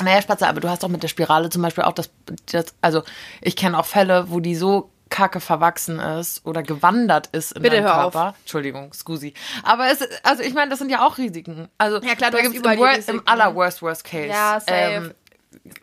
Naja, 0.03 0.21
Spatze, 0.21 0.47
aber 0.47 0.59
du 0.59 0.69
hast 0.69 0.83
doch 0.83 0.89
mit 0.89 1.01
der 1.01 1.07
Spirale 1.07 1.49
zum 1.49 1.61
Beispiel 1.61 1.83
auch 1.83 1.93
das, 1.93 2.09
das 2.51 2.75
also 2.81 3.03
ich 3.41 3.55
kenne 3.55 3.77
auch 3.79 3.85
Fälle, 3.85 4.25
wo 4.29 4.39
die 4.39 4.55
so 4.55 4.90
kacke 5.11 5.39
verwachsen 5.39 5.99
ist 5.99 6.43
oder 6.47 6.63
gewandert 6.63 7.27
ist 7.33 7.51
in 7.51 7.61
Bitte 7.61 7.75
deinem 7.75 7.85
hör 7.85 8.05
auf. 8.05 8.13
Körper. 8.13 8.35
Entschuldigung, 8.39 8.91
scusi. 8.93 9.35
Aber 9.61 9.91
es, 9.91 9.99
also 10.23 10.41
ich 10.41 10.55
meine, 10.55 10.71
das 10.71 10.79
sind 10.79 10.89
ja 10.89 11.05
auch 11.05 11.19
Risiken. 11.19 11.67
Also 11.77 12.01
Ja, 12.01 12.15
klar, 12.15 12.31
da 12.31 12.41
gibt's 12.41 12.57
überall 12.57 12.75
im, 12.75 12.79
die 12.79 13.01
wor- 13.03 13.09
im 13.11 13.21
aller 13.27 13.53
worst 13.53 13.83
worst 13.83 14.03
case 14.03 14.27
Ja, 14.29 14.59
safe. 14.59 14.73
ähm, 14.73 15.13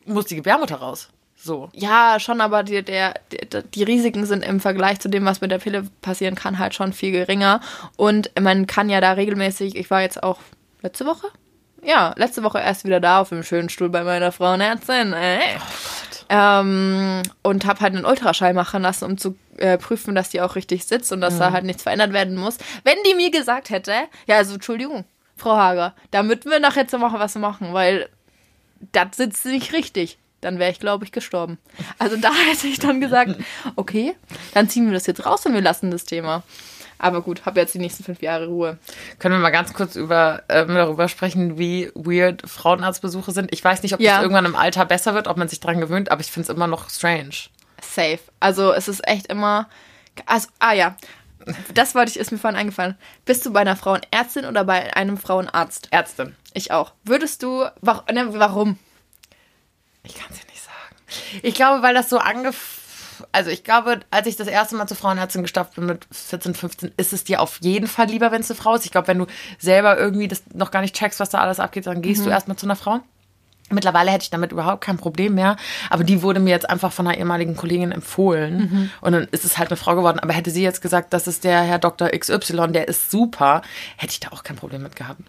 muss 0.06 0.24
die 0.26 0.34
Gebärmutter 0.36 0.76
raus. 0.76 1.08
So. 1.40 1.68
Ja, 1.72 2.18
schon, 2.18 2.40
aber 2.40 2.64
die, 2.64 2.82
der, 2.82 3.14
der, 3.52 3.62
die 3.62 3.82
Risiken 3.84 4.26
sind 4.26 4.44
im 4.44 4.58
Vergleich 4.58 4.98
zu 4.98 5.08
dem, 5.08 5.24
was 5.24 5.40
mit 5.40 5.52
der 5.52 5.58
Pille 5.58 5.84
passieren 6.02 6.34
kann, 6.34 6.58
halt 6.58 6.74
schon 6.74 6.92
viel 6.92 7.12
geringer. 7.12 7.60
Und 7.96 8.32
man 8.40 8.66
kann 8.66 8.88
ja 8.90 9.00
da 9.00 9.12
regelmäßig, 9.12 9.76
ich 9.76 9.88
war 9.88 10.00
jetzt 10.00 10.20
auch 10.20 10.40
letzte 10.82 11.06
Woche? 11.06 11.28
Ja, 11.80 12.12
letzte 12.16 12.42
Woche 12.42 12.58
erst 12.58 12.84
wieder 12.84 12.98
da 12.98 13.20
auf 13.20 13.28
dem 13.28 13.44
schönen 13.44 13.68
Stuhl 13.68 13.88
bei 13.88 14.02
meiner 14.02 14.32
Frauenärztin. 14.32 15.12
Äh. 15.12 15.38
Ähm, 16.28 17.22
und 17.42 17.64
habe 17.64 17.80
halt 17.80 17.94
einen 17.94 18.04
Ultraschall 18.04 18.52
machen 18.54 18.82
lassen, 18.82 19.04
um 19.04 19.16
zu 19.16 19.36
äh, 19.56 19.78
prüfen, 19.78 20.14
dass 20.14 20.28
die 20.28 20.40
auch 20.40 20.56
richtig 20.56 20.84
sitzt 20.84 21.10
und 21.12 21.20
dass 21.20 21.38
da 21.38 21.52
halt 21.52 21.64
nichts 21.64 21.82
verändert 21.82 22.12
werden 22.12 22.36
muss. 22.36 22.58
Wenn 22.84 22.96
die 23.06 23.14
mir 23.14 23.30
gesagt 23.30 23.70
hätte, 23.70 23.92
ja, 24.26 24.36
also 24.36 24.54
Entschuldigung, 24.54 25.04
Frau 25.36 25.56
Hager, 25.56 25.94
da 26.10 26.22
müssten 26.22 26.50
wir 26.50 26.60
nachher 26.60 26.86
zur 26.88 27.00
Woche 27.00 27.18
was 27.18 27.34
machen, 27.36 27.72
weil 27.72 28.08
das 28.92 29.16
sitzt 29.16 29.46
nicht 29.46 29.72
richtig. 29.72 30.18
Dann 30.40 30.58
wäre 30.60 30.70
ich, 30.70 30.78
glaube 30.78 31.04
ich, 31.04 31.12
gestorben. 31.12 31.58
Also 31.98 32.16
da 32.16 32.32
hätte 32.50 32.66
ich 32.66 32.78
dann 32.78 33.00
gesagt, 33.00 33.36
okay, 33.76 34.14
dann 34.54 34.68
ziehen 34.68 34.86
wir 34.86 34.92
das 34.92 35.06
jetzt 35.06 35.24
raus 35.26 35.44
und 35.46 35.54
wir 35.54 35.62
lassen 35.62 35.90
das 35.90 36.04
Thema. 36.04 36.42
Aber 36.98 37.22
gut, 37.22 37.46
habe 37.46 37.60
jetzt 37.60 37.74
die 37.74 37.78
nächsten 37.78 38.02
fünf 38.04 38.20
Jahre 38.22 38.46
Ruhe. 38.46 38.78
Können 39.18 39.34
wir 39.34 39.38
mal 39.40 39.50
ganz 39.50 39.72
kurz 39.72 39.94
über, 39.96 40.42
ähm, 40.48 40.74
darüber 40.74 41.08
sprechen, 41.08 41.56
wie 41.58 41.90
weird 41.94 42.42
Frauenarztbesuche 42.48 43.30
sind? 43.32 43.52
Ich 43.52 43.62
weiß 43.62 43.82
nicht, 43.82 43.94
ob 43.94 44.00
Ja. 44.00 44.14
das 44.14 44.22
irgendwann 44.22 44.44
im 44.46 44.56
Alter 44.56 44.84
besser 44.84 45.14
wird, 45.14 45.28
ob 45.28 45.36
man 45.36 45.48
sich 45.48 45.60
dran 45.60 45.80
gewöhnt, 45.80 46.10
aber 46.10 46.20
ich 46.20 46.30
finde 46.32 46.50
es 46.50 46.56
immer 46.56 46.66
noch 46.66 46.90
strange. 46.90 47.30
Safe. 47.80 48.18
Also 48.40 48.72
es 48.72 48.88
ist 48.88 49.06
echt 49.06 49.28
immer. 49.28 49.68
Also, 50.26 50.48
ah 50.58 50.72
ja. 50.72 50.96
Das 51.72 51.94
wollte 51.94 52.10
ich, 52.10 52.18
ist 52.18 52.32
mir 52.32 52.38
vorhin 52.38 52.58
eingefallen. 52.58 52.96
Bist 53.24 53.46
du 53.46 53.52
bei 53.52 53.60
einer 53.60 53.76
Frauenärztin 53.76 54.44
oder 54.44 54.64
bei 54.64 54.94
einem 54.96 55.16
Frauenarzt? 55.16 55.88
Ärztin. 55.92 56.34
Ich 56.52 56.72
auch. 56.72 56.92
Würdest 57.04 57.42
du. 57.42 57.64
Warum? 57.80 58.04
Ne, 58.12 58.28
warum? 58.38 58.78
Ich 60.02 60.14
kann 60.16 60.26
es 60.30 60.40
dir 60.40 60.46
nicht 60.50 60.62
sagen. 60.62 61.40
Ich 61.42 61.54
glaube, 61.54 61.82
weil 61.82 61.94
das 61.94 62.10
so 62.10 62.18
angef... 62.18 62.77
Also 63.32 63.50
ich 63.50 63.64
glaube, 63.64 64.00
als 64.10 64.26
ich 64.26 64.36
das 64.36 64.48
erste 64.48 64.76
Mal 64.76 64.86
zur 64.86 64.96
Frauenärztin 64.96 65.42
gestapft 65.42 65.74
bin 65.74 65.86
mit 65.86 66.06
14, 66.10 66.54
15, 66.54 66.92
ist 66.96 67.12
es 67.12 67.24
dir 67.24 67.40
auf 67.40 67.58
jeden 67.60 67.86
Fall 67.86 68.06
lieber, 68.06 68.32
wenn 68.32 68.40
es 68.40 68.50
eine 68.50 68.58
Frau 68.58 68.74
ist. 68.74 68.84
Ich 68.84 68.92
glaube, 68.92 69.08
wenn 69.08 69.18
du 69.18 69.26
selber 69.58 69.98
irgendwie 69.98 70.28
das 70.28 70.42
noch 70.54 70.70
gar 70.70 70.80
nicht 70.80 70.94
checkst, 70.94 71.20
was 71.20 71.30
da 71.30 71.38
alles 71.38 71.60
abgeht, 71.60 71.86
dann 71.86 72.02
gehst 72.02 72.24
du 72.24 72.30
erstmal 72.30 72.56
zu 72.56 72.66
einer 72.66 72.76
Frau. 72.76 73.00
Mittlerweile 73.70 74.10
hätte 74.10 74.22
ich 74.22 74.30
damit 74.30 74.50
überhaupt 74.50 74.82
kein 74.82 74.96
Problem 74.96 75.34
mehr. 75.34 75.56
Aber 75.90 76.02
die 76.02 76.22
wurde 76.22 76.40
mir 76.40 76.50
jetzt 76.50 76.70
einfach 76.70 76.90
von 76.90 77.06
einer 77.06 77.18
ehemaligen 77.18 77.54
Kollegin 77.54 77.92
empfohlen. 77.92 78.90
Und 79.02 79.12
dann 79.12 79.28
ist 79.30 79.44
es 79.44 79.58
halt 79.58 79.68
eine 79.68 79.76
Frau 79.76 79.94
geworden. 79.94 80.18
Aber 80.20 80.32
hätte 80.32 80.50
sie 80.50 80.62
jetzt 80.62 80.80
gesagt, 80.80 81.12
das 81.12 81.26
ist 81.26 81.44
der 81.44 81.60
Herr 81.60 81.78
Dr. 81.78 82.08
XY, 82.08 82.68
der 82.68 82.88
ist 82.88 83.10
super, 83.10 83.60
hätte 83.98 84.12
ich 84.12 84.20
da 84.20 84.28
auch 84.30 84.42
kein 84.42 84.56
Problem 84.56 84.82
mit 84.82 84.96
gehabt. 84.96 85.20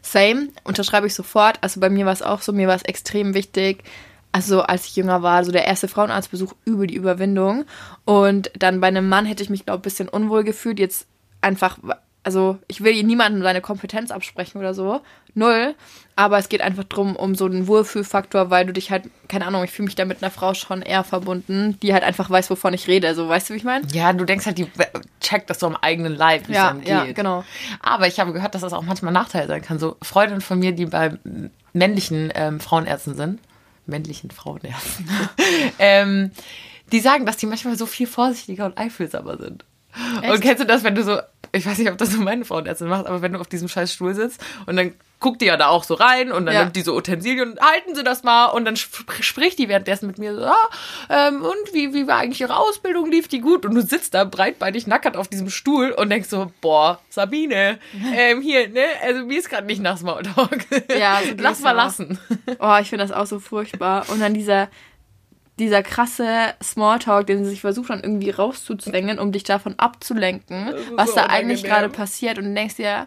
Same, 0.00 0.48
unterschreibe 0.64 1.06
ich 1.06 1.14
sofort. 1.14 1.58
Also 1.60 1.80
bei 1.80 1.90
mir 1.90 2.06
war 2.06 2.14
es 2.14 2.22
auch 2.22 2.40
so, 2.40 2.54
mir 2.54 2.66
war 2.66 2.76
es 2.76 2.82
extrem 2.82 3.34
wichtig. 3.34 3.84
Also 4.32 4.62
als 4.62 4.86
ich 4.86 4.96
jünger 4.96 5.22
war, 5.22 5.44
so 5.44 5.50
der 5.50 5.66
erste 5.66 5.88
Frauenarztbesuch 5.88 6.54
über 6.64 6.86
die 6.86 6.94
Überwindung. 6.94 7.64
Und 8.04 8.50
dann 8.58 8.80
bei 8.80 8.86
einem 8.88 9.08
Mann 9.08 9.26
hätte 9.26 9.42
ich 9.42 9.50
mich, 9.50 9.64
glaube 9.64 9.78
ich, 9.78 9.80
ein 9.80 9.82
bisschen 9.82 10.08
unwohl 10.08 10.44
gefühlt. 10.44 10.78
Jetzt 10.78 11.06
einfach, 11.40 11.78
also 12.22 12.58
ich 12.68 12.82
will 12.84 13.02
niemandem 13.02 13.42
seine 13.42 13.60
Kompetenz 13.60 14.10
absprechen 14.12 14.60
oder 14.60 14.72
so. 14.72 15.00
Null. 15.34 15.74
Aber 16.16 16.38
es 16.38 16.48
geht 16.48 16.60
einfach 16.60 16.84
drum 16.84 17.16
um 17.16 17.34
so 17.34 17.46
einen 17.46 17.66
Wohlfühlfaktor, 17.66 18.50
weil 18.50 18.66
du 18.66 18.72
dich 18.72 18.90
halt, 18.90 19.04
keine 19.28 19.46
Ahnung, 19.46 19.64
ich 19.64 19.70
fühle 19.70 19.86
mich 19.86 19.94
da 19.96 20.04
mit 20.04 20.22
einer 20.22 20.30
Frau 20.30 20.54
schon 20.54 20.82
eher 20.82 21.02
verbunden, 21.02 21.78
die 21.82 21.92
halt 21.92 22.04
einfach 22.04 22.28
weiß, 22.30 22.50
wovon 22.50 22.72
ich 22.74 22.86
rede. 22.88 23.08
Also 23.08 23.28
weißt 23.28 23.48
du, 23.50 23.54
wie 23.54 23.58
ich 23.58 23.64
meine? 23.64 23.86
Ja, 23.92 24.12
du 24.12 24.24
denkst 24.24 24.46
halt, 24.46 24.58
die 24.58 24.66
checkt 25.20 25.50
das 25.50 25.58
so 25.60 25.66
am 25.66 25.76
eigenen 25.76 26.14
Leib, 26.14 26.46
wie 26.48 26.52
Ja, 26.52 26.72
es 26.72 26.78
geht. 26.80 26.88
ja, 26.88 27.04
genau. 27.12 27.42
Aber 27.80 28.06
ich 28.06 28.20
habe 28.20 28.32
gehört, 28.32 28.54
dass 28.54 28.62
das 28.62 28.72
auch 28.74 28.82
manchmal 28.82 29.12
Nachteil 29.12 29.48
sein 29.48 29.62
kann. 29.62 29.78
So 29.80 29.96
Freundinnen 30.02 30.40
von 30.40 30.58
mir, 30.58 30.72
die 30.72 30.86
bei 30.86 31.16
männlichen 31.72 32.30
ähm, 32.34 32.60
Frauenärzten 32.60 33.14
sind, 33.14 33.40
männlichen 33.90 34.30
Frauenärzten, 34.30 35.08
ähm, 35.78 36.30
die 36.92 37.00
sagen, 37.00 37.26
dass 37.26 37.36
die 37.36 37.46
manchmal 37.46 37.76
so 37.76 37.86
viel 37.86 38.06
vorsichtiger 38.06 38.66
und 38.66 38.78
einfühlsamer 38.78 39.36
sind. 39.38 39.64
Und 40.28 40.40
kennst 40.40 40.62
du 40.62 40.66
das, 40.66 40.84
wenn 40.84 40.94
du 40.94 41.02
so, 41.02 41.18
ich 41.52 41.66
weiß 41.66 41.78
nicht, 41.78 41.90
ob 41.90 41.98
das 41.98 42.12
so 42.12 42.20
meine 42.20 42.44
Frauenärztin 42.44 42.88
macht, 42.88 43.06
aber 43.06 43.22
wenn 43.22 43.32
du 43.32 43.40
auf 43.40 43.48
diesem 43.48 43.68
scheiß 43.68 43.92
Stuhl 43.92 44.14
sitzt 44.14 44.40
und 44.66 44.76
dann 44.76 44.94
guckt 45.20 45.42
die 45.42 45.46
ja 45.46 45.56
da 45.58 45.68
auch 45.68 45.84
so 45.84 45.94
rein 45.94 46.32
und 46.32 46.46
dann 46.46 46.54
Ja. 46.54 46.62
nimmt 46.64 46.76
die 46.76 46.80
so 46.82 46.96
Utensilien 46.96 47.52
und 47.52 47.60
halten 47.60 47.94
sie 47.94 48.02
das 48.02 48.22
mal 48.22 48.46
und 48.46 48.64
dann 48.64 48.74
sp 48.80 49.04
spricht 49.20 49.58
die 49.58 49.68
währenddessen 49.68 50.06
mit 50.06 50.18
mir 50.18 50.34
so, 50.34 50.44
ah, 50.44 50.68
ähm, 51.10 51.42
und 51.42 51.74
wie, 51.74 51.92
wie 51.92 52.06
war 52.06 52.16
eigentlich 52.18 52.40
ihre 52.40 52.56
Ausbildung, 52.56 53.10
lief 53.10 53.28
die 53.28 53.40
gut? 53.40 53.66
Und 53.66 53.74
du 53.74 53.82
sitzt 53.82 54.14
da 54.14 54.24
breitbeinig 54.24 54.86
nackert 54.86 55.16
auf 55.18 55.28
diesem 55.28 55.50
Stuhl 55.50 55.90
und 55.92 56.08
denkst 56.10 56.28
so, 56.30 56.50
boah, 56.62 57.00
Sabine, 57.10 57.78
ähm, 58.14 58.40
hier, 58.40 58.68
ne, 58.70 58.82
also 59.04 59.24
mir 59.26 59.38
ist 59.38 59.50
gerade 59.50 59.66
nicht 59.66 59.82
nach 59.82 59.98
Smalltalk. 59.98 60.66
Ja, 60.98 61.20
so 61.22 61.34
Lass 61.38 61.60
mal 61.60 61.72
auch. 61.72 61.84
lassen. 61.84 62.18
Oh, 62.58 62.76
ich 62.80 62.88
finde 62.88 63.04
das 63.04 63.12
auch 63.12 63.26
so 63.26 63.38
furchtbar. 63.40 64.08
Und 64.08 64.20
dann 64.20 64.32
dieser, 64.34 64.68
dieser 65.58 65.82
krasse 65.82 66.54
Smalltalk, 66.62 67.26
den 67.26 67.44
sie 67.44 67.50
sich 67.50 67.60
versucht 67.60 67.90
dann 67.90 68.00
irgendwie 68.02 68.30
rauszuzwängen, 68.30 69.18
um 69.18 69.32
dich 69.32 69.44
davon 69.44 69.78
abzulenken, 69.78 70.72
was 70.94 71.10
so 71.10 71.16
da 71.16 71.26
eigentlich 71.26 71.62
gerade 71.62 71.88
passiert. 71.90 72.38
Und 72.38 72.44
du 72.46 72.54
denkst 72.54 72.76
dir, 72.76 73.06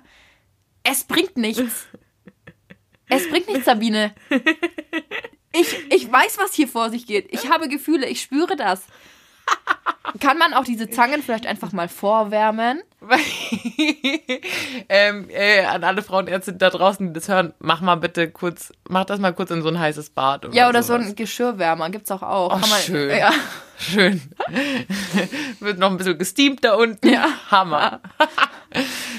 es 0.83 1.03
bringt 1.05 1.37
nichts. 1.37 1.87
Es 3.15 3.29
bringt 3.29 3.47
nichts, 3.47 3.65
Sabine. 3.65 4.13
Ich, 5.51 5.91
ich 5.91 6.11
weiß, 6.11 6.39
was 6.39 6.53
hier 6.53 6.67
vor 6.67 6.89
sich 6.89 7.05
geht. 7.05 7.31
Ich 7.31 7.49
habe 7.49 7.69
Gefühle, 7.69 8.07
ich 8.07 8.21
spüre 8.21 8.55
das. 8.55 8.83
Kann 10.19 10.37
man 10.37 10.53
auch 10.53 10.63
diese 10.63 10.89
Zangen 10.89 11.21
vielleicht 11.21 11.45
einfach 11.45 11.71
mal 11.71 11.87
vorwärmen? 11.87 12.81
ähm, 14.89 15.27
äh, 15.29 15.65
an 15.65 15.83
alle 15.83 16.01
Frauenärzte 16.01 16.53
da 16.53 16.69
draußen, 16.69 17.07
die 17.07 17.13
das 17.13 17.27
hören, 17.27 17.53
mach 17.59 17.81
mal 17.81 17.95
bitte 17.95 18.29
kurz, 18.29 18.73
mach 18.87 19.05
das 19.05 19.19
mal 19.19 19.33
kurz 19.33 19.51
in 19.51 19.61
so 19.61 19.69
ein 19.69 19.79
heißes 19.79 20.11
Bad. 20.11 20.45
Oder 20.45 20.55
ja, 20.55 20.69
oder 20.69 20.83
sowas. 20.83 21.03
so 21.03 21.09
ein 21.09 21.15
Geschirrwärmer 21.15 21.89
gibt's 21.89 22.11
auch 22.11 22.21
auch. 22.21 22.53
Oh, 22.53 22.67
man, 22.67 22.79
schön. 22.79 23.17
Ja. 23.17 23.31
Schön. 23.77 24.21
Wird 25.59 25.79
noch 25.79 25.91
ein 25.91 25.97
bisschen 25.97 26.17
gesteamt 26.17 26.63
da 26.63 26.75
unten. 26.75 27.07
Ja. 27.07 27.27
Hammer. 27.49 28.01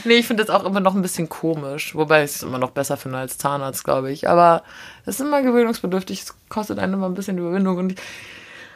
nee, 0.05 0.14
ich 0.14 0.27
finde 0.27 0.45
das 0.45 0.55
auch 0.55 0.64
immer 0.64 0.81
noch 0.81 0.95
ein 0.95 1.03
bisschen 1.03 1.29
komisch. 1.29 1.95
Wobei 1.95 2.25
ich 2.25 2.33
es 2.33 2.43
immer 2.43 2.59
noch 2.59 2.71
besser 2.71 2.97
finde 2.97 3.19
als 3.19 3.38
Zahnarzt, 3.38 3.85
glaube 3.85 4.11
ich. 4.11 4.29
Aber 4.29 4.62
es 5.07 5.17
ist 5.17 5.21
immer 5.21 5.43
gewöhnungsbedürftig. 5.43 6.23
Es 6.23 6.35
kostet 6.49 6.79
einem 6.79 6.95
immer 6.95 7.09
ein 7.09 7.14
bisschen 7.14 7.38
Überwindung. 7.38 7.79
Und 7.79 7.93
ich, 7.93 7.99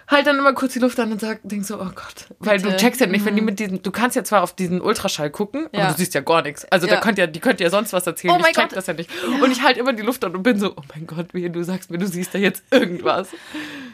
halt 0.09 0.27
dann 0.27 0.39
immer 0.39 0.55
kurz 0.55 0.73
die 0.73 0.79
Luft 0.79 0.99
an 0.99 1.13
und 1.13 1.21
sag, 1.21 1.41
denk 1.43 1.65
so, 1.65 1.77
oh 1.77 1.91
Gott. 1.95 2.27
Weil 2.39 2.59
Bitte. 2.59 2.71
du 2.71 2.77
checkst 2.77 3.01
ja 3.01 3.07
nicht, 3.07 3.25
wenn 3.25 3.35
die 3.35 3.43
mhm. 3.43 3.47
mit 3.47 3.59
diesen, 3.59 3.83
du 3.83 3.91
kannst 3.91 4.17
ja 4.17 4.25
zwar 4.25 4.43
auf 4.43 4.55
diesen 4.55 4.81
Ultraschall 4.81 5.31
gucken, 5.31 5.69
ja. 5.73 5.83
aber 5.83 5.93
du 5.93 5.99
siehst 5.99 6.15
ja 6.15 6.23
gar 6.23 6.43
nichts. 6.43 6.65
Also 6.67 6.87
ja. 6.87 6.95
da 6.95 7.01
könnt 7.01 7.19
ja, 7.19 7.27
die 7.27 7.41
könnt 7.41 7.61
ja 7.61 7.71
sonst 7.71 7.93
was 7.93 8.07
erzählen. 8.07 8.35
Oh 8.35 8.41
ich 8.41 8.47
check 8.47 8.69
Gott. 8.69 8.77
das 8.77 8.87
ja 8.87 8.95
nicht. 8.95 9.11
Ja. 9.11 9.45
Und 9.45 9.53
ich 9.53 9.63
halt 9.63 9.77
immer 9.77 9.93
die 9.93 10.03
Luft 10.03 10.25
an 10.25 10.35
und 10.35 10.43
bin 10.43 10.59
so, 10.59 10.73
oh 10.77 10.83
mein 10.95 11.07
Gott, 11.07 11.27
wie 11.33 11.49
du 11.51 11.63
sagst 11.63 11.91
mir, 11.91 11.99
du 11.99 12.07
siehst 12.07 12.35
da 12.35 12.39
jetzt 12.39 12.63
irgendwas. 12.71 13.29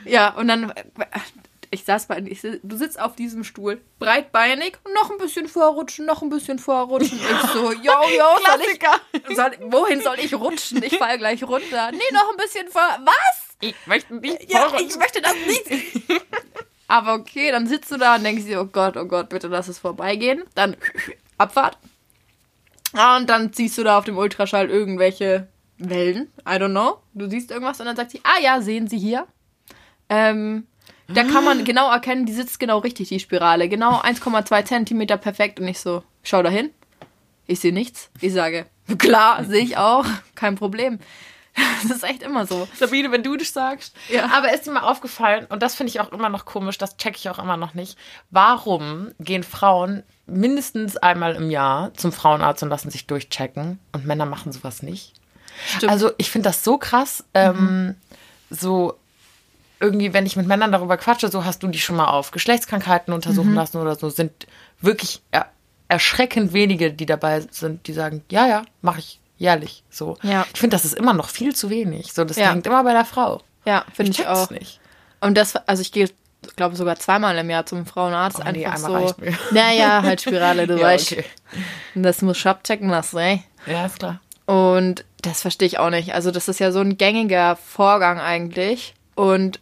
Ja, 0.05 0.35
und 0.35 0.49
dann, 0.49 0.73
ich 1.75 1.85
saß 1.85 2.07
bei, 2.07 2.19
ich, 2.27 2.41
du 2.41 2.77
sitzt 2.77 2.99
auf 2.99 3.15
diesem 3.17 3.45
Stuhl, 3.45 3.81
breitbeinig, 3.99 4.79
noch 4.95 5.11
ein 5.11 5.19
bisschen 5.19 5.49
vorrutschen, 5.49 6.07
noch 6.07 6.23
ein 6.23 6.31
bisschen 6.31 6.59
vorrutschen. 6.59 7.19
Ich 7.19 7.51
so, 7.51 7.73
yo, 7.73 7.93
yo, 7.93 8.25
soll 8.47 8.61
ich, 8.73 9.37
soll, 9.37 9.51
wohin 9.73 10.01
soll 10.01 10.19
ich 10.21 10.35
rutschen? 10.35 10.83
Ich 10.83 10.97
fall 10.97 11.19
gleich 11.19 11.43
runter. 11.43 11.91
Nee, 11.93 11.99
noch 12.13 12.31
ein 12.31 12.37
bisschen 12.37 12.69
vor, 12.69 12.99
was? 13.01 13.57
Ich 13.61 13.75
möchte 13.87 14.15
nicht 14.15 14.51
ja, 14.51 14.73
ich 14.79 14.97
möchte 14.97 15.21
das 15.21 15.35
nicht. 15.47 16.03
Aber 16.89 17.15
okay, 17.15 17.51
dann 17.51 17.67
sitzt 17.67 17.91
du 17.91 17.97
da 17.97 18.17
und 18.17 18.25
denkst 18.25 18.45
dir, 18.45 18.61
oh 18.61 18.67
Gott, 18.67 18.97
oh 18.97 19.07
Gott, 19.07 19.29
bitte 19.31 19.49
lass 19.49 19.69
es 19.69 19.79
vorbeigehen. 19.79 20.45
Dann 20.55 20.77
Abfahrt. 21.39 21.79
Und 22.93 23.29
dann 23.29 23.53
ziehst 23.53 23.77
du 23.79 23.83
da 23.83 23.99
auf 23.99 24.05
dem 24.05 24.17
Ultraschall 24.17 24.71
irgendwelche 24.71 25.49
Wellen. 25.79 26.33
I 26.47 26.53
don't 26.53 26.71
know. 26.71 26.99
Du 27.15 27.29
siehst 27.29 27.51
irgendwas 27.51 27.81
und 27.81 27.87
dann 27.87 27.97
sagt 27.97 28.13
sie, 28.13 28.21
ah 28.23 28.41
ja, 28.41 28.61
sehen 28.61 28.87
Sie 28.87 28.99
hier. 28.99 29.27
Ähm, 30.09 30.67
da 31.09 31.25
kann 31.25 31.45
man 31.45 31.65
genau 31.65 31.91
erkennen, 31.91 32.27
die 32.27 32.33
sitzt 32.33 32.59
genau 32.59 32.79
richtig, 32.79 33.09
die 33.09 33.21
Spirale. 33.21 33.69
Genau 33.69 34.01
1,2 34.01 34.65
Zentimeter 34.65 35.17
perfekt. 35.17 35.61
Und 35.61 35.69
ich 35.69 35.79
so, 35.79 36.03
schau 36.23 36.43
da 36.43 36.49
hin. 36.49 36.71
Ich 37.47 37.61
sehe 37.61 37.73
nichts. 37.73 38.11
Ich 38.21 38.33
sage, 38.33 38.67
klar, 38.99 39.45
sehe 39.45 39.63
ich 39.63 39.77
auch. 39.77 40.07
Kein 40.35 40.55
Problem. 40.55 40.99
Das 41.83 41.99
ist 41.99 42.03
echt 42.03 42.25
immer 42.25 42.47
so. 42.47 42.67
Sabine, 42.75 43.13
wenn 43.13 43.23
du 43.23 43.37
das 43.37 43.53
sagst. 43.53 43.95
Ja. 44.09 44.29
Aber 44.33 44.53
ist 44.53 44.67
dir 44.67 44.73
mal 44.73 44.81
aufgefallen, 44.81 45.47
und 45.51 45.63
das 45.63 45.77
finde 45.77 45.91
ich 45.91 46.01
auch 46.01 46.11
immer 46.11 46.29
noch 46.29 46.47
komisch, 46.47 46.79
das 46.79 46.97
checke 46.97 47.17
ich 47.17 47.29
auch 47.29 47.39
immer 47.39 47.57
noch 47.57 47.75
nicht. 47.75 47.97
Warum 48.31 49.13
gehen 49.21 49.45
Frauen 49.45 50.03
mindestens 50.27 50.97
einmal 50.97 51.37
im 51.37 51.51
Jahr 51.51 51.95
zum 51.95 52.11
Frauenarzt 52.11 52.65
und 52.65 52.71
lassen 52.71 52.91
sich 52.91 53.07
durchchecken 53.07 53.79
und 53.93 54.05
Männer 54.05 54.27
machen 54.27 54.51
sowas 54.51 54.83
nicht? 54.83 55.13
Stimmt. 55.77 55.93
Also 55.93 56.11
ich 56.17 56.31
finde 56.31 56.49
das 56.49 56.65
so 56.65 56.77
krass. 56.79 57.25
Ähm, 57.35 57.57
mhm. 57.57 57.95
So 58.51 58.99
irgendwie, 59.81 60.13
wenn 60.13 60.27
ich 60.27 60.37
mit 60.37 60.47
Männern 60.47 60.73
darüber 60.73 60.97
quatsche, 60.97 61.29
so 61.29 61.45
hast 61.45 61.63
du 61.63 61.69
die 61.69 61.79
schon 61.79 61.97
mal 61.97 62.07
auf 62.07 62.31
Geschlechtskrankheiten 62.31 63.13
untersuchen 63.13 63.51
mhm. 63.51 63.57
lassen 63.57 63.79
oder 63.79 63.97
so, 63.97 64.09
sind 64.09 64.47
wirklich 64.81 65.23
er 65.31 65.47
erschreckend 65.89 66.53
wenige, 66.53 66.93
die 66.93 67.07
dabei 67.07 67.43
sind, 67.51 67.87
die 67.87 67.93
sagen, 67.93 68.25
ja, 68.31 68.47
ja, 68.47 68.65
mache 68.83 69.01
ich 69.01 69.21
jährlich. 69.37 69.85
So. 69.91 70.17
Ja. 70.23 70.47
Ich 70.53 70.61
finde, 70.61 70.75
das 70.75 70.85
ist 70.85 70.95
immer 70.95 71.13
noch 71.13 71.29
viel 71.29 71.55
zu 71.55 71.71
wenig. 71.71 72.13
So, 72.13 72.25
das 72.25 72.37
ja. 72.37 72.51
hängt 72.51 72.67
immer 72.67 72.83
bei 72.85 72.93
der 72.93 73.05
Frau. 73.05 73.43
Ja, 73.65 73.85
finde 73.93 74.13
ich, 74.13 74.21
ich 74.21 74.27
auch. 74.27 74.51
Nicht. 74.51 74.81
Und 75.21 75.37
das, 75.37 75.57
also 75.57 75.83
ich 75.83 75.93
gehe, 75.93 76.09
glaube 76.57 76.77
sogar 76.77 76.97
zweimal 76.97 77.37
im 77.39 77.51
Jahr 77.51 77.67
zum 77.67 77.87
Frauenarzt. 77.87 78.41
Oh, 78.41 78.51
nee, 78.51 78.67
einfach 78.67 78.89
so. 78.89 79.15
Naja, 79.53 80.03
halt 80.03 80.21
Spirale, 80.21 80.67
du 80.67 80.77
ja, 80.79 80.87
weißt. 80.87 81.13
Okay. 81.13 81.25
Das 81.95 82.23
muss 82.23 82.39
ich 82.39 82.47
abchecken 82.47 82.89
lassen, 82.89 83.19
ey. 83.19 83.43
Ja, 83.67 83.87
ist 83.87 83.99
klar. 83.99 84.21
Und 84.47 85.05
das 85.23 85.41
verstehe 85.41 85.67
ich 85.67 85.79
auch 85.79 85.91
nicht. 85.91 86.15
Also, 86.15 86.31
das 86.31 86.49
ist 86.49 86.61
ja 86.61 86.71
so 86.73 86.81
ein 86.81 86.99
gängiger 86.99 87.57
Vorgang 87.57 88.19
eigentlich. 88.19 88.95
Und 89.15 89.61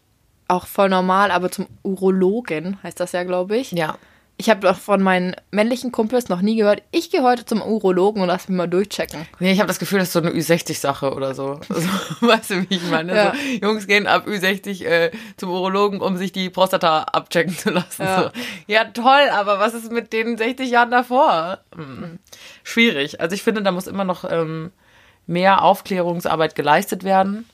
auch 0.49 0.67
voll 0.67 0.89
normal, 0.89 1.31
aber 1.31 1.51
zum 1.51 1.67
Urologen 1.83 2.79
heißt 2.83 3.01
das 3.01 3.13
ja, 3.13 3.25
glaube 3.25 3.57
ich. 3.57 3.73
Ja. 3.73 3.97
Ich 4.39 4.51
habe 4.51 4.61
doch 4.61 4.77
von 4.77 5.03
meinen 5.03 5.37
männlichen 5.51 5.93
Kumpels 5.93 6.29
noch 6.29 6.41
nie 6.41 6.57
gehört, 6.57 6.83
ich 6.91 7.11
gehe 7.11 7.23
heute 7.23 7.45
zum 7.45 7.63
Urologen 7.63 8.23
und 8.23 8.29
lass 8.29 8.49
mich 8.49 8.57
mal 8.57 8.67
durchchecken. 8.67 9.27
Nee, 9.39 9.53
ich 9.53 9.61
habe 9.61 9.69
das 9.69 9.79
Gefühl, 9.79 10.01
das 10.01 10.09
ist 10.09 10.15
so 10.15 10.19
eine 10.19 10.31
Ü60-Sache 10.31 11.15
oder 11.15 11.35
so. 11.35 11.61
Also, 11.69 11.89
weißt 12.21 12.51
du, 12.51 12.71
wie 12.71 12.75
ich 12.75 12.91
meine? 12.91 13.15
Ja. 13.15 13.33
So, 13.33 13.67
Jungs 13.67 13.87
gehen 13.87 14.07
ab 14.07 14.27
Ü60 14.27 14.85
äh, 14.85 15.11
zum 15.37 15.51
Urologen, 15.51 16.01
um 16.01 16.17
sich 16.17 16.33
die 16.33 16.51
Prostata 16.51 17.05
abchecken 17.05 17.57
zu 17.57 17.71
lassen. 17.71 18.03
Ja. 18.03 18.23
So. 18.23 18.31
ja, 18.67 18.85
toll, 18.87 19.29
aber 19.33 19.61
was 19.61 19.75
ist 19.75 19.93
mit 19.93 20.13
den 20.13 20.37
60 20.37 20.69
Jahren 20.71 20.91
davor? 20.91 21.59
Hm. 21.75 22.19
Schwierig. 22.65 23.21
Also 23.21 23.35
ich 23.35 23.43
finde, 23.43 23.63
da 23.63 23.71
muss 23.71 23.87
immer 23.87 24.05
noch 24.05 24.25
ähm, 24.29 24.73
mehr 25.27 25.63
Aufklärungsarbeit 25.63 26.55
geleistet 26.55 27.05
werden. 27.05 27.47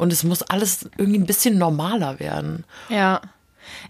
Und 0.00 0.14
es 0.14 0.24
muss 0.24 0.42
alles 0.42 0.88
irgendwie 0.96 1.18
ein 1.18 1.26
bisschen 1.26 1.58
normaler 1.58 2.18
werden. 2.20 2.64
Ja. 2.88 3.20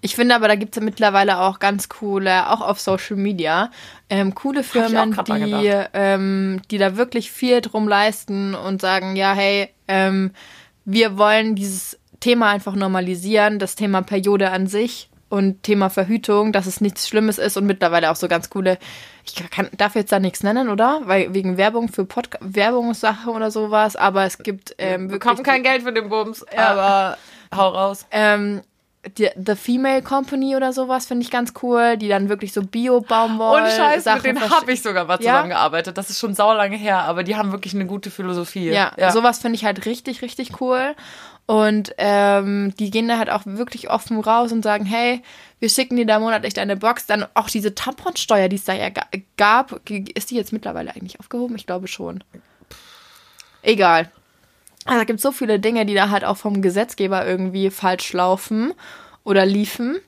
Ich 0.00 0.16
finde 0.16 0.34
aber, 0.34 0.48
da 0.48 0.56
gibt 0.56 0.74
es 0.74 0.80
ja 0.80 0.84
mittlerweile 0.84 1.38
auch 1.38 1.60
ganz 1.60 1.88
coole, 1.88 2.50
auch 2.50 2.60
auf 2.62 2.80
Social 2.80 3.16
Media, 3.16 3.70
ähm, 4.10 4.34
coole 4.34 4.64
Firmen, 4.64 5.16
die, 5.24 5.72
ähm, 5.94 6.62
die 6.68 6.78
da 6.78 6.96
wirklich 6.96 7.30
viel 7.30 7.60
drum 7.60 7.86
leisten 7.86 8.56
und 8.56 8.80
sagen, 8.80 9.14
ja, 9.14 9.34
hey, 9.34 9.68
ähm, 9.86 10.32
wir 10.84 11.16
wollen 11.16 11.54
dieses 11.54 11.96
Thema 12.18 12.50
einfach 12.50 12.74
normalisieren, 12.74 13.60
das 13.60 13.76
Thema 13.76 14.02
Periode 14.02 14.50
an 14.50 14.66
sich 14.66 15.10
und 15.28 15.62
Thema 15.62 15.90
Verhütung, 15.90 16.52
dass 16.52 16.66
es 16.66 16.80
nichts 16.80 17.08
Schlimmes 17.08 17.38
ist 17.38 17.56
und 17.56 17.66
mittlerweile 17.66 18.10
auch 18.10 18.16
so 18.16 18.26
ganz 18.26 18.50
coole, 18.50 18.78
ich 19.32 19.50
kann, 19.50 19.68
darf 19.76 19.94
jetzt 19.94 20.12
da 20.12 20.18
nichts 20.18 20.42
nennen, 20.42 20.68
oder? 20.68 21.02
Weil 21.04 21.34
wegen 21.34 21.56
Werbung 21.56 21.88
für 21.88 22.04
Podcast, 22.04 22.42
Werbungssache 22.54 23.30
oder 23.30 23.50
sowas, 23.50 23.96
aber 23.96 24.24
es 24.24 24.38
gibt 24.38 24.74
ähm, 24.78 25.10
Wir 25.10 25.18
bekommen 25.18 25.42
kein 25.42 25.62
Geld 25.62 25.82
für 25.82 25.92
den 25.92 26.08
Bums, 26.08 26.44
ja. 26.54 26.68
aber 26.68 27.18
hau 27.54 27.68
raus. 27.68 28.06
Ähm, 28.10 28.62
die, 29.16 29.30
The 29.34 29.54
Female 29.54 30.02
Company 30.02 30.56
oder 30.56 30.72
sowas 30.72 31.06
finde 31.06 31.24
ich 31.24 31.30
ganz 31.30 31.54
cool, 31.62 31.96
die 31.96 32.08
dann 32.08 32.28
wirklich 32.28 32.52
so 32.52 32.62
Bio-Baumwoll. 32.62 33.62
Und 33.62 33.70
Scheiße, 33.70 34.14
mit 34.14 34.24
denen 34.24 34.50
habe 34.50 34.72
ich 34.72 34.82
sogar 34.82 35.06
mal 35.06 35.18
zusammengearbeitet. 35.18 35.96
Das 35.96 36.10
ist 36.10 36.18
schon 36.18 36.34
saulange 36.34 36.76
her, 36.76 36.98
aber 37.04 37.22
die 37.22 37.36
haben 37.36 37.50
wirklich 37.50 37.74
eine 37.74 37.86
gute 37.86 38.10
Philosophie. 38.10 38.68
Ja, 38.68 38.92
ja. 38.98 39.10
sowas 39.10 39.38
finde 39.38 39.56
ich 39.56 39.64
halt 39.64 39.86
richtig, 39.86 40.20
richtig 40.20 40.60
cool. 40.60 40.94
Und 41.50 41.94
ähm, 41.98 42.76
die 42.78 42.92
gehen 42.92 43.08
da 43.08 43.18
halt 43.18 43.28
auch 43.28 43.42
wirklich 43.44 43.90
offen 43.90 44.20
raus 44.20 44.52
und 44.52 44.62
sagen, 44.62 44.86
hey, 44.86 45.20
wir 45.58 45.68
schicken 45.68 45.96
dir 45.96 46.06
da 46.06 46.20
monatlich 46.20 46.54
deine 46.54 46.76
Box. 46.76 47.06
Dann 47.06 47.26
auch 47.34 47.50
diese 47.50 47.74
Tamponsteuer, 47.74 48.48
die 48.48 48.54
es 48.54 48.62
da 48.62 48.72
ja 48.72 48.88
gab, 49.36 49.80
ist 49.90 50.30
die 50.30 50.36
jetzt 50.36 50.52
mittlerweile 50.52 50.94
eigentlich 50.94 51.18
aufgehoben? 51.18 51.56
Ich 51.56 51.66
glaube 51.66 51.88
schon. 51.88 52.22
Egal. 53.62 54.12
Also, 54.84 55.00
da 55.00 55.04
gibt 55.04 55.16
es 55.16 55.24
so 55.24 55.32
viele 55.32 55.58
Dinge, 55.58 55.86
die 55.86 55.94
da 55.94 56.10
halt 56.10 56.24
auch 56.24 56.36
vom 56.36 56.62
Gesetzgeber 56.62 57.26
irgendwie 57.26 57.70
falsch 57.70 58.12
laufen 58.12 58.72
oder 59.24 59.44
liefen. 59.44 59.98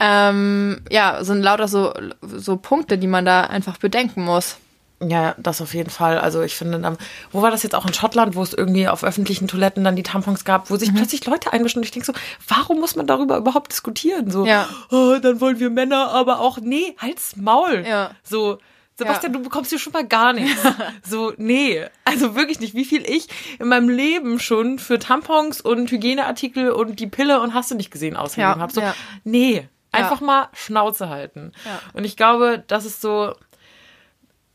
Ähm, 0.00 0.82
ja, 0.90 1.22
sind 1.22 1.42
lauter 1.42 1.68
so, 1.68 1.94
so 2.20 2.56
Punkte, 2.56 2.98
die 2.98 3.06
man 3.06 3.24
da 3.24 3.42
einfach 3.42 3.78
bedenken 3.78 4.24
muss. 4.24 4.56
Ja, 5.02 5.34
das 5.38 5.62
auf 5.62 5.72
jeden 5.72 5.88
Fall. 5.88 6.18
Also 6.18 6.42
ich 6.42 6.54
finde, 6.54 6.96
wo 7.32 7.40
war 7.40 7.50
das 7.50 7.62
jetzt 7.62 7.74
auch 7.74 7.86
in 7.86 7.94
Schottland, 7.94 8.34
wo 8.34 8.42
es 8.42 8.52
irgendwie 8.52 8.86
auf 8.86 9.02
öffentlichen 9.02 9.48
Toiletten 9.48 9.82
dann 9.82 9.96
die 9.96 10.02
Tampons 10.02 10.44
gab, 10.44 10.70
wo 10.70 10.76
sich 10.76 10.92
mhm. 10.92 10.96
plötzlich 10.96 11.24
Leute 11.24 11.52
einmischen 11.52 11.78
und 11.78 11.84
ich 11.84 11.90
denke 11.90 12.06
so, 12.06 12.12
warum 12.48 12.80
muss 12.80 12.96
man 12.96 13.06
darüber 13.06 13.38
überhaupt 13.38 13.72
diskutieren? 13.72 14.30
So, 14.30 14.44
ja. 14.44 14.68
oh, 14.90 15.16
dann 15.20 15.40
wollen 15.40 15.58
wir 15.58 15.70
Männer 15.70 16.10
aber 16.10 16.40
auch, 16.40 16.58
nee, 16.60 16.94
halt's 16.98 17.36
Maul. 17.36 17.84
Ja. 17.86 18.10
So, 18.22 18.58
Sebastian, 18.96 19.32
ja. 19.32 19.38
du 19.38 19.44
bekommst 19.44 19.70
hier 19.70 19.78
schon 19.78 19.94
mal 19.94 20.06
gar 20.06 20.34
nichts. 20.34 20.62
so, 21.02 21.32
nee. 21.38 21.86
Also 22.04 22.34
wirklich 22.34 22.60
nicht. 22.60 22.74
Wie 22.74 22.84
viel 22.84 23.02
ich 23.08 23.28
in 23.58 23.68
meinem 23.68 23.88
Leben 23.88 24.38
schon 24.38 24.78
für 24.78 24.98
Tampons 24.98 25.62
und 25.62 25.90
Hygieneartikel 25.90 26.70
und 26.70 27.00
die 27.00 27.06
Pille 27.06 27.40
und 27.40 27.54
hast 27.54 27.70
du 27.70 27.74
nicht 27.74 27.90
gesehen 27.90 28.16
ausgegeben 28.16 28.56
ja. 28.56 28.58
habe. 28.58 28.72
So, 28.72 28.82
ja. 28.82 28.94
nee. 29.24 29.66
Einfach 29.92 30.20
mal 30.20 30.48
Schnauze 30.52 31.08
halten. 31.08 31.52
Und 31.94 32.04
ich 32.04 32.16
glaube, 32.16 32.62
das 32.68 32.84
ist 32.84 33.00
so, 33.00 33.34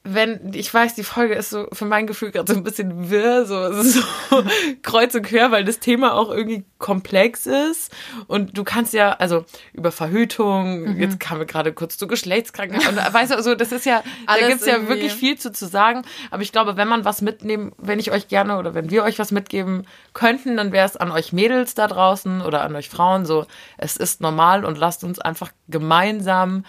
wenn, 0.07 0.53
ich 0.53 0.71
weiß, 0.71 0.93
die 0.93 1.03
Folge 1.03 1.33
ist 1.33 1.49
so 1.49 1.67
für 1.73 1.85
mein 1.85 2.05
Gefühl 2.05 2.29
gerade 2.29 2.51
so 2.51 2.57
ein 2.57 2.63
bisschen 2.63 3.09
wirr, 3.09 3.45
so, 3.45 3.81
so 3.81 4.01
kreuz 4.83 5.15
und 5.15 5.23
quer, 5.23 5.49
weil 5.49 5.65
das 5.65 5.79
Thema 5.79 6.13
auch 6.13 6.29
irgendwie 6.29 6.63
komplex 6.77 7.47
ist. 7.47 7.91
Und 8.27 8.55
du 8.55 8.63
kannst 8.63 8.93
ja, 8.93 9.13
also 9.13 9.45
über 9.73 9.91
Verhütung, 9.91 10.81
mhm. 10.81 11.01
jetzt 11.01 11.19
kamen 11.19 11.41
wir 11.41 11.47
gerade 11.47 11.73
kurz 11.73 11.97
zu 11.97 12.05
Geschlechtskrankheit. 12.05 12.87
Und 12.87 12.97
weißt 12.97 13.31
du, 13.31 13.35
also 13.35 13.55
das 13.55 13.71
ist 13.71 13.87
ja, 13.87 14.03
Alles 14.27 14.41
da 14.41 14.47
gibt's 14.49 14.65
ja 14.67 14.87
wirklich 14.87 15.13
viel 15.13 15.39
zu, 15.39 15.51
zu 15.51 15.65
sagen. 15.65 16.03
Aber 16.29 16.43
ich 16.43 16.51
glaube, 16.51 16.77
wenn 16.77 16.87
man 16.87 17.03
was 17.03 17.23
mitnehmen, 17.23 17.71
wenn 17.79 17.97
ich 17.97 18.11
euch 18.11 18.27
gerne 18.27 18.59
oder 18.59 18.75
wenn 18.75 18.91
wir 18.91 19.03
euch 19.03 19.17
was 19.17 19.31
mitgeben 19.31 19.87
könnten, 20.13 20.55
dann 20.55 20.71
wäre 20.71 20.85
es 20.85 20.95
an 20.95 21.09
euch 21.09 21.33
Mädels 21.33 21.73
da 21.73 21.87
draußen 21.87 22.41
oder 22.41 22.61
an 22.61 22.75
euch 22.75 22.89
Frauen 22.89 23.25
so, 23.25 23.47
es 23.77 23.97
ist 23.97 24.21
normal 24.21 24.65
und 24.65 24.77
lasst 24.77 25.03
uns 25.03 25.17
einfach 25.17 25.51
gemeinsam 25.67 26.63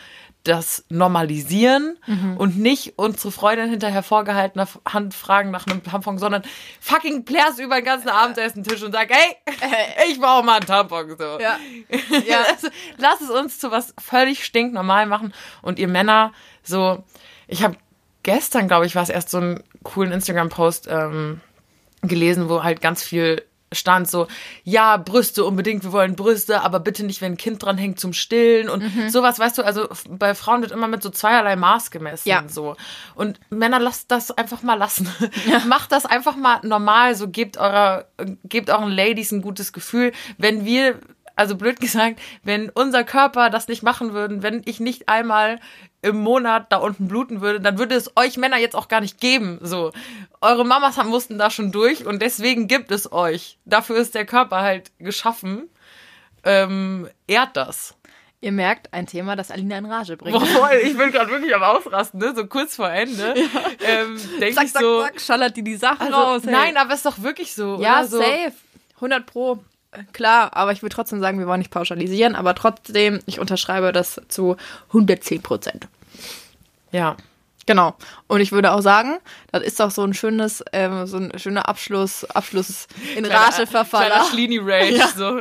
das 0.47 0.85
normalisieren 0.89 1.99
mhm. 2.07 2.37
und 2.37 2.59
nicht 2.59 2.99
unsere 2.99 3.33
Freundin 3.33 3.69
hinter 3.69 3.91
hervorgehaltener 3.91 4.69
Hand 4.87 5.15
fragen 5.15 5.51
nach 5.51 5.67
einem 5.67 5.83
Tampon, 5.83 6.19
sondern 6.19 6.43
fucking 6.81 7.25
plärs 7.25 7.59
über 7.59 7.77
den 7.77 7.85
ganzen 7.85 8.09
Abendessentisch 8.09 8.83
und 8.83 8.93
sag, 8.93 9.11
hey, 9.11 9.37
ich 10.11 10.21
brauche 10.21 10.45
mal 10.45 10.57
einen 10.57 10.67
Tampon. 10.67 11.17
So. 11.19 11.39
Ja. 11.41 11.59
ja. 12.27 12.43
also, 12.49 12.69
lass 12.97 13.21
es 13.21 13.31
uns 13.31 13.59
zu 13.59 13.71
was 13.71 13.95
völlig 13.99 14.45
stinknormal 14.45 15.07
machen 15.07 15.35
und 15.63 15.79
ihr 15.79 15.89
Männer 15.89 16.33
so, 16.63 17.05
ich 17.49 17.63
habe 17.63 17.77
gestern, 18.23 18.69
glaube 18.69 18.87
ich, 18.87 18.95
war 18.95 19.03
es 19.03 19.09
erst 19.09 19.31
so 19.31 19.39
einen 19.39 19.63
coolen 19.83 20.13
Instagram-Post 20.13 20.89
ähm, 20.91 21.41
gelesen, 22.03 22.49
wo 22.49 22.63
halt 22.63 22.81
ganz 22.81 23.03
viel 23.03 23.43
stand 23.77 24.09
so, 24.09 24.27
ja, 24.65 24.97
Brüste 24.97 25.45
unbedingt, 25.45 25.85
wir 25.85 25.93
wollen 25.93 26.17
Brüste, 26.17 26.63
aber 26.63 26.81
bitte 26.81 27.05
nicht, 27.05 27.21
wenn 27.21 27.33
ein 27.33 27.37
Kind 27.37 27.63
dran 27.63 27.79
hängt 27.79 28.01
zum 28.01 28.13
Stillen 28.13 28.69
und 28.69 28.83
mhm. 28.83 29.11
sowas, 29.11 29.39
weißt 29.39 29.59
du, 29.59 29.63
also 29.63 29.89
bei 30.09 30.35
Frauen 30.35 30.63
wird 30.63 30.73
immer 30.73 30.89
mit 30.89 31.03
so 31.03 31.11
zweierlei 31.11 31.57
Maß 31.57 31.91
gemessen, 31.91 32.29
ja. 32.29 32.45
so. 32.49 32.77
Und 33.15 33.41
Männer, 33.51 33.79
lasst 33.79 34.11
das 34.11 34.31
einfach 34.31 34.63
mal 34.63 34.75
lassen. 34.75 35.09
Ja. 35.47 35.61
Macht 35.67 35.93
das 35.93 36.07
einfach 36.07 36.35
mal 36.35 36.61
normal, 36.63 37.15
so 37.15 37.29
gebt 37.29 37.57
eurer, 37.57 38.07
gebt 38.45 38.71
euren 38.71 38.91
Ladies 38.91 39.33
ein 39.33 39.43
gutes 39.43 39.73
Gefühl. 39.73 40.13
Wenn 40.39 40.65
wir 40.65 41.01
also 41.37 41.55
blöd 41.55 41.79
gesagt, 41.79 42.19
wenn 42.43 42.71
unser 42.71 43.05
Körper 43.05 43.51
das 43.51 43.69
nicht 43.69 43.83
machen 43.83 44.13
würden, 44.15 44.43
wenn 44.43 44.63
ich 44.65 44.81
nicht 44.81 45.09
einmal 45.09 45.61
im 46.03 46.17
Monat 46.17 46.73
da 46.73 46.79
unten 46.79 47.09
bluten 47.09 47.41
würde, 47.41 47.61
dann 47.61 47.79
würde 47.79 47.95
es 47.95 48.17
euch 48.17 48.37
Männer 48.37 48.59
jetzt 48.59 48.75
auch 48.75 48.89
gar 48.89 49.01
nicht 49.01 49.21
geben. 49.21 49.59
So, 49.61 49.93
eure 50.41 50.65
Mamas 50.65 50.97
haben, 50.97 51.11
mussten 51.11 51.39
da 51.39 51.51
schon 51.51 51.73
durch 51.73 52.07
und 52.07 52.23
deswegen 52.23 52.69
gibt 52.69 52.91
es 52.91 53.13
euch. 53.13 53.59
Dafür 53.65 53.97
ist 53.97 54.15
der 54.15 54.25
Körper 54.25 54.63
halt 54.63 54.91
geschaffen. 54.99 55.69
Ähm, 56.45 57.09
ehrt 57.27 57.57
das. 57.57 57.95
Ihr 58.41 58.53
merkt, 58.53 58.93
ein 58.93 59.07
Thema, 59.07 59.35
das 59.35 59.51
Alina 59.51 59.79
in 59.79 59.87
Rage 59.87 60.17
bringt. 60.17 60.39
Boah, 60.55 60.71
ich 60.73 60.97
bin 60.97 61.11
gerade 61.11 61.31
wirklich 61.31 61.55
am 61.55 61.63
Ausrasten, 61.63 62.21
ne? 62.21 62.33
so 62.35 62.47
kurz 62.47 62.77
vor 62.77 62.91
Ende. 62.91 63.35
Ja. 63.47 64.03
Ähm, 64.03 64.21
denk 64.41 64.55
zack, 64.55 64.65
ich 64.65 64.73
so, 64.73 65.03
zack, 65.03 65.13
zack, 65.13 65.21
schallert 65.21 65.57
die 65.57 65.63
die 65.63 65.77
Sachen 65.77 66.07
also, 66.07 66.17
raus. 66.17 66.43
Hey. 66.45 66.53
Nein, 66.53 66.77
aber 66.77 66.95
ist 66.95 67.05
doch 67.05 67.23
wirklich 67.23 67.55
so. 67.55 67.81
Ja, 67.81 68.05
so. 68.05 68.19
safe. 68.19 68.53
100 68.97 69.27
pro 69.27 69.59
klar, 70.13 70.57
aber 70.57 70.73
ich 70.73 70.83
würde 70.83 70.95
trotzdem 70.95 71.21
sagen, 71.21 71.39
wir 71.39 71.47
wollen 71.47 71.61
nicht 71.61 71.71
pauschalisieren, 71.71 72.35
aber 72.35 72.55
trotzdem, 72.55 73.21
ich 73.27 73.41
unterschreibe 73.41 73.93
das 73.93 74.21
zu 74.29 74.57
110 74.89 75.43
Prozent. 75.43 75.89
Ja. 76.93 77.17
Genau. 77.67 77.97
Und 78.29 78.41
ich 78.41 78.53
würde 78.53 78.73
auch 78.73 78.81
sagen, 78.81 79.19
das 79.51 79.63
ist 79.65 79.81
doch 79.81 79.91
so 79.91 80.05
ein 80.05 80.15
schönes, 80.15 80.65
ähm, 80.73 81.07
so 81.07 81.17
ein 81.19 81.37
schöner 81.37 81.69
Abschluss, 81.69 82.25
Abschluss 82.25 82.87
in 83.17 83.25
Rageverfall. 83.25 84.07
Kleiner 84.07 84.25
Schlini 84.25 84.59
Rage, 84.59 84.91
ja. 84.97 85.09
so. 85.09 85.41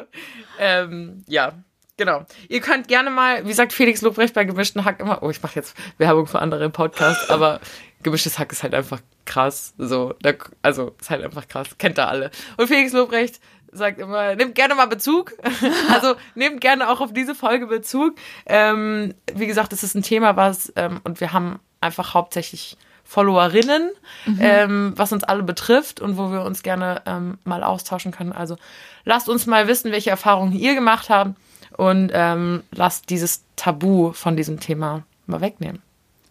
Ähm, 0.60 1.24
ja. 1.28 1.54
Genau. 1.98 2.26
Ihr 2.50 2.60
könnt 2.60 2.90
gerne 2.90 3.10
mal, 3.10 3.48
wie 3.48 3.54
sagt 3.54 3.72
Felix 3.72 4.02
Lobrecht 4.02 4.34
bei 4.34 4.44
gemischten 4.44 4.84
Hack 4.84 5.00
immer, 5.00 5.24
oh, 5.24 5.30
ich 5.30 5.42
mache 5.42 5.56
jetzt 5.56 5.78
Werbung 5.98 6.28
für 6.28 6.40
andere 6.40 6.70
Podcasts, 6.70 7.30
aber 7.30 7.62
gemischtes 8.04 8.38
Hack 8.38 8.52
ist 8.52 8.64
halt 8.64 8.74
einfach 8.74 9.00
krass. 9.26 9.74
So, 9.78 10.14
da, 10.22 10.34
also 10.62 10.96
ist 11.00 11.10
halt 11.10 11.24
einfach 11.24 11.48
krass. 11.48 11.78
Kennt 11.78 11.98
ihr 11.98 12.08
alle. 12.08 12.32
Und 12.58 12.68
Felix 12.68 12.92
Lobrecht 12.92 13.40
sagt 13.76 14.00
immer, 14.00 14.36
nehmt 14.36 14.56
gerne 14.56 14.76
mal 14.76 14.88
Bezug. 14.88 15.34
also 15.94 16.16
nehmt 16.34 16.62
gerne 16.62 16.90
auch 16.90 17.02
auf 17.02 17.14
diese 17.14 17.36
Folge 17.36 17.68
Bezug. 17.68 18.16
Ähm, 18.46 19.14
wie 19.34 19.48
gesagt, 19.48 19.74
es 19.74 19.84
ist 19.84 19.96
ein 19.96 20.04
Thema, 20.04 20.36
was, 20.36 20.72
ähm, 20.76 21.02
und 21.04 21.20
wir 21.20 21.34
haben 21.34 21.60
einfach 21.82 22.14
hauptsächlich 22.14 22.78
Followerinnen, 23.04 23.92
mhm. 24.26 24.40
ähm, 24.42 24.94
was 24.96 25.14
uns 25.14 25.24
alle 25.24 25.44
betrifft 25.44 26.02
und 26.02 26.18
wo 26.18 26.32
wir 26.32 26.42
uns 26.42 26.64
gerne 26.64 27.04
ähm, 27.06 27.38
mal 27.44 27.64
austauschen 27.64 28.12
können. 28.12 28.32
Also 28.32 28.58
lasst 29.04 29.30
uns 29.30 29.46
mal 29.46 29.68
wissen, 29.68 29.92
welche 29.92 30.10
Erfahrungen 30.10 30.54
ihr 30.54 30.74
gemacht 30.74 31.10
habt 31.10 31.36
und 31.78 32.12
ähm, 32.14 32.64
lasst 32.72 33.10
dieses 33.12 33.44
Tabu 33.56 34.12
von 34.14 34.36
diesem 34.36 34.60
Thema 34.60 35.04
mal 35.28 35.42
wegnehmen. 35.42 35.82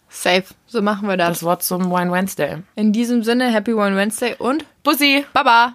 Safe, 0.08 0.44
so 0.66 0.82
machen 0.82 1.08
wir 1.08 1.16
das. 1.16 1.28
Das 1.28 1.42
Wort 1.42 1.62
zum 1.62 1.90
Wine 1.90 2.12
Wednesday. 2.12 2.62
In 2.76 2.92
diesem 2.92 3.22
Sinne, 3.22 3.50
Happy 3.50 3.74
Wine 3.74 3.96
Wednesday 3.96 4.34
und 4.38 4.64
Bussi. 4.82 5.24
Baba. 5.32 5.74